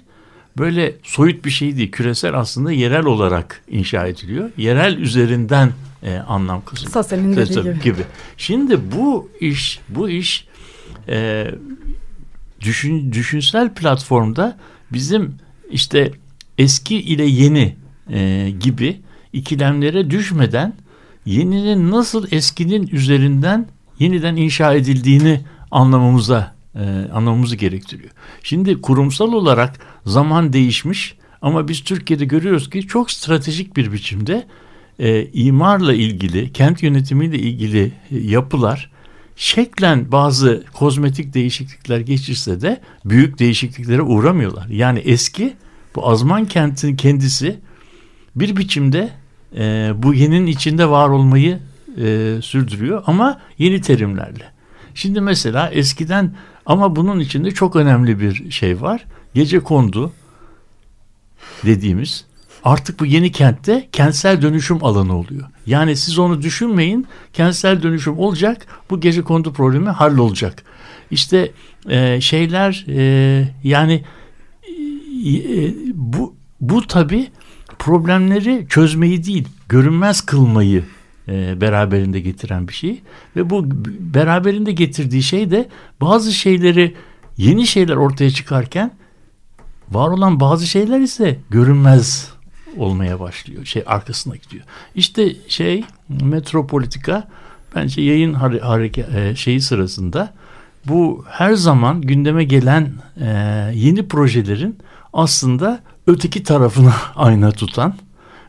böyle 0.59 0.95
soyut 1.03 1.45
bir 1.45 1.51
şey 1.51 1.77
değil. 1.77 1.91
Küresel 1.91 2.35
aslında 2.35 2.73
yerel 2.73 3.05
olarak 3.05 3.63
inşa 3.71 4.07
ediliyor. 4.07 4.51
Yerel 4.57 4.99
üzerinden 4.99 5.73
e, 6.03 6.17
anlam 6.17 6.65
kazanıyor. 6.65 6.93
Sassen'in 6.93 7.37
dediği 7.37 7.63
gibi. 7.63 7.81
gibi. 7.81 8.03
Şimdi 8.37 8.93
bu 8.93 9.31
iş 9.41 9.81
bu 9.89 10.11
iş 10.11 10.47
e, 11.09 11.47
düşün, 12.61 13.13
düşünsel 13.13 13.75
platformda 13.75 14.59
bizim 14.93 15.35
işte 15.71 16.13
eski 16.59 16.97
ile 16.97 17.25
yeni 17.25 17.77
e, 18.11 18.51
gibi 18.61 19.01
ikilemlere 19.33 20.11
düşmeden 20.11 20.75
yeninin 21.27 21.91
nasıl 21.91 22.27
eskinin 22.31 22.87
üzerinden 22.93 23.67
yeniden 23.99 24.37
inşa 24.37 24.75
edildiğini 24.75 25.41
anlamamıza 25.71 26.55
e, 26.75 26.81
anlamamızı 27.13 27.57
gerektiriyor. 27.57 28.11
Şimdi 28.43 28.81
kurumsal 28.81 29.33
olarak 29.33 29.81
zaman 30.07 30.53
değişmiş 30.53 31.15
ama 31.43 31.69
biz 31.69 31.85
Türkiye'de 31.85 32.25
görüyoruz 32.25 32.71
ki 32.71 32.87
çok 32.87 33.11
stratejik 33.11 33.77
bir 33.77 33.93
biçimde 33.93 34.47
e, 34.99 35.27
imarla 35.33 35.95
ilgili, 35.95 36.53
kent 36.53 36.83
yönetimiyle 36.83 37.39
ilgili 37.39 37.93
e, 38.11 38.19
yapılar 38.19 38.91
şeklen 39.37 40.13
bazı 40.13 40.65
kozmetik 40.73 41.35
değişiklikler 41.35 42.01
geçirse 42.01 42.61
de 42.61 42.81
büyük 43.05 43.39
değişikliklere 43.39 44.03
uğramıyorlar. 44.03 44.67
Yani 44.67 44.99
eski 44.99 45.57
bu 45.95 46.09
azman 46.09 46.45
kentin 46.45 46.97
kendisi 46.97 47.61
bir 48.41 48.57
biçimde 48.57 49.11
e, 49.57 49.93
bu 49.97 50.15
yenin 50.15 50.47
içinde 50.47 50.91
var 50.91 51.09
olmayı 51.09 51.59
e, 51.97 52.39
sürdürüyor 52.43 53.03
ama 53.07 53.41
yeni 53.59 53.81
terimlerle. 53.81 54.45
Şimdi 54.95 55.21
mesela 55.21 55.71
eskiden 55.71 56.35
ama 56.67 56.97
bunun 56.97 57.21
içinde 57.21 57.51
çok 57.51 57.77
önemli 57.77 58.21
bir 58.21 58.51
şey 58.51 58.81
var. 58.81 59.05
Gece 59.35 59.61
kondu 59.61 60.13
dediğimiz 61.65 62.25
artık 62.65 63.01
bu 63.01 63.07
yeni 63.07 63.33
kentte 63.33 63.89
kentsel 63.93 64.43
dönüşüm 64.43 64.85
alanı 64.85 65.17
oluyor. 65.19 65.47
Yani 65.67 65.97
siz 65.97 66.19
onu 66.19 66.43
düşünmeyin 66.43 67.07
kentsel 67.33 67.83
dönüşüm 67.83 68.19
olacak 68.19 68.67
bu 68.91 69.01
gece 69.01 69.23
kondu 69.23 69.53
problemi 69.53 69.89
hallolacak. 69.89 70.63
İşte 71.11 71.53
e, 71.89 72.21
şeyler 72.21 72.85
e, 72.89 73.55
yani 73.65 74.05
e, 75.27 75.75
bu 75.95 76.37
bu 76.61 76.87
tabi 76.87 77.29
problemleri 77.79 78.67
çözmeyi 78.69 79.25
değil 79.25 79.49
görünmez 79.69 80.21
kılmayı 80.21 80.85
e, 81.29 81.61
beraberinde 81.61 82.21
getiren 82.21 82.69
bir 82.69 82.73
şey 82.73 83.03
ve 83.37 83.51
bu 83.51 83.65
beraberinde 84.01 84.73
getirdiği 84.73 85.23
şey 85.23 85.51
de 85.51 85.69
bazı 86.01 86.33
şeyleri 86.33 86.95
yeni 87.37 87.67
şeyler 87.67 87.97
ortaya 87.97 88.31
çıkarken 88.31 88.91
var 89.91 90.09
olan 90.09 90.41
bazı 90.41 90.67
şeyler 90.67 91.01
ise 91.01 91.39
görünmez 91.51 92.33
olmaya 92.77 93.21
başlıyor. 93.21 93.65
Şey 93.65 93.83
arkasına 93.87 94.37
gidiyor. 94.37 94.65
İşte 94.95 95.37
şey 95.49 95.85
metropolitika 96.09 97.29
bence 97.75 98.03
yayın 98.03 98.35
hare, 98.35 98.59
hareke, 98.61 99.07
e, 99.15 99.37
şeyi 99.37 99.61
sırasında 99.61 100.35
bu 100.85 101.25
her 101.29 101.55
zaman 101.55 102.01
gündeme 102.01 102.45
gelen 102.45 102.93
e, 103.21 103.27
yeni 103.75 104.09
projelerin 104.09 104.79
aslında 105.13 105.81
öteki 106.07 106.43
tarafına 106.43 106.95
ayna 107.17 107.51
tutan 107.51 107.95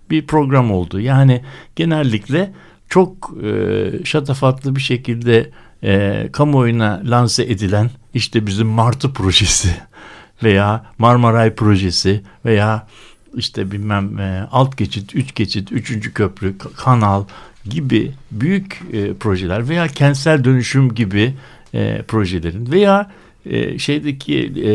bir 0.10 0.28
program 0.28 0.72
oldu. 0.72 1.00
Yani 1.00 1.42
genellikle 1.76 2.54
çok 2.90 3.34
e, 3.44 3.92
şatafatlı 4.06 4.76
bir 4.76 4.82
şekilde 4.82 5.52
e, 5.84 6.30
kamuoyuna 6.32 7.02
lanse 7.06 7.44
edilen 7.44 7.90
işte 8.14 8.48
bizim 8.48 8.68
Martı 8.68 9.14
projesi 9.14 9.70
veya 10.44 10.86
Marmaray 10.98 11.56
projesi 11.56 12.22
veya 12.46 12.88
işte 13.36 13.72
bilmem 13.72 14.20
e, 14.20 14.48
alt 14.52 14.78
geçit, 14.78 15.16
üç 15.16 15.36
geçit, 15.36 15.72
üçüncü 15.72 16.14
köprü, 16.14 16.58
kanal 16.58 17.24
gibi 17.66 18.12
büyük 18.32 18.82
e, 18.94 19.14
projeler 19.14 19.70
veya 19.70 19.88
kentsel 19.88 20.44
dönüşüm 20.44 20.96
gibi 20.96 21.34
e, 21.74 22.02
projelerin 22.02 22.72
veya 22.72 23.12
e, 23.46 23.80
şeydeki 23.80 24.54
e, 24.66 24.72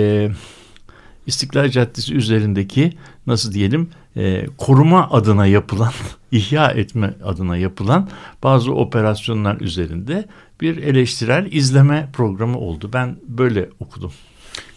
İstiklal 1.27 1.71
Caddesi 1.71 2.15
üzerindeki 2.15 2.93
nasıl 3.27 3.53
diyelim 3.53 3.91
e, 4.17 4.47
koruma 4.59 5.11
adına 5.11 5.47
yapılan, 5.47 5.93
ihya 6.33 6.71
etme 6.71 7.15
adına 7.25 7.57
yapılan 7.57 8.09
bazı 8.43 8.73
operasyonlar 8.73 9.61
üzerinde 9.61 10.29
bir 10.61 10.77
eleştirel 10.77 11.53
izleme 11.53 12.09
programı 12.13 12.59
oldu. 12.59 12.91
Ben 12.93 13.17
böyle 13.29 13.69
okudum. 13.81 14.13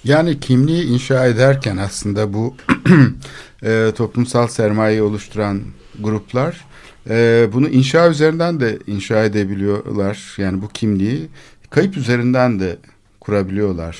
Yani 0.04 0.40
kimliği 0.40 0.84
inşa 0.84 1.26
ederken 1.26 1.78
aslında 1.78 2.34
bu 2.34 2.56
e, 3.64 3.92
toplumsal 3.98 4.48
sermayeyi 4.48 5.02
oluşturan 5.02 5.62
gruplar 6.00 6.66
e, 7.10 7.48
bunu 7.54 7.70
inşa 7.70 8.10
üzerinden 8.10 8.60
de 8.60 8.80
inşa 8.88 9.24
edebiliyorlar. 9.24 10.36
Yani 10.38 10.62
bu 10.62 10.68
kimliği 10.68 11.30
kayıp 11.70 11.98
üzerinden 11.98 12.60
de 12.60 12.78
kurabiliyorlar. 13.20 13.98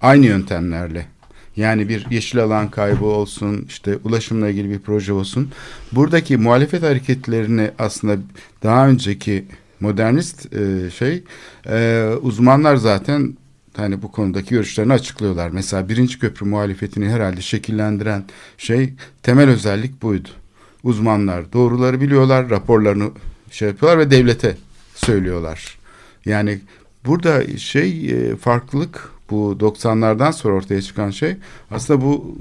Aynı 0.00 0.26
yöntemlerle. 0.26 1.06
Yani 1.56 1.88
bir 1.88 2.06
yeşil 2.10 2.42
alan 2.42 2.70
kaybı 2.70 3.04
olsun, 3.04 3.64
işte 3.68 3.96
ulaşımla 4.04 4.48
ilgili 4.48 4.70
bir 4.70 4.78
proje 4.78 5.12
olsun. 5.12 5.50
Buradaki 5.92 6.36
muhalefet 6.36 6.82
hareketlerini 6.82 7.70
aslında 7.78 8.18
daha 8.62 8.88
önceki 8.88 9.44
modernist 9.80 10.52
e, 10.54 10.90
şey 10.90 11.24
e, 11.68 12.08
uzmanlar 12.22 12.76
zaten 12.76 13.36
hani 13.76 14.02
bu 14.02 14.12
konudaki 14.12 14.50
görüşlerini 14.50 14.92
açıklıyorlar. 14.92 15.50
Mesela 15.50 15.88
birinci 15.88 16.18
köprü 16.18 16.46
muhalefetini 16.46 17.08
herhalde 17.08 17.40
şekillendiren 17.40 18.24
şey 18.58 18.92
temel 19.22 19.48
özellik 19.48 20.02
buydu. 20.02 20.28
Uzmanlar 20.82 21.52
doğruları 21.52 22.00
biliyorlar, 22.00 22.50
raporlarını 22.50 23.10
şey 23.50 23.68
yapıyorlar 23.68 23.98
ve 23.98 24.10
devlete 24.10 24.56
söylüyorlar. 24.94 25.78
Yani 26.24 26.60
burada 27.06 27.58
şey 27.58 28.10
e, 28.10 28.36
farklılık 28.36 29.15
bu 29.30 29.56
90'lardan 29.60 30.32
sonra 30.32 30.54
ortaya 30.54 30.82
çıkan 30.82 31.10
şey 31.10 31.36
aslında 31.70 32.00
bu 32.00 32.38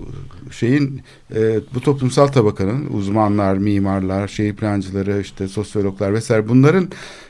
şeyin 0.51 1.01
e, 1.35 1.59
bu 1.75 1.81
toplumsal 1.81 2.27
tabakanın 2.27 2.87
uzmanlar, 2.93 3.57
mimarlar, 3.57 4.27
şehir 4.27 4.55
plancıları, 4.55 5.21
işte 5.21 5.47
sosyologlar 5.47 6.13
vesaire 6.13 6.49
bunların 6.49 6.89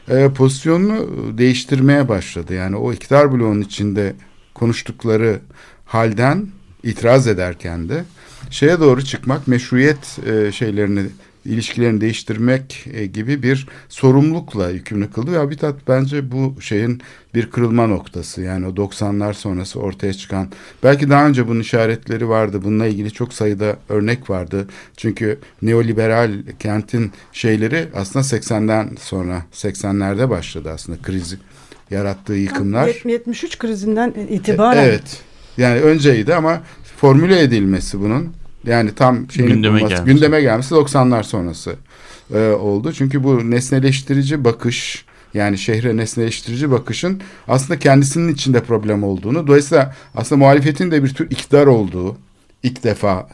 e, 0.09 0.29
pozisyonunu 0.29 1.07
değiştirmeye 1.37 2.09
başladı. 2.09 2.53
Yani 2.53 2.75
o 2.75 2.93
iktidar 2.93 3.31
bloğunun 3.31 3.61
içinde 3.61 4.13
konuştukları 4.53 5.39
halden 5.85 6.47
itiraz 6.83 7.27
ederken 7.27 7.89
de 7.89 8.03
şeye 8.49 8.79
doğru 8.79 9.05
çıkmak, 9.05 9.47
meşruiyet 9.47 10.19
e, 10.25 10.51
şeylerini 10.51 11.03
ilişkilerini 11.45 12.01
değiştirmek 12.01 12.87
e, 12.93 13.05
gibi 13.05 13.43
bir 13.43 13.67
sorumlulukla 13.89 14.69
yükümlü 14.69 15.11
kıldı 15.11 15.31
ve 15.31 15.37
Habitat 15.37 15.75
bence 15.87 16.31
bu 16.31 16.61
şeyin 16.61 17.01
bir 17.33 17.51
kırılma 17.51 17.87
noktası. 17.87 18.41
Yani 18.41 18.67
o 18.67 18.69
90'lar 18.69 19.33
sonrası 19.33 19.79
ortaya 19.79 20.13
çıkan 20.13 20.47
belki 20.83 21.09
daha 21.09 21.27
önce 21.27 21.47
bunun 21.47 21.59
işaretleri 21.59 22.29
vardı. 22.29 22.61
Bununla 22.63 22.85
ilgili 22.85 23.11
çok 23.11 23.33
sayıda 23.33 23.77
örnek 23.89 24.29
vardı. 24.29 24.67
Çünkü 24.97 25.39
neoliberal 25.61 26.31
kentin 26.59 27.11
şeyleri 27.33 27.87
aslında 27.95 28.25
80'den 28.25 28.89
sonra 28.99 29.45
80'lerde 29.53 30.29
başladı 30.29 30.71
aslında 30.73 31.01
krizi 31.01 31.37
yarattığı 31.91 32.33
yıkımlar. 32.33 32.91
73 33.05 33.59
krizinden 33.59 34.13
itibaren. 34.29 34.83
Evet. 34.83 35.21
Yani 35.57 35.79
önceydi 35.79 36.35
ama 36.35 36.61
formüle 36.97 37.41
edilmesi 37.41 38.01
bunun 38.01 38.33
yani 38.67 38.95
tam 38.95 39.31
şeyin 39.31 39.49
Gündeme 39.49 39.77
bulması, 39.77 39.95
gelmesi. 39.95 40.13
gündeme 40.13 40.41
gelmesi 40.41 40.75
90'lar 40.75 41.23
sonrası 41.23 41.75
e, 42.33 42.49
oldu. 42.49 42.93
Çünkü 42.93 43.23
bu 43.23 43.51
nesneleştirici 43.51 44.43
bakış 44.43 45.05
yani 45.33 45.57
şehre 45.57 45.97
nesneleştirici 45.97 46.71
bakışın 46.71 47.21
aslında 47.47 47.79
kendisinin 47.79 48.33
içinde 48.33 48.63
problem 48.63 49.03
olduğunu 49.03 49.47
dolayısıyla 49.47 49.95
aslında 50.15 50.39
muhalefetin 50.39 50.91
de 50.91 51.03
bir 51.03 51.13
tür 51.13 51.25
iktidar 51.31 51.67
olduğu 51.67 52.17
ilk 52.63 52.83
defa 52.83 53.29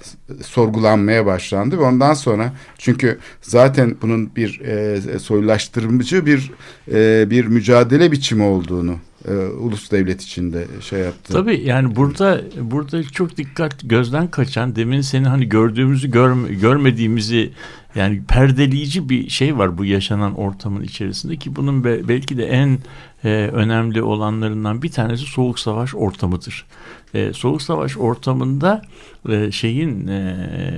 sorgulanmaya 0.45 1.25
başlandı 1.25 1.77
ve 1.77 1.83
ondan 1.83 2.13
sonra 2.13 2.53
çünkü 2.77 3.19
zaten 3.41 3.95
bunun 4.01 4.35
bir 4.35 4.59
e, 4.59 5.19
soyulaştırıcı 5.19 6.25
bir 6.25 6.51
e, 6.93 7.29
bir 7.29 7.45
mücadele 7.45 8.11
biçimi 8.11 8.43
olduğunu 8.43 8.95
e, 9.27 9.33
ulus 9.33 9.91
devlet 9.91 10.21
içinde 10.21 10.67
şey 10.81 10.99
yaptı. 10.99 11.33
Tabii 11.33 11.61
yani 11.65 11.95
burada 11.95 12.41
burada 12.61 13.03
çok 13.03 13.37
dikkat 13.37 13.77
gözden 13.83 14.31
kaçan 14.31 14.75
demin 14.75 15.01
senin 15.01 15.25
hani 15.25 15.49
gördüğümüzü 15.49 16.11
görme, 16.11 16.53
görmediğimizi 16.53 17.51
yani 17.95 18.23
perdeleyici 18.27 19.09
bir 19.09 19.29
şey 19.29 19.57
var 19.57 19.77
bu 19.77 19.85
yaşanan 19.85 20.35
ortamın 20.35 20.83
içerisinde 20.83 21.35
ki 21.37 21.55
bunun 21.55 21.83
be, 21.83 22.07
belki 22.07 22.37
de 22.37 22.45
en 22.45 22.79
e, 23.23 23.29
önemli 23.53 24.01
olanlarından 24.01 24.81
bir 24.81 24.91
tanesi 24.91 25.23
soğuk 25.23 25.59
savaş 25.59 25.95
ortamıdır. 25.95 26.65
E, 27.13 27.33
soğuk 27.33 27.61
savaş 27.61 27.97
ortamında 27.97 28.81
e, 29.29 29.51
şeyin 29.51 30.07
e, 30.07 30.35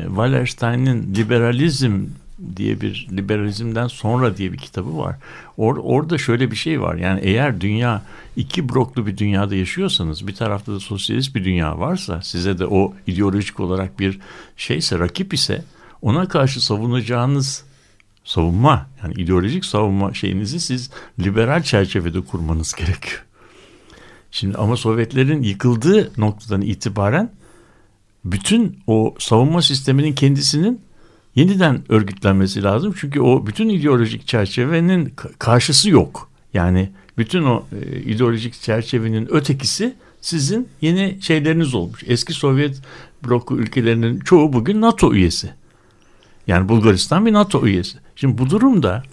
Wallerstein'in 0.08 1.16
liberalizm 1.16 2.06
diye 2.56 2.82
bir 2.82 3.08
liberalizmden 3.12 3.88
sonra 3.88 4.38
diye 4.38 4.54
bir 4.54 4.58
kitabı 4.58 4.98
var. 4.98 5.16
Or, 5.58 5.78
orada 5.84 6.18
şöyle 6.18 6.52
bir 6.52 6.56
şey 6.56 6.82
var. 6.82 6.96
Yani 6.96 7.20
eğer 7.24 7.62
dünya 7.62 8.02
iki 8.36 8.70
bloklu 8.70 9.08
bir 9.08 9.18
dünyada 9.18 9.56
yaşıyorsanız 9.56 10.28
bir 10.28 10.36
tarafta 10.36 10.74
da 10.74 10.80
sosyalist 10.80 11.36
bir 11.36 11.44
dünya 11.44 11.80
varsa 11.80 12.22
size 12.22 12.60
de 12.60 12.66
o 12.66 12.94
ideolojik 13.08 13.60
olarak 13.60 14.00
bir 14.00 14.20
şeyse 14.58 15.00
rakip 15.00 15.34
ise 15.34 15.64
ona 16.02 16.28
karşı 16.28 16.66
savunacağınız 16.66 17.64
savunma 18.24 18.88
yani 19.04 19.14
ideolojik 19.14 19.66
savunma 19.66 20.14
şeyinizi 20.14 20.60
siz 20.60 20.90
liberal 21.20 21.64
çerçevede 21.64 22.22
kurmanız 22.22 22.74
gerekiyor. 22.74 23.26
Şimdi 24.32 24.58
ama 24.58 24.78
Sovyetlerin 24.78 25.44
yıkıldığı 25.44 26.12
noktadan 26.18 26.62
itibaren 26.62 27.32
bütün 28.26 28.80
o 28.88 29.16
savunma 29.20 29.62
sisteminin 29.62 30.14
kendisinin 30.14 30.82
yeniden 31.36 31.82
örgütlenmesi 31.90 32.64
lazım. 32.64 32.94
Çünkü 32.98 33.22
o 33.22 33.48
bütün 33.48 33.70
ideolojik 33.70 34.28
çerçevenin 34.28 35.06
ka- 35.06 35.34
karşısı 35.40 35.90
yok. 35.90 36.30
Yani 36.54 36.90
bütün 37.18 37.44
o 37.44 37.66
e, 37.82 38.00
ideolojik 38.02 38.54
çerçevenin 38.54 39.28
ötekisi 39.32 39.96
sizin 40.22 40.68
yeni 40.82 41.18
şeyleriniz 41.22 41.76
olmuş. 41.76 42.04
Eski 42.08 42.34
Sovyet 42.34 42.82
bloku 43.26 43.58
ülkelerinin 43.58 44.20
çoğu 44.20 44.54
bugün 44.54 44.82
NATO 44.82 45.14
üyesi. 45.14 45.54
Yani 46.48 46.70
Bulgaristan 46.70 47.26
bir 47.26 47.34
NATO 47.34 47.66
üyesi. 47.66 47.98
Şimdi 48.16 48.38
bu 48.38 48.50
durumda 48.50 49.04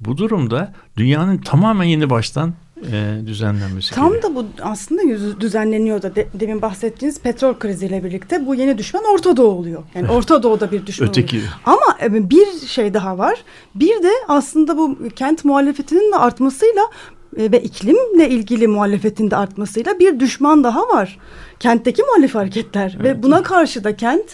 bu 0.00 0.16
durumda 0.16 0.74
dünyanın 0.96 1.38
tamamen 1.38 1.84
yeni 1.84 2.10
baştan 2.10 2.54
e, 2.92 3.26
düzenlenmesi 3.26 3.94
Tam 3.94 4.08
gerekiyor. 4.10 4.32
da 4.32 4.36
bu 4.36 4.44
aslında 4.62 5.02
yüzü 5.02 5.40
düzenleniyor 5.40 6.02
da 6.02 6.14
de- 6.14 6.28
demin 6.40 6.62
bahsettiğiniz 6.62 7.20
petrol 7.20 7.54
kriziyle 7.58 8.04
birlikte 8.04 8.46
bu 8.46 8.54
yeni 8.54 8.78
düşman 8.78 9.04
Orta 9.14 9.36
Doğu 9.36 9.46
oluyor. 9.54 9.82
Yani 9.94 10.10
Orta 10.10 10.42
Doğu'da 10.42 10.72
bir 10.72 10.86
düşman 10.86 11.08
Öteki. 11.08 11.36
oluyor. 11.36 11.50
Ama 11.66 11.98
e, 12.02 12.30
bir 12.30 12.46
şey 12.66 12.94
daha 12.94 13.18
var. 13.18 13.44
Bir 13.74 14.02
de 14.02 14.10
aslında 14.28 14.78
bu 14.78 14.98
kent 15.16 15.44
muhalefetinin 15.44 16.12
de 16.12 16.16
artmasıyla 16.16 16.82
e, 17.36 17.52
ve 17.52 17.62
iklimle 17.62 18.28
ilgili 18.28 18.68
muhalefetin 18.68 19.30
de 19.30 19.36
artmasıyla 19.36 19.98
bir 19.98 20.20
düşman 20.20 20.64
daha 20.64 20.88
var. 20.88 21.18
Kentteki 21.60 22.02
muhalif 22.02 22.34
hareketler 22.34 22.96
ve 23.02 23.22
buna 23.22 23.42
karşı 23.42 23.84
da 23.84 23.96
kent 23.96 24.24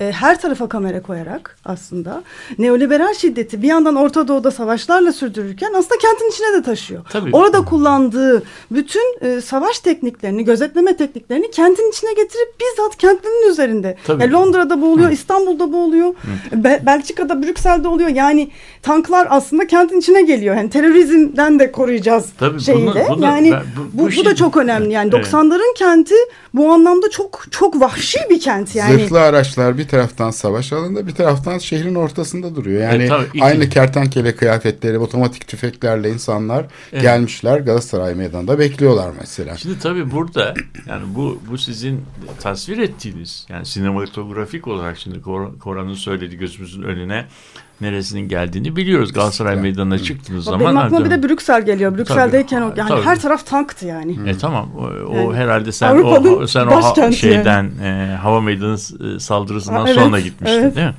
e, 0.00 0.12
her 0.12 0.40
tarafa 0.40 0.68
kamera 0.68 1.02
koyarak 1.02 1.56
aslında 1.64 2.22
neoliberal 2.58 3.14
şiddeti 3.14 3.62
bir 3.62 3.68
yandan 3.68 3.96
Orta 3.96 4.28
Doğu'da 4.28 4.50
savaşlarla 4.50 5.12
sürdürürken 5.12 5.68
aslında 5.76 5.98
kentin 6.02 6.30
içine 6.30 6.52
de 6.52 6.62
taşıyor. 6.62 7.02
Tabii. 7.10 7.30
Orada 7.32 7.64
kullandığı 7.64 8.42
bütün 8.70 9.18
e, 9.20 9.40
savaş 9.40 9.78
tekniklerini, 9.78 10.44
gözetleme 10.44 10.96
tekniklerini 10.96 11.50
kentin 11.50 11.90
içine 11.90 12.12
getirip 12.12 12.48
bizzat 12.60 12.96
kentinin 12.96 13.50
üzerinde. 13.50 13.96
Tabii. 14.06 14.22
Ya 14.22 14.32
Londra'da 14.32 14.80
bu 14.82 14.92
oluyor, 14.92 15.10
İstanbul'da 15.10 15.72
bu 15.72 15.84
oluyor, 15.84 16.14
Be- 16.52 16.82
Belçika'da, 16.86 17.42
Brüksel'de 17.42 17.88
oluyor. 17.88 18.08
Yani 18.08 18.50
tanklar 18.82 19.26
aslında 19.30 19.66
kentin 19.66 19.98
içine 20.00 20.22
geliyor. 20.22 20.56
Yani 20.56 20.70
terörizmden 20.70 21.58
de 21.58 21.72
koruyacağız 21.72 22.26
Tabii 22.38 22.60
şeyiyle. 22.60 22.86
bunu- 22.86 23.16
bunu- 23.16 23.24
yani 23.24 23.52
ben- 23.52 23.62
bu, 23.76 23.80
bu- 23.94 24.02
bu, 24.02 24.06
bu 24.06 24.10
şey- 24.10 24.24
da 24.24 24.34
çok 24.34 24.56
önemli. 24.56 24.92
Yani 24.92 25.10
Evet. 25.14 25.26
90'ların 25.26 25.74
kenti 25.78 26.14
bu 26.54 26.65
anlamda 26.72 27.10
çok 27.10 27.44
çok 27.50 27.80
vahşi 27.80 28.18
bir 28.30 28.40
kent 28.40 28.74
yani. 28.76 28.92
Zırhlı 28.92 29.20
araçlar 29.20 29.78
bir 29.78 29.88
taraftan 29.88 30.30
savaş 30.30 30.72
alanında 30.72 31.06
bir 31.06 31.14
taraftan 31.14 31.58
şehrin 31.58 31.94
ortasında 31.94 32.56
duruyor. 32.56 32.82
Yani 32.82 32.96
Evet, 32.96 33.08
tabii, 33.08 33.26
iki- 33.34 33.44
aynı 33.44 33.68
kertenkele 33.68 34.36
kıyafetleri, 34.36 34.98
otomatik 34.98 35.48
tüfeklerle 35.48 36.10
insanlar 36.10 36.66
Evet. 36.92 37.02
gelmişler 37.02 37.60
Galatasaray 37.60 38.14
Meydanı'nda 38.14 38.58
bekliyorlar 38.58 39.10
mesela. 39.20 39.56
Şimdi 39.56 39.78
tabii 39.78 40.10
burada 40.10 40.54
yani 40.88 41.02
bu 41.14 41.42
bu 41.50 41.58
sizin 41.58 42.02
tasvir 42.40 42.78
ettiğiniz 42.78 43.46
yani 43.48 43.66
sinematografik 43.66 44.68
olarak 44.68 44.98
şimdi 44.98 45.20
Kor- 45.22 45.58
Koran'ın 45.58 45.94
söylediği 45.94 46.38
gözümüzün 46.38 46.82
önüne 46.82 47.24
neresinin 47.80 48.28
geldiğini 48.28 48.76
biliyoruz. 48.76 49.12
Galatasaray 49.12 49.56
Meydanı'na 49.56 49.98
çıktığınız 49.98 50.44
zaman 50.44 50.60
Benim 50.60 50.76
aklıma 50.76 51.04
bir 51.04 51.10
Tabii. 51.10 51.22
de 51.22 51.28
Brüksel 51.28 51.64
geliyor. 51.64 51.98
Brüksel'deyken 51.98 52.62
o 52.62 52.72
yani 52.76 52.88
Tabii. 52.88 53.02
her 53.02 53.20
taraf 53.20 53.46
tanktı 53.46 53.86
yani. 53.86 54.18
E 54.26 54.38
tamam 54.38 54.70
o, 54.76 54.82
o 54.82 55.16
Yani 55.16 55.36
herhalde 55.36 55.72
sen 55.72 55.88
Avrupa'nın 55.88 56.42
o 56.42 56.46
sen 56.46 56.66
o 56.66 57.12
şeyden 57.12 57.70
e, 57.82 58.16
hava 58.22 58.40
meydanı 58.40 58.74
e, 58.74 59.18
saldırısından 59.18 59.80
Ha, 59.80 59.84
evet, 59.86 60.02
sonra 60.02 60.20
gitmiştin 60.20 60.62
evet. 60.62 60.76
değil 60.76 60.86
mi? 60.86 60.94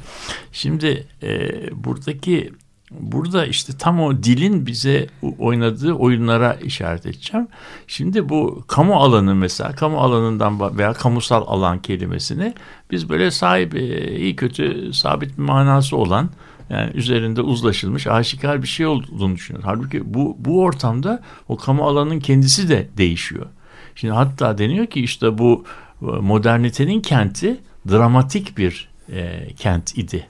Şimdi 0.52 1.08
e, 1.24 1.50
buradaki 1.84 2.52
burada 2.92 3.46
işte 3.46 3.74
tam 3.80 4.02
o 4.02 4.24
dilin 4.24 4.66
bize 4.66 5.08
oynadığı 5.40 5.94
oyunlara 5.94 6.54
işaret 6.54 7.06
edeceğim. 7.06 7.48
Şimdi 7.88 8.30
bu 8.30 8.64
kamu 8.68 8.96
alanı 8.96 9.36
mesela 9.36 9.72
kamu 9.72 10.00
alanından 10.00 10.78
veya 10.78 10.94
kamusal 10.94 11.44
alan 11.48 11.80
kelimesini 11.80 12.54
biz 12.92 13.10
böyle 13.10 13.32
sahip 13.32 13.76
e, 13.76 14.16
iyi 14.18 14.36
kötü 14.36 14.94
sabit 14.94 15.38
bir 15.38 15.44
manası 15.44 15.98
olan 15.98 16.30
yani 16.70 16.92
üzerinde 16.94 17.42
uzlaşılmış 17.42 18.08
aşikar 18.08 18.64
bir 18.64 18.68
şey 18.68 18.86
olduğunu 18.86 19.36
düşünüyoruz. 19.36 19.70
Halbuki 19.70 20.14
bu 20.14 20.36
bu 20.40 20.62
ortamda 20.62 21.24
o 21.48 21.58
kamu 21.58 21.88
alanının 21.88 22.20
kendisi 22.20 22.70
de 22.70 22.90
değişiyor. 22.98 23.46
Şimdi 23.96 24.14
hatta 24.14 24.58
deniyor 24.58 24.86
ki 24.86 25.02
işte 25.02 25.38
bu 25.38 25.66
modernitenin 26.02 27.02
kenti 27.02 27.58
dramatik 27.90 28.58
bir 28.58 28.90
e, 29.12 29.48
kent 29.58 29.98
idi. 29.98 30.28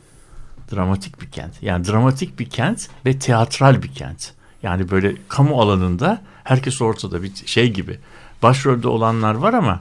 Dramatik 0.75 1.21
bir 1.21 1.31
kent. 1.31 1.63
Yani 1.63 1.88
dramatik 1.88 2.39
bir 2.39 2.49
kent 2.49 2.89
ve 3.05 3.19
teatral 3.19 3.83
bir 3.83 3.91
kent. 3.91 4.33
Yani 4.63 4.89
böyle 4.89 5.15
kamu 5.27 5.61
alanında 5.61 6.21
herkes 6.43 6.81
ortada 6.81 7.23
bir 7.23 7.31
şey 7.45 7.73
gibi. 7.73 7.99
Başrolde 8.43 8.88
olanlar 8.88 9.35
var 9.35 9.53
ama 9.53 9.79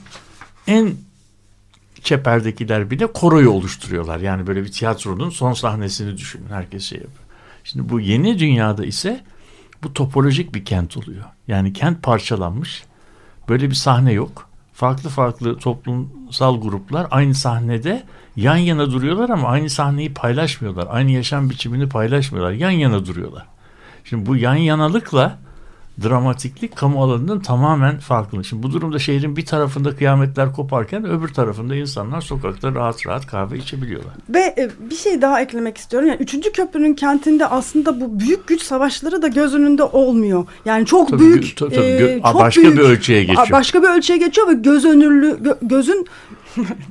en 0.66 0.94
çeperdekiler 2.02 2.90
bile 2.90 3.06
koroyu 3.06 3.50
oluşturuyorlar. 3.50 4.18
Yani 4.18 4.46
böyle 4.46 4.64
bir 4.64 4.72
tiyatronun 4.72 5.30
son 5.30 5.52
sahnesini 5.52 6.16
düşünün. 6.16 6.48
Herkes 6.48 6.84
şey 6.84 6.98
yapıyor. 6.98 7.26
Şimdi 7.64 7.88
bu 7.88 8.00
yeni 8.00 8.38
dünyada 8.38 8.84
ise 8.84 9.24
bu 9.82 9.94
topolojik 9.94 10.54
bir 10.54 10.64
kent 10.64 10.96
oluyor. 10.96 11.24
Yani 11.48 11.72
kent 11.72 12.02
parçalanmış. 12.02 12.84
Böyle 13.48 13.70
bir 13.70 13.74
sahne 13.74 14.12
yok. 14.12 14.48
Farklı 14.72 15.10
farklı 15.10 15.58
toplumsal 15.58 16.60
gruplar 16.60 17.06
aynı 17.10 17.34
sahnede 17.34 18.02
yan 18.36 18.56
yana 18.56 18.90
duruyorlar 18.90 19.30
ama 19.30 19.48
aynı 19.48 19.70
sahneyi 19.70 20.14
paylaşmıyorlar. 20.14 20.86
Aynı 20.90 21.10
yaşam 21.10 21.50
biçimini 21.50 21.88
paylaşmıyorlar. 21.88 22.52
Yan 22.52 22.70
yana 22.70 23.06
duruyorlar. 23.06 23.46
Şimdi 24.04 24.26
bu 24.26 24.36
yan 24.36 24.54
yanalıkla 24.54 25.38
dramatiklik 26.02 26.76
kamu 26.76 27.02
alanının 27.02 27.40
tamamen 27.40 27.98
farklı. 27.98 28.44
Şimdi 28.44 28.62
bu 28.62 28.72
durumda 28.72 28.98
şehrin 28.98 29.36
bir 29.36 29.46
tarafında 29.46 29.96
kıyametler 29.96 30.52
koparken 30.52 31.06
öbür 31.06 31.28
tarafında 31.28 31.74
insanlar 31.74 32.20
sokakta 32.20 32.74
rahat 32.74 33.06
rahat 33.06 33.26
kahve 33.26 33.58
içebiliyorlar. 33.58 34.12
Ve 34.28 34.54
e, 34.58 34.70
bir 34.90 34.94
şey 34.94 35.22
daha 35.22 35.40
eklemek 35.40 35.76
istiyorum. 35.76 36.08
Yani 36.08 36.18
üçüncü 36.20 36.52
köprünün 36.52 36.94
kentinde 36.94 37.46
aslında 37.46 38.00
bu 38.00 38.20
büyük 38.20 38.46
güç 38.46 38.62
savaşları 38.62 39.22
da 39.22 39.28
göz 39.28 39.54
önünde 39.54 39.82
olmuyor. 39.82 40.46
Yani 40.64 40.86
çok 40.86 41.08
Tabii, 41.10 41.20
büyük, 41.20 41.56
tabii, 41.56 41.74
tabii, 41.74 41.86
e, 41.86 42.20
çok 42.22 42.34
başka 42.34 42.62
büyük, 42.62 42.76
bir 42.76 42.82
ölçüye 42.82 43.24
geçiyor. 43.24 43.48
Başka 43.52 43.82
bir 43.82 43.88
ölçüye 43.88 44.18
geçiyor 44.18 44.48
ve 44.48 44.52
göz 44.52 44.84
önürlü 44.84 45.30
gö- 45.30 45.58
gözün 45.62 46.06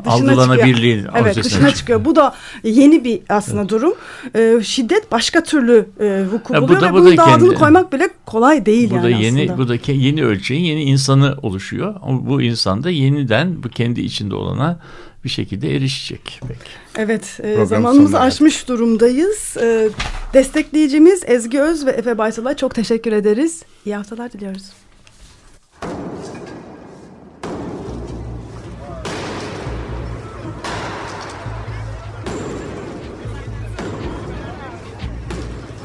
Algılanabilirliğin 0.06 1.04
çıkıyor. 1.04 1.24
Evet 1.26 1.44
dışına 1.44 1.74
çıkıyor. 1.74 2.06
Bu 2.06 2.16
da 2.16 2.36
yeni 2.64 3.04
bir 3.04 3.20
aslında 3.30 3.70
durum. 3.70 3.94
E, 4.36 4.64
şiddet 4.64 5.12
başka 5.12 5.44
türlü 5.44 5.90
e, 6.00 6.24
vuku 6.32 6.54
Ya 6.54 6.62
bu 6.62 6.66
buluyor 6.68 6.82
da- 6.82 6.88
ve 6.90 6.94
bu 6.94 6.98
bunun 6.98 7.18
da 7.18 7.26
adını 7.26 7.56
koymak 7.56 7.94
bile 7.94 8.10
kolay 8.26 8.66
değil 8.66 8.90
Bu 8.92 8.96
yani 8.96 9.04
da 9.04 9.10
yeni 9.10 9.42
aslında. 9.42 9.58
bu 9.58 9.68
da 9.68 9.76
yeni 9.92 10.24
ölçeğin 10.26 10.64
yeni 10.64 10.84
insanı 10.84 11.38
oluşuyor. 11.42 11.96
Ama 12.02 12.28
bu 12.30 12.42
insan 12.42 12.84
da 12.84 12.90
yeniden 12.90 13.64
bu 13.64 13.70
kendi 13.70 14.02
içinde 14.02 14.36
olana 14.36 14.80
bir 15.24 15.30
şekilde 15.30 15.76
erişecek. 15.76 16.40
Peki. 16.48 16.60
Evet, 16.98 17.40
e, 17.44 17.66
zamanımızı 17.66 18.20
aşmış 18.20 18.68
durumdayız. 18.68 19.58
E, 19.62 19.90
destekleyicimiz 20.34 21.24
Ezgi 21.26 21.62
Öz 21.62 21.86
ve 21.86 21.92
Efe 21.92 22.18
Baysal'a 22.18 22.58
çok 22.58 22.76
teşekkür 22.76 23.12
ederiz. 23.12 23.64
İyi 23.86 23.96
haftalar 23.96 24.32
diliyoruz. 24.32 24.64